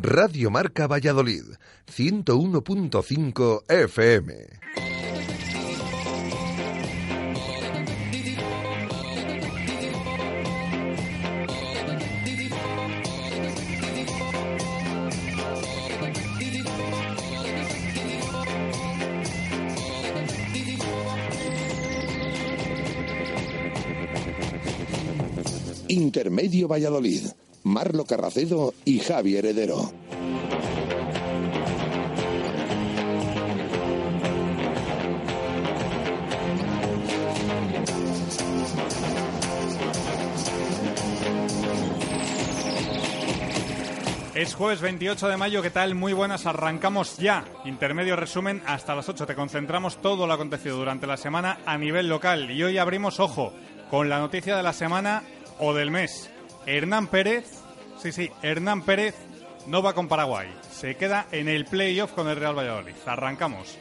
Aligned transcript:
Radio 0.00 0.50
Marca 0.50 0.88
Valladolid, 0.88 1.56
101.5 1.86 3.62
FM. 3.68 4.32
Intermedio 25.86 26.66
Valladolid. 26.66 27.43
Marlo 27.64 28.04
Carracedo 28.04 28.74
y 28.84 29.00
Javi 29.00 29.36
Heredero. 29.36 29.90
Es 44.34 44.54
jueves 44.54 44.82
28 44.82 45.28
de 45.28 45.36
mayo, 45.38 45.62
¿qué 45.62 45.70
tal? 45.70 45.94
Muy 45.94 46.12
buenas, 46.12 46.44
arrancamos 46.44 47.16
ya. 47.16 47.44
Intermedio 47.64 48.14
resumen 48.14 48.62
hasta 48.66 48.94
las 48.94 49.08
8. 49.08 49.26
Te 49.26 49.34
concentramos 49.34 50.02
todo 50.02 50.26
lo 50.26 50.34
acontecido 50.34 50.76
durante 50.76 51.06
la 51.06 51.16
semana 51.16 51.60
a 51.64 51.78
nivel 51.78 52.08
local. 52.08 52.50
Y 52.50 52.62
hoy 52.62 52.76
abrimos, 52.76 53.20
ojo, 53.20 53.54
con 53.90 54.10
la 54.10 54.18
noticia 54.18 54.54
de 54.54 54.62
la 54.62 54.74
semana 54.74 55.22
o 55.60 55.72
del 55.72 55.90
mes. 55.90 56.33
Hernán 56.66 57.08
Pérez, 57.08 57.44
sí, 57.98 58.12
sí, 58.12 58.30
Hernán 58.42 58.82
Pérez 58.82 59.14
no 59.66 59.82
va 59.82 59.94
con 59.94 60.08
Paraguay. 60.08 60.48
Se 60.70 60.96
queda 60.96 61.26
en 61.32 61.48
el 61.48 61.64
playoff 61.64 62.12
con 62.12 62.28
el 62.28 62.36
Real 62.36 62.56
Valladolid. 62.56 62.94
Arrancamos. 63.06 63.78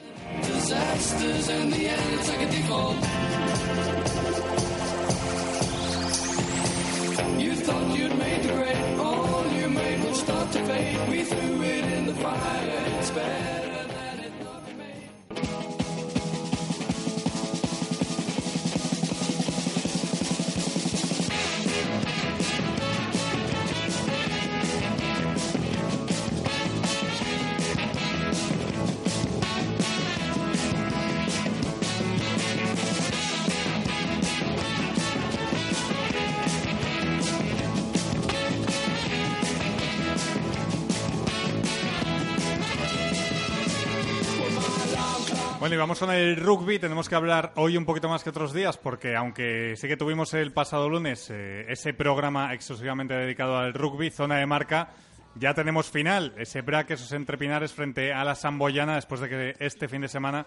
Bueno, 45.63 45.75
y 45.75 45.79
vamos 45.79 45.97
con 45.97 46.11
el 46.11 46.35
rugby. 46.35 46.77
Tenemos 46.77 47.07
que 47.07 47.15
hablar 47.15 47.53
hoy 47.55 47.77
un 47.77 47.85
poquito 47.85 48.09
más 48.09 48.21
que 48.21 48.31
otros 48.31 48.51
días, 48.51 48.77
porque 48.77 49.15
aunque 49.15 49.75
sí 49.77 49.87
que 49.87 49.95
tuvimos 49.95 50.33
el 50.33 50.51
pasado 50.51 50.89
lunes 50.89 51.29
eh, 51.29 51.63
ese 51.69 51.93
programa 51.93 52.53
exclusivamente 52.53 53.13
dedicado 53.13 53.55
al 53.55 53.73
rugby, 53.73 54.09
zona 54.11 54.39
de 54.39 54.45
marca, 54.45 54.89
ya 55.35 55.53
tenemos 55.53 55.89
final. 55.89 56.33
Ese 56.35 56.63
break, 56.63 56.91
esos 56.91 57.13
entrepinares 57.13 57.71
frente 57.71 58.11
a 58.11 58.25
la 58.25 58.35
Samboyana, 58.35 58.95
después 58.95 59.21
de 59.21 59.29
que 59.29 59.55
este 59.57 59.87
fin 59.87 60.01
de 60.01 60.09
semana 60.09 60.45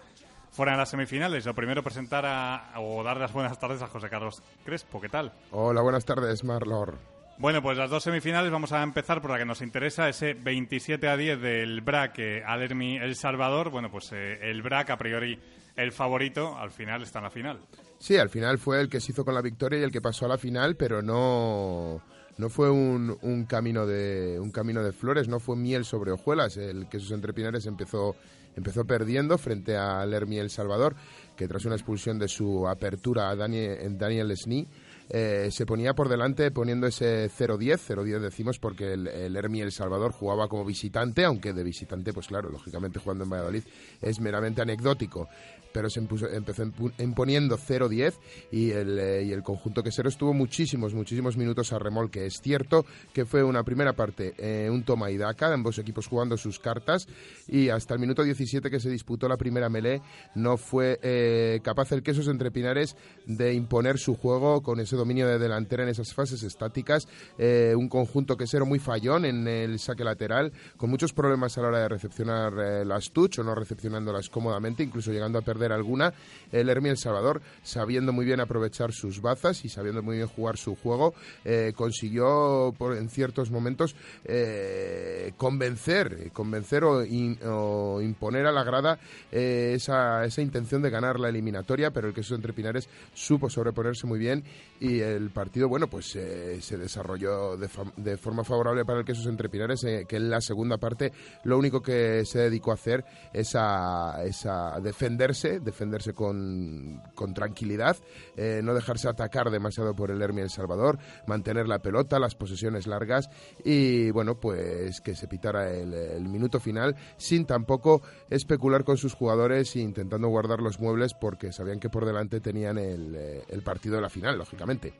fueran 0.50 0.77
las 0.77 0.91
semifinales. 0.91 1.47
Lo 1.47 1.55
primero, 1.55 1.82
presentar 1.82 2.26
a, 2.26 2.75
o 2.76 3.03
dar 3.03 3.16
las 3.16 3.32
buenas 3.32 3.59
tardes 3.59 3.81
a 3.81 3.87
José 3.87 4.10
Carlos 4.10 4.43
Crespo. 4.66 5.00
¿Qué 5.00 5.09
tal? 5.09 5.32
Hola, 5.50 5.81
buenas 5.81 6.05
tardes, 6.05 6.44
Marlor. 6.44 7.16
Bueno, 7.38 7.60
pues 7.60 7.76
las 7.76 7.91
dos 7.91 8.02
semifinales 8.02 8.50
vamos 8.50 8.72
a 8.72 8.82
empezar 8.82 9.20
por 9.20 9.30
la 9.30 9.38
que 9.38 9.44
nos 9.44 9.60
interesa, 9.60 10.08
ese 10.08 10.32
27 10.32 11.06
a 11.06 11.19
10 11.19 11.41
del 11.41 11.82
BRAC 11.82 12.19
eh, 12.19 12.42
Alermi 12.44 12.97
El 12.97 13.14
Salvador. 13.14 13.69
Bueno, 13.69 13.91
pues 13.91 14.10
eh, 14.12 14.38
el 14.42 14.62
BRAC 14.62 14.91
a 14.91 14.97
priori 14.97 15.38
el 15.76 15.92
favorito, 15.92 16.56
al 16.56 16.70
final 16.70 17.02
está 17.02 17.19
en 17.19 17.25
la 17.25 17.30
final. 17.30 17.60
Sí, 17.98 18.16
al 18.16 18.30
final 18.30 18.56
fue 18.56 18.80
el 18.80 18.88
que 18.88 19.00
se 19.00 19.12
hizo 19.12 19.22
con 19.22 19.34
la 19.34 19.42
victoria 19.42 19.78
y 19.78 19.82
el 19.82 19.92
que 19.92 20.00
pasó 20.00 20.25
a 20.25 20.28
la 20.28 20.38
final, 20.38 20.76
pero 20.76 21.02
no 21.02 22.00
no 22.38 22.48
fue 22.48 22.70
un, 22.70 23.16
un 23.20 23.44
camino 23.44 23.86
de 23.86 24.41
un 24.41 24.50
camino 24.50 24.82
de 24.82 24.92
flores, 24.92 25.28
no 25.28 25.38
fue 25.38 25.56
miel 25.56 25.84
sobre 25.84 26.12
hojuelas, 26.12 26.56
el 26.56 26.88
que 26.88 26.98
sus 27.00 27.12
entrepinares 27.12 27.66
empezó 27.66 28.16
empezó 28.56 28.86
perdiendo 28.86 29.36
frente 29.36 29.76
a 29.76 30.00
Alermi 30.00 30.38
El 30.38 30.48
Salvador, 30.48 30.96
que 31.36 31.46
tras 31.46 31.66
una 31.66 31.75
expulsión 31.75 32.19
de 32.19 32.28
su 32.28 32.66
apertura 32.66 33.28
a 33.28 33.36
Daniel, 33.36 33.98
Daniel 33.98 34.34
Sni 34.34 34.66
eh, 35.09 35.49
se 35.50 35.67
ponía 35.67 35.94
por 35.94 36.09
delante 36.09 36.50
poniendo 36.50 36.87
ese 36.87 37.31
0-10, 37.31 37.97
0-10 37.97 38.19
decimos 38.21 38.59
porque 38.59 38.93
el, 38.93 39.06
el 39.06 39.37
Hermi 39.37 39.61
El 39.61 39.72
Salvador 39.72 40.12
jugaba 40.12 40.49
como 40.49 40.65
visitante, 40.65 41.25
aunque 41.25 41.53
de 41.53 41.62
visitante, 41.62 42.12
pues 42.12 42.27
claro, 42.27 42.50
lógicamente 42.50 42.99
jugando 42.99 43.25
en 43.25 43.31
Valladolid 43.31 43.62
es 44.00 44.21
meramente 44.21 44.62
anecdótico 44.62 45.28
pero 45.72 45.91
se 45.91 46.00
empezó 46.00 46.65
imponiendo 46.99 47.59
0-10 47.59 48.15
y 48.50 48.71
el, 48.71 48.99
eh, 48.99 49.25
y 49.25 49.32
el 49.32 49.43
conjunto 49.43 49.82
quesero 49.82 50.09
estuvo 50.09 50.32
muchísimos, 50.32 50.94
muchísimos 50.94 51.37
minutos 51.37 51.72
a 51.72 51.78
remolque. 51.78 52.27
Es 52.27 52.41
cierto 52.41 52.84
que 53.12 53.25
fue 53.25 53.43
una 53.43 53.62
primera 53.62 53.93
parte 53.93 54.34
eh, 54.38 54.71
un 54.71 54.84
toma 54.84 55.10
y 55.10 55.16
daca, 55.16 55.53
ambos 55.53 55.78
equipos 55.78 56.06
jugando 56.06 56.37
sus 56.37 56.59
cartas 56.59 57.06
y 57.47 57.69
hasta 57.69 57.94
el 57.94 58.00
minuto 58.00 58.22
17 58.22 58.71
que 58.71 58.81
se 58.81 58.91
disputó 58.91 59.28
la 59.28 59.37
primera 59.37 59.69
melee 59.69 60.00
no 60.34 60.56
fue 60.56 60.99
eh, 61.03 61.60
capaz 61.62 61.93
el 61.93 62.03
Quesos 62.03 62.28
entre 62.28 62.50
Pinares 62.50 62.97
de 63.26 63.53
imponer 63.53 63.99
su 63.99 64.16
juego 64.16 64.62
con 64.62 64.81
ese 64.81 64.97
dominio 64.97 65.26
de 65.28 65.38
delantera 65.38 65.82
en 65.82 65.88
esas 65.91 66.15
fases 66.15 66.43
estáticas. 66.43 67.06
un 67.38 67.88
conjunto 67.88 68.37
quesero 68.37 68.66
muy 68.66 68.78
fallón 68.78 69.25
en 69.25 69.47
el 69.47 69.78
saque 69.78 70.05
lateral, 70.05 70.53
con 70.76 70.91
muchos 70.91 71.12
problemas 71.12 71.56
a 71.59 71.62
la 71.62 71.69
hora 71.69 71.81
de 71.81 71.88
recepcionar 71.88 72.53
las 72.87 73.10
touch 73.10 73.38
o 73.38 73.44
no 73.44 73.55
recepcionándolas 73.55 74.28
cómodamente, 74.31 74.82
incluso 74.82 75.12
llegando 75.12 75.38
a 75.38 75.43
perder 75.43 75.66
alguna. 75.72 76.12
El 76.53 76.69
Hermi 76.69 76.91
El 76.91 76.97
Salvador, 76.97 77.43
sabiendo 77.62 78.12
muy 78.12 78.25
bien 78.25 78.41
aprovechar 78.41 78.93
sus 78.93 79.21
bazas 79.21 79.65
y 79.65 79.69
sabiendo 79.69 80.03
muy 80.03 80.16
bien 80.16 80.28
jugar 80.28 80.56
su 80.56 80.77
juego, 80.77 81.15
eh, 81.44 81.72
consiguió 81.75 82.75
por, 82.78 82.97
en 82.97 83.09
ciertos 83.09 83.50
momentos 83.50 83.97
eh, 84.25 85.32
convencer, 85.37 86.31
convencer 86.32 86.84
o, 86.84 88.00
imponer 88.00 88.47
a 88.47 88.53
la 88.53 88.65
grada 88.65 88.99
eh, 89.32 89.72
esa, 89.75 90.25
esa 90.25 90.43
intención 90.43 90.82
de 90.82 90.91
ganar 90.91 91.19
la 91.19 91.28
eliminatoria, 91.28 91.91
pero 91.91 92.09
el 92.09 92.15
que 92.15 92.22
entre 92.31 92.53
Pinares 92.53 92.88
supo 93.15 93.49
sobreponerse 93.49 94.06
muy 94.06 94.19
bien 94.19 94.44
y 94.81 95.00
el 95.00 95.31
partido, 95.31 95.69
bueno, 95.69 95.88
pues 95.88 96.06
se 96.06 96.76
desarrolló 96.76 97.56
de, 97.56 98.16
forma 98.16 98.44
favorable 98.44 98.84
para 98.84 99.00
el 99.00 99.05
Quesos 99.05 99.26
Entre 99.26 99.49
Pinares, 99.49 99.81
que 100.06 100.16
en 100.16 100.31
la 100.31 100.41
segunda 100.41 100.76
parte 100.76 101.12
lo 101.44 101.59
único 101.59 101.81
que 101.81 102.25
se 102.25 102.41
dedicó 102.41 102.72
a 102.72 102.75
hacer 102.75 103.05
es 103.32 103.55
a, 103.55 104.22
es 104.25 104.44
a 104.47 104.81
defenderse 104.81 105.45
defenderse, 105.60 106.12
con, 106.12 107.02
tranquilidad, 107.34 107.96
eh, 108.36 108.60
no 108.62 108.74
dejarse 108.74 109.08
atacar 109.08 109.50
demasiado 109.50 109.94
por 109.94 110.10
el 110.10 110.20
Hermi 110.20 110.42
El 110.42 110.50
Salvador, 110.50 110.98
mantener 111.26 111.68
la 111.68 111.80
pelota, 111.80 112.18
las 112.18 112.34
posesiones 112.34 112.86
largas 112.86 113.30
y, 113.64 114.10
bueno, 114.10 114.38
pues 114.40 115.00
que 115.00 115.14
se 115.14 115.28
pitara 115.28 115.72
el, 115.72 116.24
minuto 116.26 116.60
final 116.60 116.96
sin 117.16 117.46
tampoco 117.46 118.02
especular 118.30 118.84
con 118.84 118.96
sus 118.96 119.14
jugadores 119.14 119.74
e 119.76 119.80
intentando 119.80 120.28
guardar 120.28 120.60
los 120.60 120.80
muebles 120.80 121.14
porque 121.14 121.52
sabían 121.52 121.80
que 121.80 121.88
por 121.88 122.04
delante 122.04 122.40
tenían 122.40 122.78
el, 122.78 123.14
eh, 123.14 123.42
el 123.48 123.62
partido 123.62 123.96
de 123.96 124.02
la 124.02 124.10
final, 124.10 124.38
lógicamente. 124.38 124.94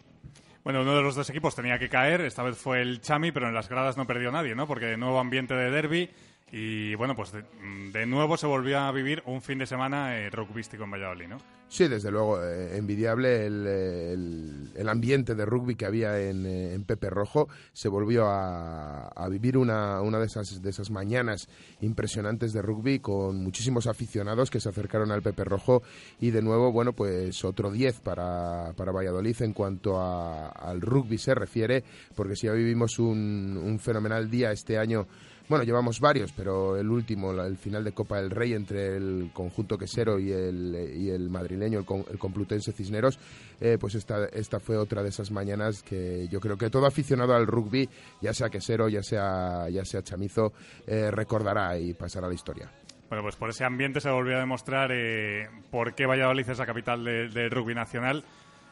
Bueno, 0.66 0.82
uno 0.82 0.96
de 0.96 1.02
los 1.02 1.14
dos 1.14 1.30
equipos 1.30 1.54
tenía 1.54 1.78
que 1.78 1.88
caer, 1.88 2.22
esta 2.22 2.42
vez 2.42 2.56
fue 2.56 2.82
el 2.82 3.00
Chami, 3.00 3.30
pero 3.30 3.46
en 3.46 3.54
las 3.54 3.68
gradas 3.68 3.96
no 3.96 4.04
perdió 4.04 4.32
nadie, 4.32 4.56
¿no? 4.56 4.66
Porque 4.66 4.96
nuevo 4.96 5.20
ambiente 5.20 5.54
de 5.54 5.70
derby, 5.70 6.10
y 6.52 6.94
bueno, 6.94 7.16
pues 7.16 7.32
de, 7.32 8.06
nuevo 8.06 8.37
se 8.37 8.46
volvió 8.46 8.78
a 8.78 8.93
vivir 8.93 9.22
un 9.26 9.43
fin 9.43 9.58
de 9.58 9.66
semana 9.66 10.19
eh, 10.19 10.31
rugbyístico 10.31 10.84
en 10.84 10.93
Valladolid, 10.93 11.26
¿no? 11.26 11.38
Sí, 11.69 11.88
desde 11.88 12.12
luego, 12.12 12.40
eh, 12.40 12.76
envidiable 12.76 13.44
el, 13.44 14.70
el, 14.76 14.88
ambiente 14.88 15.34
de 15.34 15.44
rugby 15.44 15.75
que 15.75 15.84
había 15.84 16.20
en, 16.20 16.46
eh, 16.46 16.78
Pepe 16.87 17.10
Rojo. 17.10 17.48
Se 17.72 17.88
volvió 17.88 18.26
a, 18.26 19.08
a, 19.08 19.28
vivir 19.28 19.58
una, 19.58 20.00
una 20.00 20.20
de, 20.20 20.26
esas, 20.26 20.62
de 20.62 20.70
esas 20.70 20.93
mañanas 20.93 21.48
impresionantes 21.81 22.52
de 22.52 22.62
rugby 22.62 23.00
con 23.00 23.42
muchísimos 23.42 23.88
aficionados 23.88 24.49
que 24.49 24.60
se 24.60 24.69
acercaron 24.69 25.10
al 25.10 25.22
Pepe 25.22 25.42
Rojo 25.42 25.82
y 26.20 26.31
de 26.31 26.40
nuevo, 26.40 26.70
bueno, 26.70 26.92
pues 26.92 27.44
otro 27.44 27.72
10 27.72 27.99
para, 27.99 28.72
para 28.76 28.92
Valladolid 28.92 29.42
en 29.42 29.52
cuanto 29.52 30.00
a, 30.00 30.50
al 30.50 30.81
rugby 30.81 31.19
se 31.19 31.34
refiere, 31.34 31.82
porque 32.14 32.37
si 32.37 32.46
ya 32.46 32.52
vivimos 32.52 33.00
un, 33.00 33.60
un 33.60 33.81
fenomenal 33.81 34.31
día 34.31 34.52
este 34.52 34.78
año 34.78 35.08
bueno, 35.48 35.64
llevamos 35.64 36.00
varios, 36.00 36.32
pero 36.32 36.76
el 36.76 36.88
último, 36.88 37.31
el 37.32 37.56
final 37.56 37.84
de 37.84 37.93
Copa 37.93 38.20
del 38.20 38.31
Rey 38.31 38.52
entre 38.52 38.96
el 38.96 39.31
conjunto 39.32 39.78
quesero 39.78 40.19
y 40.19 40.32
el, 40.32 40.93
y 40.96 41.10
el 41.10 41.31
madrileño, 41.31 41.78
el, 41.78 42.19
Complutense 42.19 42.72
Cisneros, 42.72 43.19
eh, 43.60 43.78
pues 43.81 43.94
esta, 43.94 44.26
esta 44.26 44.58
fue 44.58 44.76
otra 44.76 45.02
de 45.02 45.10
esas 45.10 45.31
mañanas 45.31 45.82
que 45.82 46.26
yo 46.28 46.40
creo 46.40 46.56
que 46.56 46.69
todo 46.69 46.87
aficionado 46.87 47.34
al 47.34 47.46
rugby, 47.46 47.88
ya 48.20 48.34
sea 48.34 48.48
quesero, 48.48 48.88
ya 48.88 49.02
sea, 49.02 49.69
ya 49.70 49.84
sea 49.84 50.02
chamizo, 50.02 50.52
eh, 50.87 51.10
recordará 51.10 51.78
y 51.78 51.94
pasará 51.94 52.26
a 52.26 52.31
la 52.31 52.34
historia. 52.34 52.70
Bueno, 53.08 53.22
pues 53.22 53.37
por 53.37 53.50
ese 53.50 53.64
ambiente 53.64 54.00
se 54.00 54.10
volvió 54.10 54.37
a 54.37 54.40
demostrar 54.40 54.90
eh, 54.92 55.49
por 55.70 55.94
qué 55.94 56.06
Valladolid 56.06 56.49
es 56.50 56.58
la 56.58 56.66
capital 56.66 57.04
del 57.04 57.50
rugby 57.52 57.75
nacional. 57.75 58.25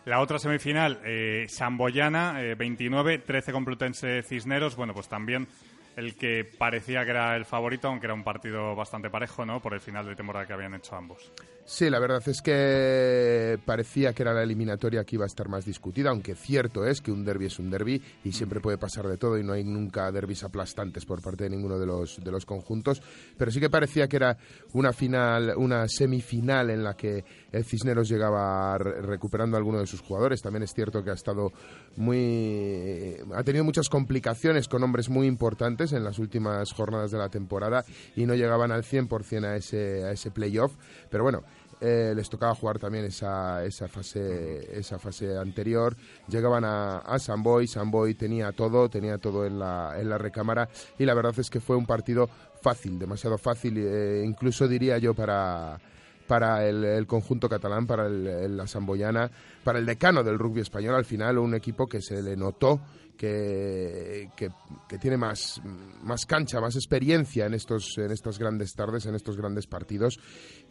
La 0.06 0.20
otra 0.20 0.38
semifinal, 0.38 1.00
eh, 1.04 1.46
Samboyana, 1.48 2.34
29, 2.58 3.18
13 3.18 3.52
Complutense 3.52 4.22
Cisneros. 4.22 4.76
Bueno, 4.76 4.92
pues 4.92 5.08
también 5.08 5.46
el 5.96 6.16
que 6.16 6.44
parecía 6.44 7.04
que 7.04 7.10
era 7.10 7.36
el 7.36 7.44
favorito, 7.44 7.88
aunque 7.88 8.06
era 8.06 8.14
un 8.14 8.24
partido 8.24 8.74
bastante 8.74 9.10
parejo, 9.10 9.44
¿no? 9.44 9.60
Por 9.60 9.74
el 9.74 9.80
final 9.80 10.06
de 10.06 10.16
temporada 10.16 10.46
que 10.46 10.52
habían 10.52 10.74
hecho 10.74 10.96
ambos. 10.96 11.32
Sí, 11.66 11.88
la 11.88 11.98
verdad 11.98 12.22
es 12.26 12.42
que 12.42 13.58
parecía 13.64 14.12
que 14.12 14.22
era 14.22 14.34
la 14.34 14.42
eliminatoria 14.42 15.02
que 15.02 15.16
iba 15.16 15.24
a 15.24 15.26
estar 15.26 15.48
más 15.48 15.64
discutida, 15.64 16.10
aunque 16.10 16.34
cierto 16.34 16.86
es 16.86 17.00
que 17.00 17.10
un 17.10 17.24
derby 17.24 17.46
es 17.46 17.58
un 17.58 17.70
derby 17.70 18.02
y 18.22 18.32
siempre 18.32 18.60
puede 18.60 18.76
pasar 18.76 19.08
de 19.08 19.16
todo 19.16 19.38
y 19.38 19.42
no 19.42 19.54
hay 19.54 19.64
nunca 19.64 20.12
derbis 20.12 20.44
aplastantes 20.44 21.06
por 21.06 21.22
parte 21.22 21.44
de 21.44 21.50
ninguno 21.50 21.78
de 21.78 21.86
los, 21.86 22.22
de 22.22 22.30
los 22.30 22.44
conjuntos, 22.44 23.00
pero 23.38 23.50
sí 23.50 23.60
que 23.60 23.70
parecía 23.70 24.08
que 24.08 24.16
era 24.16 24.36
una 24.74 24.92
final, 24.92 25.54
una 25.56 25.88
semifinal 25.88 26.68
en 26.68 26.84
la 26.84 26.98
que 26.98 27.24
el 27.50 27.64
Cisneros 27.64 28.10
llegaba 28.10 28.76
recuperando 28.76 29.56
a 29.56 29.58
alguno 29.58 29.78
de 29.78 29.86
sus 29.86 30.02
jugadores. 30.02 30.42
También 30.42 30.64
es 30.64 30.74
cierto 30.74 31.02
que 31.02 31.12
ha 31.12 31.14
estado 31.14 31.50
muy 31.96 33.16
ha 33.34 33.42
tenido 33.42 33.64
muchas 33.64 33.88
complicaciones 33.88 34.68
con 34.68 34.82
hombres 34.82 35.08
muy 35.08 35.26
importantes 35.26 35.94
en 35.94 36.04
las 36.04 36.18
últimas 36.18 36.72
jornadas 36.72 37.10
de 37.10 37.18
la 37.18 37.30
temporada 37.30 37.86
y 38.16 38.26
no 38.26 38.34
llegaban 38.34 38.70
al 38.70 38.82
100% 38.82 39.44
a 39.46 39.56
ese 39.56 40.04
a 40.04 40.12
ese 40.12 40.30
playoff, 40.30 40.74
pero 41.08 41.24
bueno, 41.24 41.42
eh, 41.84 42.14
les 42.14 42.30
tocaba 42.30 42.54
jugar 42.54 42.78
también 42.78 43.04
esa, 43.04 43.62
esa, 43.62 43.88
fase, 43.88 44.78
esa 44.78 44.98
fase 44.98 45.36
anterior. 45.36 45.94
Llegaban 46.28 46.64
a, 46.64 46.98
a 46.98 47.18
Samboy, 47.18 47.66
Samboy 47.66 48.14
tenía 48.14 48.52
todo, 48.52 48.88
tenía 48.88 49.18
todo 49.18 49.44
en 49.44 49.58
la, 49.58 49.94
en 50.00 50.08
la 50.08 50.16
recámara 50.16 50.68
y 50.98 51.04
la 51.04 51.12
verdad 51.12 51.38
es 51.38 51.50
que 51.50 51.60
fue 51.60 51.76
un 51.76 51.84
partido 51.84 52.30
fácil, 52.62 52.98
demasiado 52.98 53.36
fácil, 53.36 53.76
eh, 53.76 54.22
incluso 54.24 54.66
diría 54.66 54.96
yo 54.96 55.12
para 55.12 55.78
para 56.26 56.66
el, 56.66 57.06
conjunto 57.06 57.50
catalán, 57.50 57.86
para 57.86 58.08
la 58.08 58.66
Samboyana, 58.66 59.30
para 59.62 59.78
el 59.78 59.84
decano 59.84 60.22
del 60.22 60.38
rugby 60.38 60.62
español, 60.62 60.94
al 60.94 61.04
final 61.04 61.36
un 61.36 61.54
equipo 61.54 61.86
que 61.86 62.00
se 62.00 62.22
le 62.22 62.34
notó 62.34 62.80
que, 63.16 64.30
que, 64.36 64.50
tiene 64.98 65.16
más, 65.16 65.60
más 66.02 66.26
cancha, 66.26 66.60
más 66.60 66.74
experiencia 66.76 67.46
en, 67.46 67.54
estos, 67.54 67.96
en 67.98 68.10
estas 68.10 68.38
grandes 68.38 68.74
tardes, 68.74 69.06
en 69.06 69.14
estos 69.14 69.36
grandes 69.36 69.66
partidos 69.66 70.18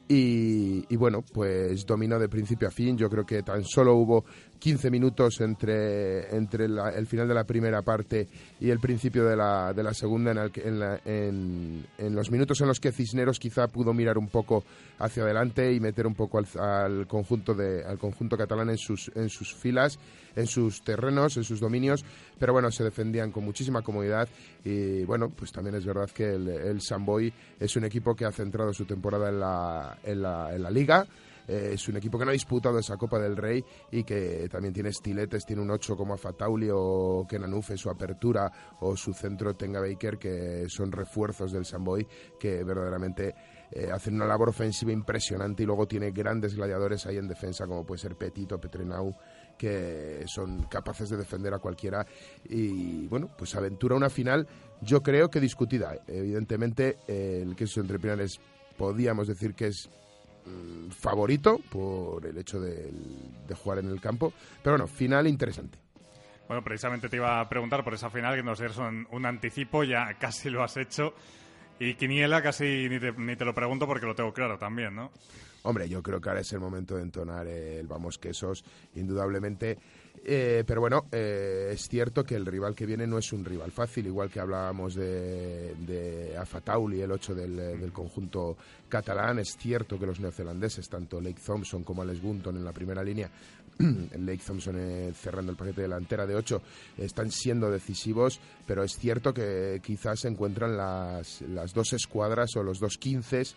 y, 0.08 0.96
bueno, 0.96 1.24
pues 1.34 1.86
dominó 1.86 2.20
de 2.20 2.30
principio 2.30 2.68
a 2.68 2.72
fin. 2.72 2.98
Yo 2.98 3.10
creo 3.10 3.26
que 3.26 3.42
tan 3.44 3.64
solo 3.64 3.96
hubo 3.96 4.26
15 4.64 4.90
minutos 4.92 5.42
entre, 5.42 6.34
entre 6.34 6.68
el 6.68 7.06
final 7.06 7.28
de 7.28 7.34
la 7.34 7.44
primera 7.44 7.82
parte 7.82 8.30
y 8.62 8.70
el 8.70 8.80
principio 8.80 9.26
de 9.26 9.36
la, 9.36 9.74
de 9.74 9.84
la 9.84 9.94
segunda, 9.94 10.32
en, 10.32 10.40
en, 11.04 11.86
en, 11.98 12.16
los 12.16 12.32
minutos 12.32 12.62
en 12.62 12.68
los 12.68 12.80
que 12.80 12.94
Cisneros 12.94 13.40
quizá 13.40 13.68
pudo 13.68 13.94
mirar 13.94 14.18
un 14.18 14.30
poco 14.30 14.64
hacia 15.00 15.24
adelante 15.24 15.74
y 15.74 15.82
meter 15.82 16.08
un 16.08 16.16
poco 16.16 16.38
al, 16.38 17.08
conjunto, 17.08 17.54
de, 17.54 17.84
al 17.84 17.98
conjunto 17.98 18.38
catalán 18.38 18.70
en 18.70 18.78
sus, 18.78 19.12
en 19.16 19.28
sus 19.28 19.54
filas, 19.54 20.00
en 20.34 20.48
sus 20.48 20.82
terrenos, 20.82 21.36
en 21.36 21.44
sus 21.44 21.60
dominios, 21.60 22.06
pero 22.40 22.54
bueno, 22.54 22.72
se 22.72 22.86
defendían 22.86 23.34
con 23.34 23.44
muchísima 23.44 23.82
comodidad 23.82 24.30
y 24.64 25.04
bueno, 25.04 25.28
pues 25.30 25.52
también 25.52 25.76
es 25.76 25.86
verdad 25.86 26.10
que 26.10 26.36
el, 26.36 26.48
el 26.48 26.80
Samboy 26.80 27.34
es 27.60 27.76
un 27.76 27.84
equipo 27.84 28.16
que 28.16 28.24
ha 28.24 28.32
centrado 28.32 28.72
su 28.72 28.86
temporada 28.86 29.28
en 29.28 29.42
la 29.42 29.98
en 30.06 30.22
la, 30.22 30.72
liga. 30.72 31.06
Eh, 31.48 31.72
es 31.74 31.88
un 31.88 31.98
equipo 31.98 32.18
que 32.18 32.26
no 32.26 32.32
ha 32.32 32.34
disputado 32.34 32.80
esa 32.80 32.98
Copa 32.98 33.20
del 33.20 33.36
Rey 33.36 33.64
y 33.92 34.04
que 34.04 34.48
también 34.50 34.74
tiene 34.74 34.90
estiletes, 34.90 35.46
tiene 35.46 35.62
un 35.62 35.72
8 35.72 35.96
como 35.96 36.18
Fatauli 36.18 36.70
o 36.72 37.26
Kenanufe, 37.28 37.78
su 37.78 37.90
apertura 37.90 38.52
o 38.80 38.96
su 38.96 39.14
centro 39.14 39.56
Tenga 39.56 39.82
Baker, 39.82 40.18
que 40.18 40.66
son 40.70 40.92
refuerzos 40.92 41.52
del 41.52 41.66
Samboy 41.66 42.08
que 42.40 42.64
verdaderamente 42.64 43.36
eh, 43.72 43.90
hacen 43.92 44.16
una 44.16 44.26
labor 44.26 44.50
ofensiva 44.50 44.92
impresionante 44.92 45.64
y 45.64 45.66
luego 45.66 45.88
tiene 45.88 46.12
grandes 46.12 46.56
gladiadores 46.56 47.06
ahí 47.06 47.18
en 47.18 47.28
defensa 47.28 47.66
como 47.66 47.86
puede 47.86 48.02
ser 48.02 48.16
Petito, 48.16 48.60
Petrenau 48.60 49.14
que 49.58 50.24
son 50.28 50.64
capaces 50.64 51.10
de 51.10 51.18
defender 51.18 51.54
a 51.54 51.60
cualquiera 51.60 52.06
y 52.46 53.08
bueno, 53.08 53.30
pues 53.38 53.56
aventura 53.56 53.96
una 53.96 54.10
final 54.10 54.48
yo 54.82 55.02
creo 55.02 55.30
que 55.30 55.40
discutida. 55.40 55.96
Evidentemente 56.08 56.98
el 57.08 57.56
que 57.56 57.66
entre 57.76 58.24
es 58.24 58.40
podíamos 58.78 59.28
decir 59.28 59.54
que 59.54 59.68
es 59.68 59.90
mm, 60.46 60.90
favorito 60.90 61.60
por 61.70 62.26
el 62.26 62.38
hecho 62.38 62.60
de, 62.60 62.92
jugar 63.56 63.80
en 63.80 63.90
el 63.90 64.02
campo. 64.02 64.34
Pero 64.62 64.78
bueno, 64.78 64.88
final 64.88 65.28
interesante. 65.28 65.78
Bueno, 66.48 66.64
precisamente 66.64 67.10
te 67.10 67.16
iba 67.18 67.40
a 67.40 67.48
preguntar 67.48 67.84
por 67.84 67.94
esa 67.94 68.10
final, 68.10 68.36
que 68.36 68.44
nos 68.44 68.60
dieron 68.60 68.86
un, 68.86 69.08
un 69.12 69.26
anticipo, 69.26 69.84
ya 69.84 70.14
casi 70.20 70.50
lo 70.50 70.64
has 70.64 70.78
hecho. 70.78 71.14
Y 71.80 71.96
Quiniela 71.96 72.42
casi 72.42 72.88
ni 72.90 73.00
te, 73.00 73.12
ni 73.14 73.36
te 73.36 73.46
lo 73.46 73.54
pregunto 73.54 73.88
porque 73.88 74.06
lo 74.06 74.16
tengo 74.16 74.34
claro 74.34 74.58
también, 74.58 74.96
¿no? 74.96 75.12
Hombre, 75.64 75.88
yo 75.88 76.04
creo 76.04 76.20
que 76.20 76.30
ahora 76.30 76.42
es 76.42 76.52
el 76.54 76.60
momento 76.60 76.98
de 76.98 77.04
entonar 77.04 77.48
el 77.48 77.88
vamos 77.88 78.18
quesos, 78.18 78.66
indudablemente. 78.96 79.80
Eh, 80.26 80.64
pero 80.66 80.80
bueno, 80.80 81.08
eh, 81.12 81.72
es 81.74 81.90
cierto 81.90 82.24
que 82.24 82.36
el 82.36 82.46
rival 82.46 82.76
que 82.76 82.86
viene 82.86 83.06
no 83.06 83.18
es 83.18 83.34
un 83.34 83.44
rival 83.44 83.72
fácil, 83.72 84.06
igual 84.06 84.30
que 84.30 84.40
hablábamos 84.40 84.96
de, 84.96 85.76
de 85.76 86.38
Afatauli, 86.38 87.02
el 87.02 87.12
8 87.12 87.36
del, 87.36 87.56
del, 87.56 87.92
conjunto 87.92 88.56
catalán. 88.88 89.40
Es 89.40 89.58
cierto 89.58 90.00
que 90.00 90.06
los 90.06 90.22
neozelandeses, 90.22 90.88
tanto 90.88 91.20
Lake 91.20 91.42
Thompson 91.46 91.84
como 91.84 92.04
Alex 92.04 92.22
Bunton 92.22 92.56
en 92.56 92.64
la 92.64 92.72
primera 92.72 93.04
línea, 93.04 93.30
Lake 93.80 94.42
Thompson 94.46 94.78
eh, 94.80 95.12
cerrando 95.14 95.52
el 95.52 95.58
paquete 95.58 95.82
delantera 95.82 96.26
de 96.26 96.36
8, 96.36 96.62
están 97.00 97.30
siendo 97.30 97.70
decisivos, 97.70 98.40
pero 98.66 98.84
es 98.84 98.98
cierto 98.98 99.34
que 99.34 99.82
quizás 99.84 100.22
se 100.22 100.30
encuentran 100.30 100.78
las, 100.78 101.42
las 101.42 101.74
dos 101.74 101.92
escuadras 101.92 102.56
o 102.56 102.64
los 102.64 102.80
dos 102.80 102.98
quinces 102.98 103.56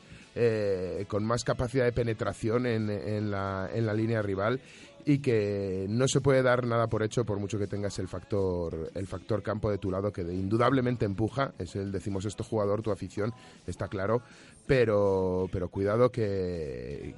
con 1.08 1.24
más 1.24 1.44
capacidad 1.44 1.86
de 1.86 1.92
penetración 1.92 2.66
en, 2.66 2.90
en, 2.90 3.30
la, 3.30 3.70
en 3.72 3.86
la 3.86 3.94
línea 3.94 4.20
rival 4.20 4.60
y 5.08 5.20
que 5.20 5.86
no 5.88 6.08
se 6.08 6.20
puede 6.20 6.42
dar 6.42 6.66
nada 6.66 6.88
por 6.88 7.04
hecho 7.04 7.24
por 7.24 7.38
mucho 7.38 7.60
que 7.60 7.68
tengas 7.68 7.98
el 8.00 8.08
factor 8.08 8.90
el 8.92 9.06
factor 9.06 9.40
campo 9.40 9.70
de 9.70 9.78
tu 9.78 9.88
lado 9.88 10.12
que 10.12 10.22
indudablemente 10.22 11.04
empuja 11.04 11.52
es 11.60 11.76
el 11.76 11.92
decimos 11.92 12.24
esto 12.24 12.42
jugador 12.42 12.82
tu 12.82 12.90
afición 12.90 13.32
está 13.68 13.86
claro 13.86 14.20
pero 14.66 15.48
pero 15.52 15.68
cuidado 15.68 16.10
que 16.10 17.14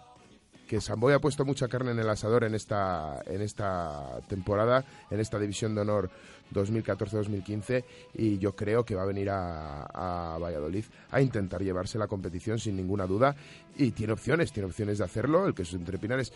que 0.68 0.82
Samboy 0.82 1.14
ha 1.14 1.18
puesto 1.18 1.46
mucha 1.46 1.66
carne 1.68 1.92
en 1.92 1.98
el 1.98 2.10
asador 2.10 2.44
en 2.44 2.54
esta 2.54 3.22
en 3.24 3.40
esta 3.40 4.20
temporada 4.28 4.84
en 5.10 5.18
esta 5.18 5.38
división 5.38 5.74
de 5.74 5.80
honor 5.80 6.10
2014-2015 6.52 7.84
y 8.14 8.36
yo 8.38 8.54
creo 8.54 8.84
que 8.84 8.94
va 8.94 9.02
a 9.02 9.06
venir 9.06 9.30
a, 9.30 9.84
a, 9.84 10.38
Valladolid 10.38 10.84
a 11.10 11.22
intentar 11.22 11.62
llevarse 11.62 11.98
la 11.98 12.06
competición 12.06 12.58
sin 12.58 12.76
ninguna 12.76 13.06
duda 13.06 13.36
y 13.76 13.90
tiene 13.90 14.14
opciones, 14.14 14.50
tiene 14.50 14.66
opciones 14.66 14.96
de 14.96 15.04
hacerlo, 15.04 15.46
el 15.46 15.54
que 15.54 15.62
es 15.62 15.72
entre 15.74 15.98
Pinares 15.98 16.32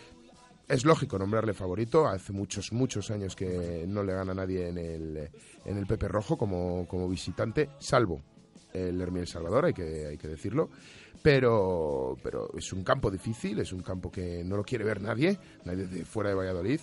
es 0.67 0.85
lógico 0.85 1.17
nombrarle 1.17 1.53
favorito. 1.53 2.07
Hace 2.07 2.33
muchos, 2.33 2.71
muchos 2.71 3.11
años 3.11 3.35
que 3.35 3.85
no 3.87 4.03
le 4.03 4.13
gana 4.13 4.33
nadie 4.33 4.67
en 4.67 4.77
el, 4.77 5.29
en 5.65 5.77
el 5.77 5.85
Pepe 5.85 6.07
Rojo 6.07 6.37
como, 6.37 6.87
como 6.87 7.07
visitante, 7.07 7.69
salvo 7.79 8.21
el 8.73 8.99
Hermiel 8.99 9.27
Salvador, 9.27 9.65
hay 9.65 9.73
que, 9.73 10.07
hay 10.07 10.17
que 10.17 10.27
decirlo. 10.27 10.69
Pero, 11.21 12.17
pero 12.21 12.49
es 12.57 12.73
un 12.73 12.83
campo 12.83 13.09
difícil, 13.09 13.59
es 13.59 13.71
un 13.71 13.81
campo 13.81 14.11
que 14.11 14.43
no 14.43 14.57
lo 14.57 14.63
quiere 14.63 14.83
ver 14.83 14.99
nadie, 14.99 15.37
nadie 15.63 15.85
de 15.85 16.03
fuera 16.03 16.29
de 16.29 16.35
Valladolid 16.35 16.81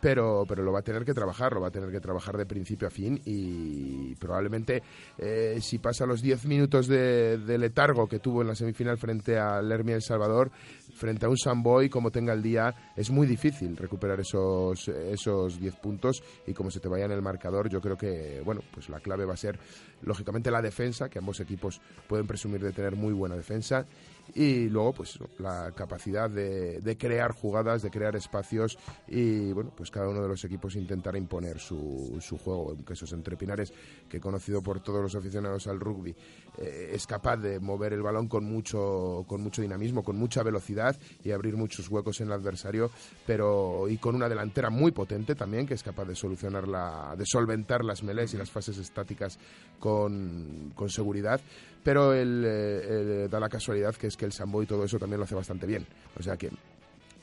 pero, 0.00 0.44
pero 0.46 0.62
lo 0.62 0.72
va 0.72 0.80
a 0.80 0.82
tener 0.82 1.04
que 1.04 1.14
trabajar, 1.14 1.52
lo 1.52 1.60
va 1.60 1.68
a 1.68 1.70
tener 1.70 1.90
que 1.90 2.00
trabajar 2.00 2.36
de 2.36 2.46
principio 2.46 2.88
a 2.88 2.90
fin 2.90 3.20
y 3.24 4.14
probablemente 4.16 4.82
eh, 5.18 5.58
si 5.60 5.78
pasa 5.78 6.06
los 6.06 6.22
10 6.22 6.46
minutos 6.46 6.86
de, 6.86 7.38
letargo 7.58 8.06
que 8.06 8.18
tuvo 8.18 8.42
en 8.42 8.48
la 8.48 8.54
semifinal 8.54 8.98
frente 8.98 9.38
al 9.38 9.70
Hermia 9.70 9.96
El 9.96 10.02
Salvador, 10.02 10.50
frente 10.96 11.26
a 11.26 11.28
un 11.28 11.36
Samboy 11.36 11.88
como 11.88 12.10
tenga 12.10 12.32
el 12.32 12.42
día, 12.42 12.74
es 12.96 13.10
muy 13.10 13.26
difícil 13.26 13.76
recuperar 13.76 14.18
esos, 14.20 14.88
esos 14.88 15.60
10 15.60 15.76
puntos. 15.76 16.22
Y 16.46 16.54
como 16.54 16.70
se 16.70 16.80
te 16.80 16.88
vaya 16.88 17.04
en 17.04 17.12
el 17.12 17.22
marcador, 17.22 17.68
yo 17.68 17.80
creo 17.80 17.96
que, 17.96 18.40
bueno, 18.44 18.62
pues 18.72 18.88
la 18.88 19.00
clave 19.00 19.24
va 19.24 19.34
a 19.34 19.36
ser 19.36 19.58
lógicamente 20.02 20.50
la 20.50 20.62
defensa, 20.62 21.08
que 21.08 21.18
ambos 21.18 21.40
equipos 21.40 21.80
pueden 22.08 22.26
presumir 22.26 22.62
de 22.62 22.72
tener 22.72 22.96
muy 22.96 23.12
buena 23.12 23.36
defensa 23.36 23.86
y 24.34 24.68
luego 24.68 24.92
pues 24.94 25.18
la 25.38 25.72
capacidad 25.72 26.28
de, 26.28 26.80
de, 26.80 26.96
crear 26.96 27.32
jugadas, 27.32 27.82
de 27.82 27.90
crear 27.90 28.16
espacios 28.16 28.78
y 29.08 29.52
bueno, 29.52 29.72
pues 29.76 29.90
cada 29.90 30.08
uno 30.08 30.22
de 30.22 30.28
los 30.28 30.44
equipos 30.44 30.76
intentar 30.76 31.16
imponer 31.16 31.58
su, 31.58 32.18
su 32.20 32.38
juego, 32.38 32.76
que 32.84 32.94
esos 32.94 33.12
entrepinares 33.12 33.72
que 34.08 34.20
conocido 34.20 34.62
por 34.62 34.80
todos 34.80 35.02
los 35.02 35.14
aficionados 35.14 35.66
al 35.66 35.80
rugby 35.80 36.14
eh, 36.58 36.90
es 36.92 37.06
capaz 37.06 37.36
de 37.36 37.60
mover 37.60 37.92
el 37.92 38.02
balón 38.02 38.28
con 38.28 38.44
mucho 38.44 39.24
con 39.26 39.42
mucho 39.42 39.62
dinamismo, 39.62 40.02
con 40.02 40.16
mucha 40.16 40.42
velocidad 40.42 40.96
y 41.24 41.30
abrir 41.30 41.56
muchos 41.56 41.88
huecos 41.88 42.20
en 42.20 42.28
el 42.28 42.32
adversario, 42.32 42.90
pero 43.26 43.88
y 43.88 43.98
con 43.98 44.14
una 44.14 44.28
delantera 44.28 44.70
muy 44.70 44.92
potente 44.92 45.34
también 45.34 45.66
que 45.66 45.74
es 45.74 45.82
capaz 45.82 46.04
de 46.06 46.14
solucionar 46.14 46.68
la 46.68 47.14
de 47.16 47.24
solventar 47.26 47.84
las 47.84 48.02
melés 48.02 48.34
y 48.34 48.36
las 48.36 48.50
fases 48.50 48.78
estáticas 48.78 49.38
con, 49.78 50.72
con 50.74 50.88
seguridad 50.88 51.40
pero 51.86 52.12
el, 52.12 53.28
da 53.30 53.38
la 53.38 53.48
casualidad 53.48 53.94
que 53.94 54.08
es 54.08 54.16
que 54.16 54.24
el 54.24 54.32
sambo 54.32 54.60
y 54.60 54.66
todo 54.66 54.84
eso 54.84 54.98
también 54.98 55.20
lo 55.20 55.24
hace 55.24 55.36
bastante 55.36 55.68
bien. 55.68 55.86
O 56.18 56.22
sea 56.22 56.36
que 56.36 56.50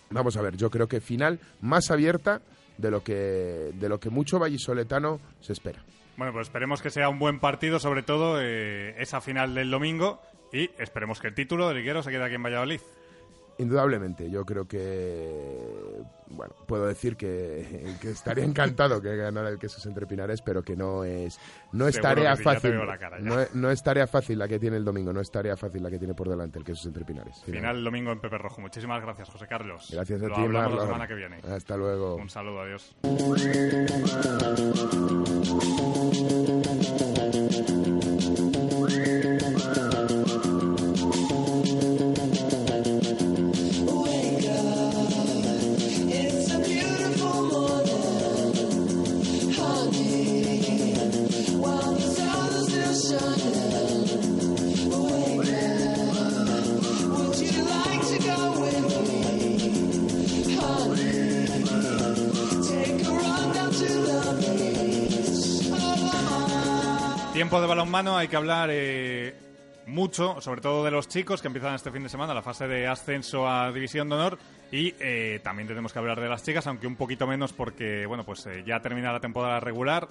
Vamos 0.09 0.37
a 0.37 0.41
ver, 0.41 0.55
yo 0.55 0.69
creo 0.69 0.87
que 0.87 1.01
final 1.01 1.39
más 1.61 1.89
abierta 1.89 2.41
de 2.77 2.91
lo 2.91 3.03
que, 3.03 3.71
de 3.73 3.89
lo 3.89 3.99
que 3.99 4.09
mucho 4.09 4.39
vallisoletano 4.39 5.19
se 5.41 5.53
espera. 5.53 5.83
Bueno, 6.17 6.31
pues 6.31 6.47
esperemos 6.47 6.81
que 6.81 6.91
sea 6.91 7.09
un 7.09 7.17
buen 7.17 7.39
partido, 7.39 7.79
sobre 7.79 8.03
todo 8.03 8.39
eh, 8.39 8.95
esa 8.99 9.21
final 9.21 9.55
del 9.55 9.71
domingo, 9.71 10.21
y 10.53 10.69
esperemos 10.77 11.19
que 11.19 11.27
el 11.27 11.33
título 11.33 11.67
de 11.67 11.73
Liguero 11.73 12.03
se 12.03 12.11
quede 12.11 12.23
aquí 12.23 12.35
en 12.35 12.43
Valladolid. 12.43 12.79
Indudablemente, 13.59 14.29
yo 14.31 14.43
creo 14.45 14.67
que, 14.67 16.01
bueno, 16.27 16.55
puedo 16.65 16.87
decir 16.87 17.15
que, 17.15 17.95
que 18.01 18.09
estaría 18.09 18.43
encantado 18.43 18.99
que 19.01 19.15
ganara 19.15 19.49
el 19.49 19.59
Quesos 19.59 19.85
entre 19.85 20.07
Pinares, 20.07 20.41
pero 20.41 20.63
que 20.63 20.75
no 20.75 21.03
es, 21.03 21.39
no 21.71 21.87
es 21.87 21.95
Seguro 21.95 22.09
tarea 22.15 22.35
sí, 22.35 22.43
fácil. 22.43 22.75
no, 23.21 23.39
es, 23.39 23.53
no 23.53 23.69
es 23.69 23.83
tarea 23.83 24.07
fácil 24.07 24.39
la 24.39 24.47
que 24.47 24.59
tiene 24.59 24.77
el 24.77 24.83
domingo, 24.85 25.13
no 25.13 25.21
es 25.21 25.29
tarea 25.29 25.55
fácil 25.55 25.83
la 25.83 25.91
que 25.91 25.99
tiene 25.99 26.13
por 26.15 26.27
delante 26.29 26.57
el 26.57 26.65
Quesos 26.65 26.87
entre 26.87 27.05
Pinares. 27.05 27.43
Final 27.43 27.77
el 27.77 27.83
domingo 27.83 28.11
en 28.11 28.19
Pepe 28.19 28.37
Rojo. 28.39 28.59
Muchísimas 28.61 29.01
gracias, 29.03 29.29
José 29.29 29.47
Carlos. 29.47 29.87
Gracias 29.91 30.21
a 30.23 30.27
Lo 30.27 30.35
ti, 30.35 30.41
hablamos 30.41 30.53
la 30.71 30.77
Marlon. 30.77 30.85
semana 30.87 31.07
que 31.07 31.13
viene. 31.15 31.37
Hasta 31.47 31.77
luego. 31.77 32.15
Un 32.15 32.29
saludo, 32.29 32.61
adiós. 32.61 32.95
Tiempo 67.43 67.59
de 67.59 67.67
balonmano, 67.67 68.15
hay 68.15 68.29
que 68.29 68.37
hablar 68.37 68.69
eh, 68.71 69.35
mucho, 69.85 70.39
sobre 70.39 70.61
todo 70.61 70.85
de 70.85 70.91
los 70.91 71.09
chicos 71.09 71.41
que 71.41 71.47
empiezan 71.47 71.75
este 71.75 71.91
fin 71.91 72.01
de 72.01 72.07
semana 72.07 72.33
la 72.33 72.41
fase 72.41 72.69
de 72.69 72.87
ascenso 72.87 73.49
a 73.49 73.69
División 73.73 74.07
de 74.07 74.15
Honor 74.15 74.39
y 74.71 74.95
eh, 74.97 75.41
también 75.43 75.67
tenemos 75.67 75.91
que 75.91 75.99
hablar 75.99 76.21
de 76.21 76.29
las 76.29 76.41
chicas, 76.41 76.65
aunque 76.67 76.87
un 76.87 76.95
poquito 76.95 77.27
menos 77.27 77.51
porque 77.51 78.05
bueno 78.05 78.23
pues 78.23 78.45
eh, 78.45 78.63
ya 78.65 78.79
termina 78.79 79.11
la 79.11 79.19
temporada 79.19 79.59
regular. 79.59 80.07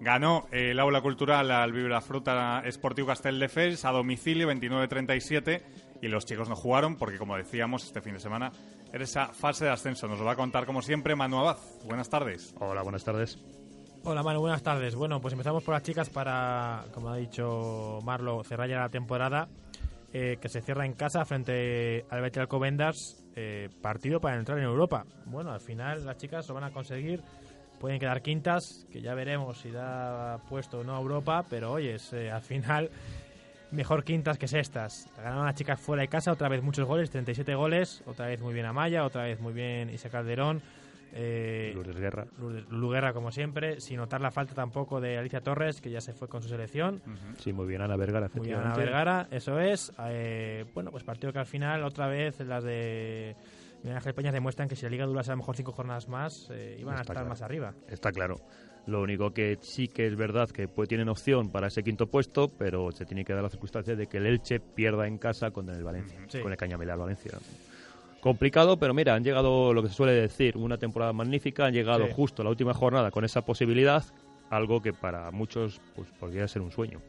Ganó 0.00 0.48
eh, 0.50 0.70
el 0.70 0.80
aula 0.80 1.02
cultural 1.02 1.50
al 1.50 1.72
Vibra 1.72 2.00
Fruta 2.00 2.62
Esportiu 2.64 3.04
Castelldefels 3.04 3.84
a 3.84 3.90
domicilio 3.90 4.50
29-37 4.50 5.60
y 6.00 6.08
los 6.08 6.24
chicos 6.24 6.48
no 6.48 6.56
jugaron 6.56 6.96
porque 6.96 7.18
como 7.18 7.36
decíamos 7.36 7.84
este 7.84 8.00
fin 8.00 8.14
de 8.14 8.20
semana 8.20 8.50
era 8.94 9.04
esa 9.04 9.26
fase 9.26 9.66
de 9.66 9.72
ascenso. 9.72 10.08
Nos 10.08 10.18
lo 10.18 10.24
va 10.24 10.32
a 10.32 10.36
contar 10.36 10.64
como 10.64 10.80
siempre 10.80 11.14
Manu 11.16 11.38
Abad. 11.38 11.58
Buenas 11.84 12.08
tardes. 12.08 12.54
Hola, 12.58 12.80
buenas 12.80 13.04
tardes. 13.04 13.38
Hola 14.04 14.24
Manu, 14.24 14.40
buenas 14.40 14.64
tardes. 14.64 14.96
Bueno, 14.96 15.20
pues 15.20 15.30
empezamos 15.30 15.62
por 15.62 15.74
las 15.74 15.84
chicas 15.84 16.10
para, 16.10 16.84
como 16.92 17.10
ha 17.10 17.16
dicho 17.16 18.00
Marlo, 18.02 18.42
cerrar 18.42 18.68
ya 18.68 18.80
la 18.80 18.88
temporada, 18.88 19.46
eh, 20.12 20.38
que 20.40 20.48
se 20.48 20.60
cierra 20.60 20.84
en 20.84 20.94
casa 20.94 21.24
frente 21.24 22.04
al 22.10 22.20
Betis 22.20 22.40
Alcobendas, 22.40 23.24
eh, 23.36 23.68
partido 23.80 24.20
para 24.20 24.36
entrar 24.36 24.58
en 24.58 24.64
Europa. 24.64 25.04
Bueno, 25.26 25.52
al 25.52 25.60
final 25.60 26.04
las 26.04 26.16
chicas 26.16 26.48
lo 26.48 26.54
van 26.54 26.64
a 26.64 26.72
conseguir, 26.72 27.22
pueden 27.78 28.00
quedar 28.00 28.22
quintas, 28.22 28.88
que 28.90 29.00
ya 29.00 29.14
veremos 29.14 29.58
si 29.58 29.70
da 29.70 30.38
puesto 30.48 30.80
o 30.80 30.84
no 30.84 30.96
a 30.96 31.00
Europa, 31.00 31.44
pero 31.48 31.70
oye, 31.70 31.96
eh, 32.10 32.28
al 32.28 32.42
final 32.42 32.90
mejor 33.70 34.02
quintas 34.02 34.36
que 34.36 34.48
sextas. 34.48 35.08
Ganaron 35.16 35.46
las 35.46 35.54
chicas 35.54 35.78
fuera 35.80 36.02
de 36.02 36.08
casa, 36.08 36.32
otra 36.32 36.48
vez 36.48 36.60
muchos 36.60 36.88
goles, 36.88 37.08
37 37.08 37.54
goles, 37.54 38.02
otra 38.06 38.26
vez 38.26 38.40
muy 38.40 38.52
bien 38.52 38.66
Amaya, 38.66 39.04
otra 39.04 39.22
vez 39.22 39.38
muy 39.38 39.52
bien 39.52 39.90
Isa 39.90 40.10
Calderón. 40.10 40.60
Eh, 41.14 41.72
Lourdes 41.74 41.96
Guerra. 41.96 42.26
Lourdes- 42.40 42.68
Luguerra, 42.70 43.12
como 43.12 43.30
siempre, 43.30 43.80
sin 43.80 43.98
notar 43.98 44.20
la 44.20 44.30
falta 44.30 44.54
tampoco 44.54 45.00
de 45.00 45.18
Alicia 45.18 45.40
Torres, 45.40 45.80
que 45.80 45.90
ya 45.90 46.00
se 46.00 46.12
fue 46.12 46.28
con 46.28 46.42
su 46.42 46.48
selección. 46.48 47.02
Sí, 47.38 47.52
muy 47.52 47.66
bien, 47.66 47.82
Ana 47.82 47.96
Vergara, 47.96 48.30
Muy 48.34 48.46
bien. 48.48 48.58
Ana 48.58 48.74
Vergara, 48.76 49.28
eso 49.30 49.60
es. 49.60 49.92
Eh, 50.08 50.64
bueno, 50.74 50.90
pues 50.90 51.04
partido 51.04 51.32
que 51.32 51.38
al 51.38 51.46
final, 51.46 51.82
otra 51.84 52.06
vez, 52.06 52.40
las 52.40 52.64
de 52.64 53.36
Miguel 53.82 53.96
Ángel 53.96 54.32
demuestran 54.32 54.68
que 54.68 54.76
si 54.76 54.84
la 54.84 54.90
liga 54.90 55.06
durase 55.06 55.30
a 55.30 55.34
lo 55.34 55.38
mejor 55.38 55.56
cinco 55.56 55.72
jornadas 55.72 56.08
más, 56.08 56.48
eh, 56.50 56.76
iban 56.80 56.96
a 56.96 57.00
estar 57.02 57.14
claro. 57.14 57.28
más 57.28 57.42
arriba. 57.42 57.74
Está 57.88 58.10
claro. 58.12 58.36
Lo 58.86 59.00
único 59.00 59.32
que 59.32 59.58
sí 59.60 59.86
que 59.86 60.06
es 60.08 60.16
verdad 60.16 60.48
que 60.50 60.66
pues, 60.66 60.88
tienen 60.88 61.08
opción 61.08 61.50
para 61.52 61.68
ese 61.68 61.84
quinto 61.84 62.08
puesto, 62.08 62.48
pero 62.48 62.90
se 62.90 63.04
tiene 63.04 63.24
que 63.24 63.32
dar 63.32 63.42
la 63.42 63.48
circunstancia 63.48 63.94
de 63.94 64.08
que 64.08 64.16
el 64.16 64.26
Elche 64.26 64.58
pierda 64.60 65.06
en 65.06 65.18
casa 65.18 65.50
con 65.52 65.68
el 65.68 65.84
Valencia, 65.84 66.18
Sí. 66.28 66.40
con 66.40 66.50
el 66.50 66.58
Cañameral 66.58 66.98
Valencia. 66.98 67.32
Complicado, 68.22 68.76
pero 68.78 68.94
mira, 68.94 69.16
han 69.16 69.24
llegado 69.24 69.74
lo 69.74 69.82
que 69.82 69.88
se 69.88 69.94
suele 69.94 70.12
decir, 70.12 70.56
una 70.56 70.78
temporada 70.78 71.12
magnífica, 71.12 71.66
han 71.66 71.74
llegado 71.74 72.06
Sí. 72.06 72.12
justo 72.14 72.42
a 72.42 72.44
la 72.44 72.50
última 72.50 72.72
jornada 72.72 73.10
con 73.10 73.24
esa 73.24 73.42
posibilidad, 73.44 74.04
algo 74.48 74.80
que 74.80 74.92
para 74.92 75.32
muchos 75.32 75.80
pues 75.96 76.08
podría 76.20 76.46
ser 76.46 76.62
un 76.62 76.70
sueño. 76.70 77.00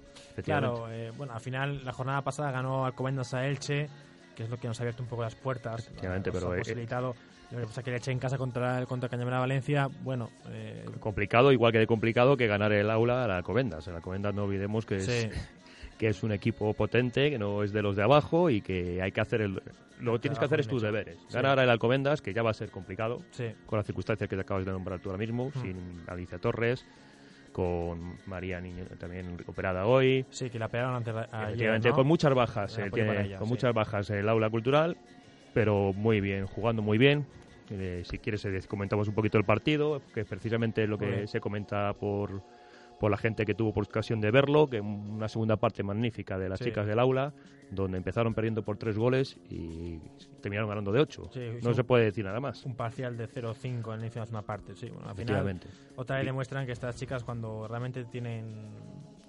Claro, 0.44 0.88
eh, 0.90 1.12
bueno, 1.16 1.34
al 1.34 1.40
final 1.40 1.86
la 1.86 1.94
jornada 1.94 2.24
pasada 2.24 2.50
ganó 2.50 2.88
Alcobendas 2.88 3.32
a 3.36 3.46
Elche, 3.46 3.90
que 4.36 4.46
es 4.46 4.50
lo 4.50 4.58
que 4.58 4.68
nos 4.68 4.80
ha 4.80 4.84
abierto 4.84 5.04
un 5.04 5.10
poco 5.10 5.22
las 5.22 5.36
puertas. 5.36 5.82
Efectivamente, 5.82 6.32
nos 6.32 6.40
pero, 6.40 6.52
ha 6.52 6.56
eh, 6.56 6.60
posibilitado. 6.60 7.16
Lo 7.52 7.60
que 7.60 7.66
pasa 7.68 7.84
que 7.84 7.92
el 7.92 7.98
Elche 7.98 8.12
en 8.12 8.18
casa 8.18 8.40
contra 8.40 8.80
el 8.80 8.88
contra 8.88 9.08
Cañameral 9.08 9.42
Valencia, 9.42 9.90
bueno, 10.02 10.32
eh, 10.50 10.84
complicado, 11.00 11.52
igual 11.52 11.72
que 11.72 11.78
de 11.78 11.86
complicado 11.86 12.38
que 12.38 12.48
ganar 12.48 12.72
el 12.72 12.90
aula 12.90 13.24
a 13.24 13.28
la 13.28 13.38
Alcobendas. 13.38 13.88
El 13.88 13.94
Alcobendas 13.98 14.34
no 14.34 14.46
olvidemos 14.46 14.84
que 14.88 14.96
es, 14.96 15.06
sí, 15.06 15.30
que 16.00 16.08
es 16.08 16.24
un 16.24 16.32
equipo 16.32 16.74
potente, 16.74 17.30
que 17.30 17.38
no 17.38 17.62
es 17.62 17.72
de 17.72 17.84
los 17.84 17.96
de 17.96 18.02
abajo 18.02 18.50
y 18.50 18.62
que 18.62 19.00
hay 19.00 19.12
que 19.12 19.22
hacer 19.22 19.42
el, 19.42 19.62
lo 20.04 20.14
que 20.14 20.20
tienes 20.20 20.40
que 20.40 20.46
hacer 20.46 20.60
es 20.60 20.68
tus 20.68 20.82
deberes. 20.82 21.26
Ganar 21.30 21.60
el 21.60 21.70
Alcobendas, 21.70 22.22
que 22.22 22.34
ya 22.34 22.44
va 22.44 22.52
a 22.52 22.54
ser 22.54 22.70
complicado, 22.72 23.26
con 23.66 23.78
las 23.78 23.86
circunstancias 23.86 24.30
que 24.30 24.36
te 24.36 24.42
acabas 24.42 24.66
de 24.66 24.72
nombrar 24.72 25.00
tú 25.00 25.10
ahora 25.10 25.18
mismo, 25.20 25.52
Hmm. 25.56 25.62
sin 25.62 26.04
Alicia 26.08 26.38
Torres, 26.40 26.86
con 27.52 28.18
María 28.26 28.60
Niño 28.60 28.86
también 28.98 29.38
recuperada 29.38 29.86
hoy. 29.86 30.26
Sí, 30.32 30.50
que 30.50 30.58
la 30.60 30.70
pegaron 30.70 30.96
ante 30.96 31.12
ayer, 31.12 31.28
Efectivamente, 31.32 31.90
¿no? 31.90 31.96
con 31.96 32.08
muchas 32.08 32.34
bajas, 32.34 32.78
eh, 32.80 32.90
tiene- 32.92 33.26
ella, 33.26 33.38
con 33.38 33.48
sí. 33.48 33.54
muchas 33.54 33.74
bajas 33.74 34.10
el 34.10 34.28
aula 34.28 34.50
cultural, 34.50 34.98
pero 35.54 35.94
muy 35.94 36.20
bien, 36.20 36.46
jugando 36.48 36.82
muy 36.82 36.98
bien. 36.98 37.26
Eh, 37.70 38.02
si 38.06 38.18
quieres 38.20 38.44
eh, 38.46 38.60
comentamos 38.68 39.08
un 39.08 39.14
poquito 39.16 39.38
el 39.38 39.46
partido, 39.46 40.02
que 40.14 40.26
precisamente 40.26 40.84
es 40.84 40.90
lo 40.90 40.98
que 40.98 41.28
se 41.28 41.40
comenta 41.40 41.94
por, 41.94 42.44
por 43.04 43.12
la 43.12 43.18
gente 43.18 43.44
que 43.46 43.54
tuvo 43.54 43.74
por 43.74 43.84
ocasión 43.84 44.22
de 44.22 44.32
verlo, 44.32 44.70
que 44.70 44.80
una 44.80 45.28
segunda 45.28 45.58
parte 45.58 45.84
magnífica 45.84 46.38
de 46.40 46.48
las 46.48 46.60
Sí. 46.60 46.66
chicas 46.66 46.88
del 46.88 47.00
aula, 47.00 47.34
donde 47.70 47.98
empezaron 47.98 48.34
perdiendo 48.34 48.64
por 48.64 48.78
tres 48.78 48.98
goles 48.98 49.38
y 49.50 50.00
terminaron 50.40 50.70
ganando 50.70 50.94
de 50.94 51.02
ocho. 51.02 51.30
Sí, 51.34 51.42
no 51.62 51.74
se 51.74 51.84
puede 51.84 52.06
decir 52.06 52.24
nada 52.24 52.40
más. 52.40 52.66
un 52.66 52.78
parcial 52.78 53.18
de 53.18 53.28
0-5 53.28 53.90
en 53.92 53.96
el 54.00 54.06
inicio 54.06 54.14
de 54.14 54.20
la 54.22 54.26
segunda 54.28 54.48
parte. 54.48 54.74
Sí, 54.78 54.88
bueno, 54.90 55.10
al 55.10 55.16
final 55.18 55.60
otra 55.98 56.16
vez 56.16 56.24
Y- 56.24 56.28
demuestran 56.28 56.66
que 56.66 56.72
estas 56.72 56.96
chicas 56.96 57.26
cuando 57.26 57.68
realmente 57.68 58.06
tienen 58.06 58.72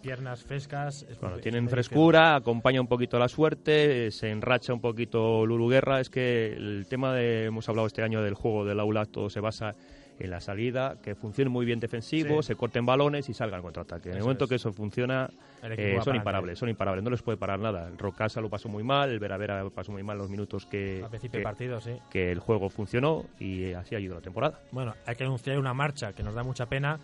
piernas 0.00 0.45
frescas... 0.45 1.04
Es 1.11 1.19
Bueno, 1.19 1.38
tienen 1.38 1.64
es 1.64 1.71
frescura, 1.73 2.37
acompaña 2.37 2.81
un 2.81 2.87
poquito 2.87 3.19
la 3.19 3.26
suerte, 3.26 4.12
se 4.12 4.31
enracha 4.31 4.73
un 4.73 4.81
poquito 4.81 5.45
Lulu 5.45 5.66
Guerra. 5.69 5.99
Es 5.99 6.11
que 6.11 6.52
el 6.52 6.87
tema 6.88 7.12
de, 7.12 7.47
hemos 7.47 7.69
hablado 7.69 7.88
este 7.88 8.02
año 8.04 8.23
del 8.23 8.35
juego 8.35 8.64
del 8.64 8.78
aula, 8.78 9.04
todo 9.07 9.28
se 9.31 9.40
basa 9.40 9.75
en 10.18 10.30
la 10.30 10.40
salida, 10.40 10.97
que 11.02 11.14
funcione 11.14 11.50
muy 11.50 11.66
bien 11.66 11.80
defensivo, 11.80 12.42
Sí. 12.42 12.49
se 12.49 12.54
corten 12.56 12.87
balones 12.87 13.28
y 13.28 13.35
salgan 13.35 13.62
contraataque. 13.62 14.11
En 14.11 14.16
el 14.16 14.23
momento 14.23 14.44
es. 14.44 14.49
que 14.50 14.54
eso 14.56 14.73
funciona, 14.73 15.28
eh, 15.62 15.97
va 15.99 16.02
son 16.04 16.14
imparables, 16.16 16.59
son 16.59 16.68
imparables, 16.68 17.02
no 17.02 17.11
les 17.11 17.23
puede 17.23 17.37
parar 17.37 17.59
nada. 17.59 17.88
El 17.88 17.99
Rocasa 17.99 18.40
lo 18.40 18.49
pasó 18.49 18.68
muy 18.68 18.85
mal, 18.85 19.11
el 19.11 19.18
Veravera 19.18 19.64
pasó 19.71 19.90
muy 19.92 20.02
mal 20.02 20.16
los 20.18 20.30
minutos 20.30 20.66
que, 20.66 21.00
Al 21.02 21.11
principio 21.11 21.38
del 21.38 21.42
que, 21.42 21.44
partido, 21.44 21.80
sí. 21.80 21.99
que 22.11 22.30
el 22.30 22.38
juego 22.38 22.71
funcionó 22.71 23.25
y 23.40 23.73
así 23.73 23.94
ha 23.94 24.00
ido 24.00 24.14
la 24.14 24.21
temporada. 24.21 24.61
Bueno, 24.71 24.94
hay 25.06 25.16
que 25.16 25.25
anunciar 25.25 25.59
una 25.59 25.75
marcha 25.75 26.12
que 26.12 26.23
nos 26.23 26.35
da 26.35 26.42
mucha 26.44 26.66
pena, 26.66 26.99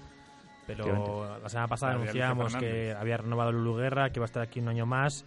pero 0.66 1.38
la 1.42 1.48
semana 1.48 1.68
pasada 1.68 1.94
anunciábamos 1.94 2.54
que 2.56 2.92
había 2.92 3.16
renovado 3.16 3.50
Lulu 3.50 3.76
Guerra, 3.76 4.10
que 4.10 4.18
iba 4.18 4.24
a 4.24 4.26
estar 4.26 4.42
aquí 4.42 4.60
un 4.60 4.68
año 4.68 4.86
más. 4.86 5.24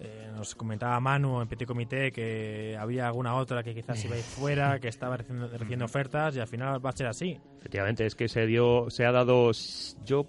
Eh, 0.00 0.30
nos 0.32 0.54
comentaba 0.54 1.00
Manu 1.00 1.42
en 1.42 1.48
Petit 1.48 1.66
Comité 1.66 2.12
que 2.12 2.76
había 2.78 3.08
alguna 3.08 3.34
otra 3.34 3.64
que 3.64 3.74
quizás 3.74 4.04
iba 4.04 4.14
a 4.14 4.18
ir 4.18 4.24
fuera, 4.38 4.78
que 4.78 4.86
estaba 4.88 5.16
recibiendo, 5.16 5.48
recibiendo 5.48 5.84
ofertas 5.86 6.36
y 6.36 6.40
al 6.40 6.46
final 6.46 6.84
va 6.84 6.90
a 6.90 6.92
ser 6.92 7.08
así. 7.08 7.36
Efectivamente, 7.58 8.06
es 8.06 8.14
que 8.14 8.28
se 8.28 8.46
dio, 8.46 8.88
se 8.90 9.04
ha 9.04 9.10
dado. 9.10 9.50
Yo 10.04 10.24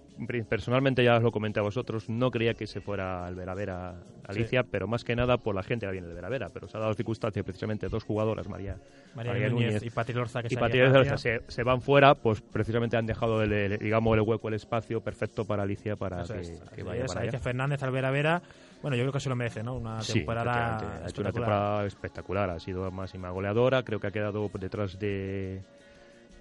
personalmente 0.49 1.03
ya 1.03 1.17
os 1.17 1.23
lo 1.23 1.31
comenté 1.31 1.59
a 1.59 1.63
vosotros, 1.63 2.09
no 2.09 2.31
creía 2.31 2.55
que 2.55 2.65
se 2.65 2.81
fuera 2.81 3.25
al 3.27 3.35
Veravera 3.35 3.95
Alicia, 4.27 4.63
pero 4.63 4.87
más 4.87 5.03
que 5.03 5.15
nada 5.15 5.37
por 5.37 5.53
la 5.53 5.61
gente 5.63 5.85
que 5.85 5.91
viene 5.91 6.07
del 6.07 6.15
Veravera. 6.15 6.49
Pero 6.51 6.67
se 6.67 6.77
ha 6.77 6.79
dado 6.79 6.93
circunstancia 6.95 7.43
precisamente 7.43 7.87
dos 7.89 8.03
jugadoras, 8.03 8.47
María, 8.47 8.77
María, 9.15 9.31
María 9.33 9.49
Núñez, 9.49 9.67
Núñez 9.67 9.83
y 9.83 9.89
Pati 9.91 10.13
Lorza, 10.13 10.41
que 10.41 10.47
y 10.47 10.49
se 10.51 10.57
Patria 10.57 10.85
había 10.87 10.93
de 11.01 11.05
ido 11.05 11.13
a 11.13 11.17
Zarza 11.17 11.45
se, 11.45 11.51
se 11.51 11.63
van 11.63 11.81
fuera, 11.81 12.15
pues 12.15 12.41
precisamente 12.41 12.97
han 12.97 13.05
dejado 13.05 13.43
el, 13.43 13.53
el- 13.53 13.77
digamos 13.77 14.15
el 14.17 14.21
hueco, 14.21 14.47
el 14.47 14.55
espacio 14.55 15.01
perfecto 15.01 15.45
para 15.45 15.61
Alicia 15.63 15.95
para 15.95 16.23
Eso 16.23 16.33
que, 16.33 16.39
es, 16.41 16.61
que 16.75 16.81
vaya 16.83 17.05
para 17.05 17.21
Alicia 17.21 17.37
allá. 17.37 17.43
Fernández 17.43 17.83
al 17.83 17.91
Vera 17.91 18.09
Vera, 18.11 18.41
bueno, 18.81 18.95
yo 18.97 19.03
creo 19.03 19.11
que 19.13 19.19
se 19.19 19.29
lo 19.29 19.35
merece, 19.35 19.61
¿no? 19.63 19.75
Una 19.75 20.01
Sí, 20.01 20.13
temporada 20.13 20.51
efectivamente, 20.51 21.05
ha 21.05 21.09
hecho 21.09 21.21
una 21.21 21.31
temporada 21.31 21.85
espectacular, 21.85 22.49
ha 22.49 22.59
sido 22.59 22.89
máxima 22.91 23.29
goleadora, 23.29 23.83
creo 23.83 23.99
que 23.99 24.07
ha 24.07 24.11
quedado 24.11 24.49
detrás 24.59 24.97
de 24.99 25.61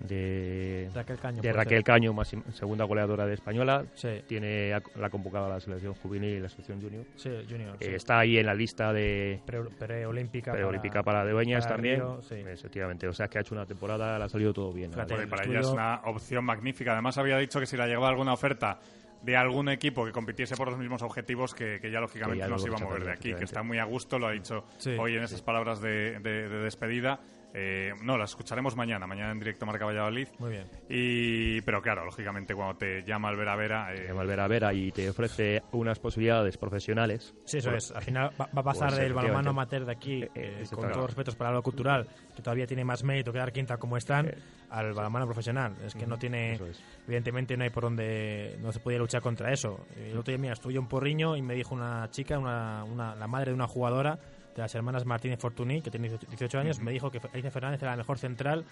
de 0.01 0.89
Raquel 0.95 1.19
Caño. 1.19 1.37
de 1.37 1.41
puede 1.43 1.53
Raquel 1.55 1.79
ser. 1.79 1.85
Caño, 1.85 2.13
más, 2.13 2.33
segunda 2.53 2.85
goleadora 2.85 3.27
de 3.27 3.35
española. 3.35 3.85
Sí, 3.95 4.23
Tiene 4.29 4.73
a- 4.73 4.81
la 4.95 5.11
convocada 5.11 5.47
a 5.47 5.49
la 5.49 5.61
selección 5.61 5.95
juvenil 5.95 6.37
y 6.37 6.41
la 6.41 6.49
selección 6.49 6.81
junior. 6.81 7.05
sí, 7.17 7.31
Junior. 7.51 7.75
Eh, 7.81 7.85
sí. 7.87 7.95
está 7.97 8.21
ahí 8.21 8.39
en 8.39 8.47
la 8.47 8.55
lista 8.55 8.93
de 8.93 9.41
Pre- 9.45 9.65
Preolímpica. 9.77 10.53
preolímpica 10.53 11.03
para, 11.03 11.25
de 11.25 11.33
Dueñas 11.33 11.65
para 11.65 11.75
también. 11.77 11.97
Río, 11.97 12.23
sí. 12.23 12.37
Efectivamente, 12.37 13.09
o 13.09 13.13
sea 13.13 13.27
que 13.27 13.39
ha 13.39 13.41
hecho 13.41 13.57
una 13.57 13.67
temporada, 13.67 14.17
le 14.19 14.25
ha 14.25 14.29
salido 14.29 14.53
todo 14.53 14.73
bien. 14.73 14.93
Fíjate, 14.93 15.15
el 15.15 15.29
para 15.29 15.43
estudio- 15.43 15.59
ella 15.59 15.69
es 15.69 15.75
una 15.75 15.95
opción 16.05 16.45
magnífica. 16.45 16.93
Además, 16.93 17.19
había 17.19 17.37
dicho 17.39 17.59
que 17.59 17.67
si 17.67 17.77
le 17.77 17.85
llegaba 17.89 18.09
alguna 18.09 18.33
oferta 18.35 18.79
de 19.23 19.37
algún 19.37 19.69
equipo 19.69 20.05
que 20.05 20.13
compitiese 20.13 20.55
por 20.57 20.69
los 20.69 20.79
mismos 20.79 21.03
objetivos, 21.03 21.55
que, 21.55 21.79
que 21.81 21.91
ya 21.91 22.01
lógicamente 22.01 22.37
Que 22.43 22.49
ya 22.49 22.49
no 22.49 22.59
se 22.59 22.69
iba 22.69 22.77
a 22.77 22.81
mover 22.81 23.05
de 23.05 23.13
aquí, 23.13 23.35
que 23.35 23.45
está 23.45 23.63
muy 23.63 23.79
a 23.79 23.85
gusto, 23.85 24.19
lo 24.19 24.27
ha 24.29 24.33
dicho 24.33 24.65
Sí. 24.79 24.97
hoy 24.99 25.17
en 25.17 25.25
esas 25.25 25.43
palabras 25.43 25.81
de, 25.81 26.21
de- 26.21 26.49
de 26.49 26.59
despedida. 26.61 27.21
Eh, 27.55 27.93
no, 28.03 28.19
las 28.19 28.31
escucharemos 28.31 28.77
mañana, 28.77 29.07
mañana 29.07 29.33
en 29.33 29.39
directo 29.39 29.65
Marca 29.65 29.85
Valladolid. 29.87 30.29
Muy 30.39 30.51
bien. 30.51 30.67
Y, 30.89 31.61
pero 31.63 31.81
claro, 31.81 32.05
lógicamente 32.05 32.55
cuando 32.55 32.77
te 32.77 33.03
llama 33.05 33.31
el 33.31 33.37
Vera 33.37 33.57
Vera, 33.57 33.95
eh, 33.95 34.01
Te 34.03 34.09
llama 34.09 34.23
el 34.23 34.29
Vera 34.29 34.47
Vera 34.49 34.73
y 34.75 34.93
te 34.93 35.09
ofrece 35.09 35.63
unas 35.73 35.99
posibilidades 35.99 36.59
profesionales. 36.59 37.35
Sí, 37.45 37.59
eso 37.59 37.71
Pues- 37.71 37.87
es. 37.91 37.97
Al 37.97 38.03
final 38.03 38.31
va, 38.41 38.49
va 38.55 38.61
a 38.61 38.65
pasar 38.65 38.89
Pues, 38.91 39.01
del 39.01 39.15
balonmano 39.15 39.51
amateur 39.51 39.85
de 39.87 39.93
aquí, 39.93 40.23
Eh, 40.23 40.31
eh, 40.35 40.59
eso 40.63 40.77
con 40.77 40.85
todos 40.87 40.97
los 40.99 41.07
respetos 41.07 41.37
para 41.37 41.51
lo 41.51 41.63
cultural, 41.63 42.07
que 42.37 42.43
todavía 42.43 42.67
tiene 42.67 42.85
más 42.85 43.03
mérito 43.03 43.33
quedar 43.33 43.51
quinta 43.53 43.79
como 43.79 43.97
están, 43.97 44.27
Eh. 44.29 44.35
al 44.71 44.93
balonmano 44.93 45.25
profesional. 45.25 45.75
Es 45.85 45.95
que 45.95 46.07
no 46.07 46.19
tiene, 46.19 46.53
es. 46.55 46.61
evidentemente 47.07 47.57
no 47.57 47.65
hay 47.65 47.71
por 47.71 47.85
donde, 47.85 48.59
no 48.61 48.73
se 48.73 48.81
podía 48.81 48.99
luchar 48.99 49.23
contra 49.23 49.51
eso. 49.53 49.87
El 49.97 50.19
otro 50.19 50.31
día, 50.33 50.39
mira, 50.39 50.53
estuve 50.53 50.75
yo 50.75 50.81
en 50.81 50.87
Porriño 50.87 51.35
y 51.37 51.41
me 51.43 51.55
dijo 51.55 51.75
una 51.75 52.11
chica, 52.11 52.39
una, 52.39 52.85
una- 52.85 53.15
la 53.15 53.27
madre 53.27 53.53
de 53.53 53.55
una 53.55 53.67
jugadora 53.67 54.19
de 54.55 54.63
las 54.63 54.75
hermanas 54.75 55.05
Martínez 55.05 55.39
Fortuny, 55.39 55.81
que 55.83 55.91
tiene 55.91 56.09
18 56.09 56.59
años, 56.59 56.81
me 56.81 56.91
dijo 56.93 57.11
que 57.11 57.21
Alicia 57.33 57.51
Fernández 57.51 57.81
era 57.83 57.93
la 57.93 57.97
mejor 57.99 58.19
central 58.19 58.65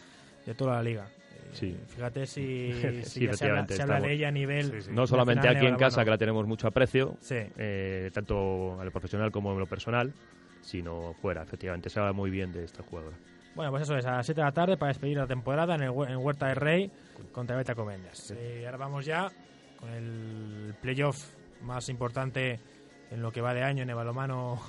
de 0.45 0.55
toda 0.55 0.75
la 0.77 0.83
liga. 0.83 1.07
Eh, 1.07 1.51
Sí. 1.53 1.77
Fíjate 1.89 2.27
si, 2.27 2.73
si 3.05 3.05
Sí, 3.05 3.27
ya 3.27 3.33
se 3.35 3.49
habla, 3.49 3.67
se 3.69 3.85
de 3.87 4.13
ella 4.13 4.29
a 4.29 4.33
nivel... 4.33 4.83
Sí. 4.83 4.91
No 4.93 5.07
solamente 5.07 5.49
aquí 5.49 5.61
de 5.61 5.69
en 5.69 5.77
casa, 5.77 6.05
que 6.05 6.11
la 6.11 6.19
tenemos 6.19 6.47
mucho 6.47 6.67
aprecio, 6.67 7.17
Sí. 7.21 7.37
eh, 7.57 8.11
tanto 8.13 8.81
a 8.81 8.85
lo 8.85 8.91
profesional 8.91 9.31
como 9.31 9.53
en 9.53 9.59
lo 9.61 9.67
personal, 9.67 10.13
sino 10.61 11.15
fuera, 11.23 11.43
efectivamente. 11.43 11.89
Se 11.89 12.01
habla 12.01 12.13
muy 12.13 12.31
bien 12.31 12.53
de 12.53 12.65
esta 12.65 12.83
jugadora. 12.83 13.17
Bueno, 13.55 13.71
pues 13.71 13.85
eso 13.85 13.97
es, 13.97 14.05
a 14.05 14.17
las 14.17 14.27
7 14.27 14.41
de 14.41 14.45
la 14.45 14.53
tarde 14.53 14.77
para 14.77 14.89
despedir 14.89 15.17
la 15.17 15.27
temporada 15.27 15.77
en, 15.77 15.83
el, 15.85 15.91
Hue- 15.91 16.11
en 16.11 16.17
Huerta 16.19 16.49
del 16.49 16.57
Rey 16.57 16.91
contra 17.33 17.57
Beta 17.57 17.75
Comendas. 17.75 18.33
Eh, 18.37 18.65
ahora 18.67 18.77
vamos 18.79 19.07
ya 19.07 19.31
con 19.79 19.89
el 19.91 20.75
playoff 20.83 21.25
más 21.63 21.89
importante 21.89 22.59
en 23.11 23.23
lo 23.23 23.31
que 23.33 23.41
va 23.41 23.55
de 23.55 23.63
año 23.63 23.83
en 23.85 23.89
el 23.91 23.95
balomano 23.97 24.61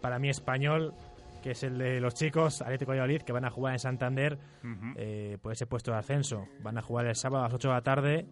para 0.00 0.18
mí 0.18 0.28
español, 0.28 0.94
que 1.42 1.52
es 1.52 1.62
el 1.62 1.78
de 1.78 2.00
los 2.00 2.14
chicos, 2.14 2.62
Atlético 2.62 2.92
de 2.92 2.98
Valladolid, 2.98 3.22
que 3.22 3.32
van 3.32 3.44
a 3.44 3.50
jugar 3.50 3.72
en 3.74 3.78
Santander 3.78 4.38
ujú. 4.64 4.92
eh, 4.96 5.38
por 5.40 5.52
ese 5.52 5.66
puesto 5.66 5.92
de 5.92 5.98
ascenso. 5.98 6.46
Van 6.62 6.78
a 6.78 6.82
jugar 6.82 7.06
el 7.06 7.14
sábado 7.14 7.44
a 7.44 7.48
las 7.48 7.54
8 7.54 7.68
de 7.68 7.74
la 7.74 7.82
tarde 7.82 8.26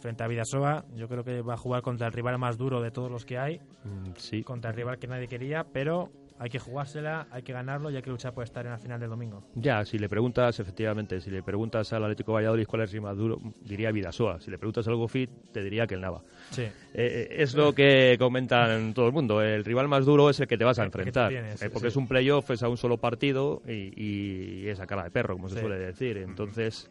frente 0.00 0.22
a 0.22 0.26
Vidasoa. 0.28 0.84
Yo 0.94 1.08
creo 1.08 1.24
que 1.24 1.42
va 1.42 1.54
a 1.54 1.58
jugar 1.58 1.82
contra 1.82 2.06
el 2.06 2.12
rival 2.12 2.38
más 2.38 2.56
duro 2.58 2.80
de 2.80 2.90
todos 2.90 3.10
los 3.10 3.24
que 3.24 3.38
hay, 3.38 3.60
Mm, 3.84 4.12
sí, 4.16 4.42
contra 4.42 4.70
el 4.70 4.76
rival 4.76 4.98
que 4.98 5.06
nadie 5.06 5.26
quería, 5.26 5.64
pero 5.64 6.10
hay 6.40 6.48
que 6.48 6.58
jugársela, 6.58 7.26
hay 7.30 7.42
que 7.42 7.52
ganarlo 7.52 7.90
y 7.90 7.96
hay 7.96 8.02
que 8.02 8.08
luchar 8.08 8.32
por 8.32 8.44
estar 8.44 8.64
en 8.64 8.72
la 8.72 8.78
final 8.78 8.98
del 8.98 9.10
domingo. 9.10 9.44
Ya, 9.54 9.84
si 9.84 9.98
le 9.98 10.08
preguntas, 10.08 10.58
efectivamente, 10.58 11.20
si 11.20 11.30
le 11.30 11.42
preguntas 11.42 11.92
al 11.92 12.02
Atlético 12.02 12.32
Valladolid 12.32 12.66
cuál 12.66 12.82
es 12.82 12.94
el 12.94 13.02
más 13.02 13.16
duro, 13.16 13.38
diría 13.62 13.92
Vidasoa. 13.92 14.40
Si 14.40 14.50
le 14.50 14.56
preguntas 14.56 14.88
al 14.88 14.96
Gofit, 14.96 15.30
te 15.52 15.62
diría 15.62 15.86
que 15.86 15.94
el 15.94 16.00
Nava. 16.00 16.22
Sí. 16.50 16.62
Eh, 16.62 16.72
eh, 16.94 17.28
es 17.30 17.54
lo 17.54 17.74
que 17.74 18.16
comentan 18.18 18.94
todo 18.94 19.06
el 19.06 19.12
mundo. 19.12 19.42
El 19.42 19.66
rival 19.66 19.86
más 19.86 20.06
duro 20.06 20.30
es 20.30 20.40
el 20.40 20.48
que 20.48 20.56
te 20.56 20.64
vas 20.64 20.78
a 20.78 20.84
enfrentar. 20.84 21.28
tienes, 21.28 21.60
eh, 21.60 21.68
porque 21.68 21.88
sí. 21.88 21.92
es 21.92 21.96
un 21.96 22.08
playoff, 22.08 22.50
es 22.50 22.62
a 22.62 22.68
un 22.70 22.78
solo 22.78 22.96
partido 22.96 23.60
y, 23.68 23.92
y 24.02 24.66
es 24.66 24.80
a 24.80 24.86
cara 24.86 25.04
de 25.04 25.10
perro, 25.10 25.34
como 25.34 25.50
se 25.50 25.60
suele 25.60 25.78
decir. 25.78 26.16
Entonces, 26.16 26.88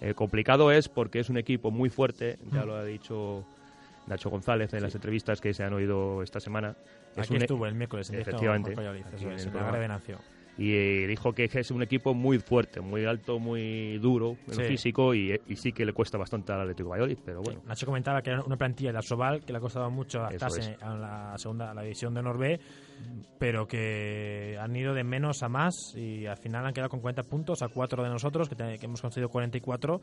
eh, 0.00 0.14
complicado 0.14 0.72
es 0.72 0.88
porque 0.88 1.20
es 1.20 1.28
un 1.28 1.36
equipo 1.36 1.70
muy 1.70 1.90
fuerte, 1.90 2.38
ya 2.52 2.64
lo 2.64 2.74
ha 2.74 2.84
dicho 2.84 3.44
Nacho 4.06 4.30
González 4.30 4.72
en 4.72 4.82
las 4.82 4.94
entrevistas 4.94 5.40
que 5.40 5.52
se 5.52 5.62
han 5.62 5.74
oído 5.74 6.22
esta 6.22 6.40
semana. 6.40 6.74
Es 7.16 7.24
Aquí 7.24 7.34
un 7.34 7.40
e- 7.40 7.44
estuvo 7.44 7.66
el 7.66 7.74
miércoles 7.74 8.08
en 8.10 8.20
Efectivamente. 8.20 8.74
y 10.58 10.72
eh, 10.74 11.06
dijo 11.06 11.32
que 11.32 11.44
es 11.52 11.70
un 11.70 11.82
equipo 11.82 12.12
muy 12.12 12.38
fuerte, 12.38 12.80
muy 12.80 13.04
alto, 13.06 13.38
muy 13.38 13.98
duro 13.98 14.36
en 14.46 14.54
Sí. 14.54 14.62
físico 14.64 15.14
y, 15.14 15.34
y 15.48 15.56
sí 15.56 15.72
que 15.72 15.84
le 15.86 15.92
cuesta 15.92 16.18
bastante 16.18 16.52
al 16.52 16.60
Atlético 16.60 16.90
Valladolid, 16.90 17.18
pero 17.24 17.40
bueno. 17.42 17.62
Nacho 17.66 17.86
comentaba 17.86 18.20
que 18.20 18.30
era 18.30 18.42
una 18.42 18.56
plantilla 18.56 18.90
de 18.90 18.94
la 18.94 19.02
Sobal 19.02 19.42
que 19.44 19.52
le 19.52 19.58
ha 19.58 19.60
costado 19.60 19.90
mucho 19.90 20.20
adaptarse 20.20 20.72
es. 20.72 20.82
a 20.82 20.94
la 20.94 21.38
segunda 21.38 21.70
a 21.70 21.74
la 21.74 21.82
división 21.82 22.12
de 22.14 22.22
Norbe, 22.22 22.60
pero 23.38 23.66
que 23.66 24.56
han 24.60 24.76
ido 24.76 24.92
de 24.92 25.02
menos 25.02 25.42
a 25.42 25.48
más 25.48 25.94
y 25.96 26.26
al 26.26 26.36
final 26.36 26.66
han 26.66 26.74
quedado 26.74 26.90
con 26.90 27.00
40 27.00 27.22
puntos 27.22 27.62
a 27.62 27.68
4 27.68 28.02
de 28.02 28.10
nosotros, 28.10 28.48
que, 28.48 28.54
te- 28.54 28.78
que 28.78 28.84
hemos 28.86 29.00
conseguido 29.00 29.30
44. 29.30 30.00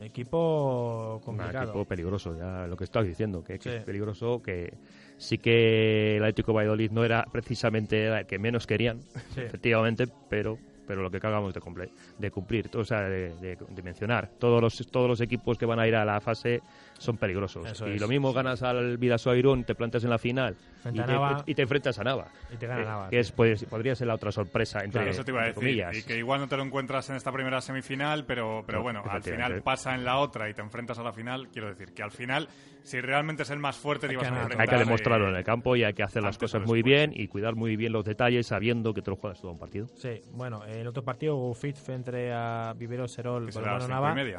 Equipo 0.00 1.14
Un 1.16 1.20
complicado. 1.22 1.64
equipo 1.64 1.84
peligroso, 1.84 2.36
ya 2.36 2.68
lo 2.68 2.76
que 2.76 2.84
estás 2.84 3.04
diciendo, 3.04 3.42
que, 3.42 3.58
que 3.58 3.68
Sí. 3.70 3.76
es 3.78 3.84
peligroso, 3.84 4.40
que 4.40 4.72
sí 5.18 5.36
que 5.38 6.16
el 6.16 6.22
Atlético 6.22 6.52
Valladolid 6.54 6.90
no 6.90 7.04
era 7.04 7.24
precisamente 7.30 8.06
el 8.06 8.26
que 8.26 8.38
menos 8.38 8.66
querían, 8.66 9.00
Sí. 9.34 9.40
efectivamente, 9.42 10.06
pero 10.30 10.58
pero 10.86 11.02
lo 11.02 11.10
que 11.10 11.18
acabamos 11.18 11.52
de, 11.52 11.60
cumple- 11.60 11.90
de 12.16 12.30
cumplir, 12.30 12.70
o 12.74 12.82
sea, 12.82 13.02
de, 13.02 13.34
de- 13.40 13.58
de 13.68 13.82
mencionar, 13.82 14.30
todos 14.38 14.62
los 14.62 14.74
todos 14.90 15.06
los 15.06 15.20
equipos 15.20 15.58
que 15.58 15.66
van 15.66 15.78
a 15.78 15.86
ir 15.86 15.94
a 15.94 16.02
la 16.06 16.18
fase 16.22 16.62
son 16.98 17.16
peligrosos. 17.16 17.64
Eso 17.70 17.88
y 17.88 17.94
es. 17.94 18.00
lo 18.00 18.08
mismo 18.08 18.32
ganas 18.32 18.62
al 18.62 18.98
Vidasoa 18.98 19.36
Irún, 19.36 19.64
te 19.64 19.74
plantas 19.74 20.04
en 20.04 20.10
la 20.10 20.18
final 20.18 20.56
y 20.84 20.92
te, 20.92 21.06
Nava. 21.06 21.42
y 21.46 21.54
te 21.54 21.62
enfrentas 21.62 21.98
a 21.98 22.04
Nava. 22.04 22.28
Y 22.52 22.56
te 22.56 22.66
gana 22.66 22.82
Eh, 22.82 22.84
Nava, 22.84 23.08
que 23.10 23.18
es, 23.20 23.32
pues, 23.32 23.64
podría 23.64 23.94
ser 23.94 24.06
la 24.08 24.14
otra 24.14 24.30
sorpresa 24.32 24.80
entre, 24.80 25.00
Claro, 25.00 25.10
eso 25.10 25.24
te 25.24 25.30
iba 25.30 25.40
a 25.42 25.46
decir. 25.46 25.54
comillas. 25.62 25.96
Y 25.96 26.02
que 26.04 26.16
igual 26.18 26.40
no 26.40 26.48
te 26.48 26.56
lo 26.56 26.62
encuentras 26.64 27.08
en 27.10 27.16
esta 27.16 27.32
primera 27.32 27.60
semifinal, 27.60 28.24
pero, 28.26 28.62
pero 28.66 28.78
No, 28.78 28.82
bueno, 28.84 29.02
al 29.08 29.22
final 29.22 29.62
pasa 29.62 29.94
en 29.94 30.04
la 30.04 30.18
otra 30.18 30.48
y 30.50 30.54
te 30.54 30.60
enfrentas 30.62 30.98
a 30.98 31.02
la 31.02 31.12
final. 31.12 31.48
Quiero 31.48 31.68
decir 31.68 31.92
que 31.94 32.02
al 32.02 32.10
final, 32.10 32.48
si 32.82 33.00
realmente 33.00 33.42
es 33.44 33.50
el 33.50 33.58
más 33.58 33.76
fuerte, 33.76 34.06
te 34.06 34.12
Hay 34.12 34.14
ibas 34.14 34.22
que 34.24 34.28
a 34.28 34.30
ganar. 34.30 34.42
enfrentar. 34.52 34.74
Hay 34.74 34.78
que 34.78 34.84
demostrarlo 34.84 35.26
eh, 35.26 35.30
en 35.30 35.36
el 35.36 35.44
campo 35.44 35.76
y 35.76 35.84
hay 35.84 35.94
que 35.94 36.02
hacer 36.02 36.22
las 36.22 36.36
cosas 36.38 36.66
muy 36.66 36.82
bien 36.82 37.12
y 37.14 37.28
cuidar 37.28 37.54
muy 37.54 37.76
bien 37.76 37.92
los 37.92 38.04
detalles 38.04 38.46
sabiendo 38.46 38.92
que 38.94 39.02
te 39.02 39.10
lo 39.10 39.16
juegas 39.16 39.40
todo 39.40 39.52
un 39.52 39.58
partido. 39.58 39.86
Sí, 39.96 40.20
bueno, 40.32 40.64
el 40.64 40.86
otro 40.86 41.04
partido, 41.04 41.36
Ufit 41.36 41.76
frente 41.76 42.32
a 42.32 42.74
Vivero 42.76 43.06
Serol, 43.06 43.48
Nava. 43.88 44.12
y 44.12 44.14
media. 44.14 44.38